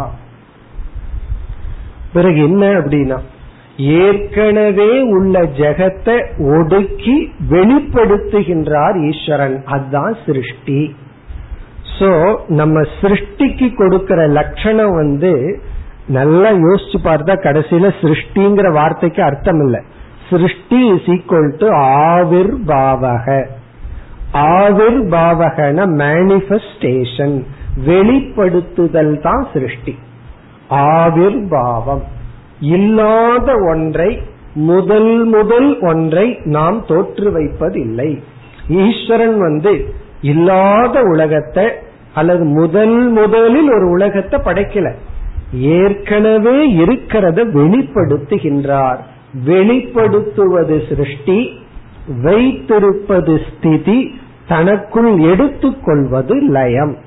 பிறகு 2.14 2.40
என்ன 2.44 2.66
அப்படின்னா 2.80 3.18
ஏற்கனவே 3.78 5.02
உள்ள 5.02 5.42
ஜெகத்தை 5.42 6.16
ஒடுக்கி 6.56 7.18
வெளிப்படுத்துகின்றார் 7.50 8.98
ஈஸ்வரன். 9.10 9.64
அதுதான் 9.66 10.16
சிருஷ்டி. 10.26 10.96
சோ 12.00 12.10
நம்ம 12.48 12.84
சிருஷ்டிக்கு 13.02 13.76
கொடுக்கிற 13.76 14.28
லட்சணம் 14.28 14.94
வந்து 14.96 15.32
நல்லா 16.08 16.50
யோசிச்சு 16.50 16.98
பார்த்தா 17.04 17.34
கடைசியில 17.44 17.94
சிருஷ்டிங்கிற 18.02 18.72
வார்த்தைக்கு 18.74 19.24
அர்த்தம் 19.24 19.60
இல்ல 19.60 19.78
சிருஷ்டி 20.30 20.80
இஸ் 20.88 21.10
ஈக்வல் 21.10 21.58
டு 21.58 21.68
ஆவிர் 22.10 22.54
பாவக 22.66 23.28
ஆவிர் 24.34 25.00
பாவகன 25.10 25.86
மேனிபெஸ்டேஷன் 25.96 27.38
வெளிப்படுத்துதல் 27.86 29.22
தான் 29.22 29.48
சிருஷ்டி. 29.54 29.94
ஆவிர் 30.70 31.50
பாவம் 31.50 32.04
இல்லாத 32.60 33.52
ஒன்றை 33.72 34.10
முதல் 34.54 35.26
முதல் 35.26 35.80
ஒன்றை 35.82 36.38
நாம் 36.46 36.86
தோற்று 36.86 37.32
வைப்பதில்லை 37.32 38.10
ஈஸ்வரன் 38.68 39.38
வந்து 39.38 39.74
இல்லாத 40.22 41.02
உலகத்தை 41.04 41.66
அல்லது 42.14 42.44
முதல் 42.44 43.10
முதலில் 43.10 43.70
ஒரு 43.70 43.90
உலகத்தை 43.90 44.40
படைக்கல. 44.40 44.92
ஏற்கனவே 45.54 46.76
இருக்கிறத 46.76 47.46
வெளிப்படுத்துகின்றார். 47.58 48.98
வெளிப்படுத்துவது 49.46 50.90
சிருஷ்டி 50.90 51.60
வைத்திருப்பது 52.24 53.42
ஸ்திதி 53.48 54.16
தனக்குள் 54.48 55.20
எடுத்துக்கொள்வது 55.20 56.42
லயம். 56.42 56.98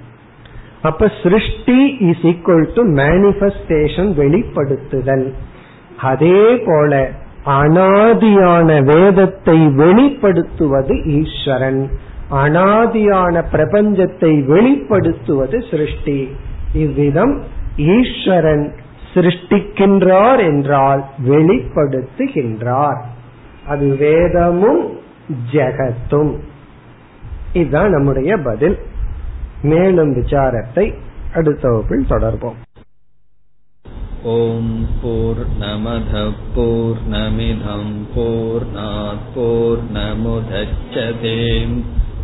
அப்ப 0.83 1.11
சிருஷ்டி 1.23 1.97
இஸ் 2.01 2.23
ஈக்வல் 2.23 2.69
டு 2.75 2.83
மேனிபெஸ்டேஷன் 2.85 4.11
வெளிப்படுத்துதல். 4.21 5.33
அதே 6.03 6.63
போல 6.67 7.11
அனாதியான 7.47 8.85
வேதத்தை 8.85 9.67
வெளிப்படுத்துவது 9.67 11.07
ஈஸ்வரன். 11.07 11.91
அனாதியான 12.38 13.44
பிரபஞ்சத்தை 13.52 14.48
வெளிப்படுத்துவது 14.50 15.60
சிருஷ்டி 15.70 16.30
இவ்விதம் 16.76 17.46
ஈஸ்வரன் 17.94 18.74
சிருஷ்டிக்கின்றார் 19.14 20.48
என்றால் 20.48 21.06
வெளிப்படுத்துகின்றார் 21.30 23.06
அது 23.68 23.98
வேதமும் 23.98 25.00
ஜெகத்தும் 25.54 26.36
இதுதான் 27.54 27.90
நம்முடைய 27.90 28.44
பதில் 28.44 28.80
மேலும் 29.64 30.14
விசாரத்தை 30.14 30.94
அடுத்த 31.34 31.70
வகுப்பில் 31.70 32.06
தொடர்போம் 32.06 32.66
ॐ 34.28 34.70
पूर्णमधः 35.02 36.30
पूर्णमिधं 36.54 37.84
पूर्णात् 38.14 39.28
पूर्णमुदच्छते 39.36 41.36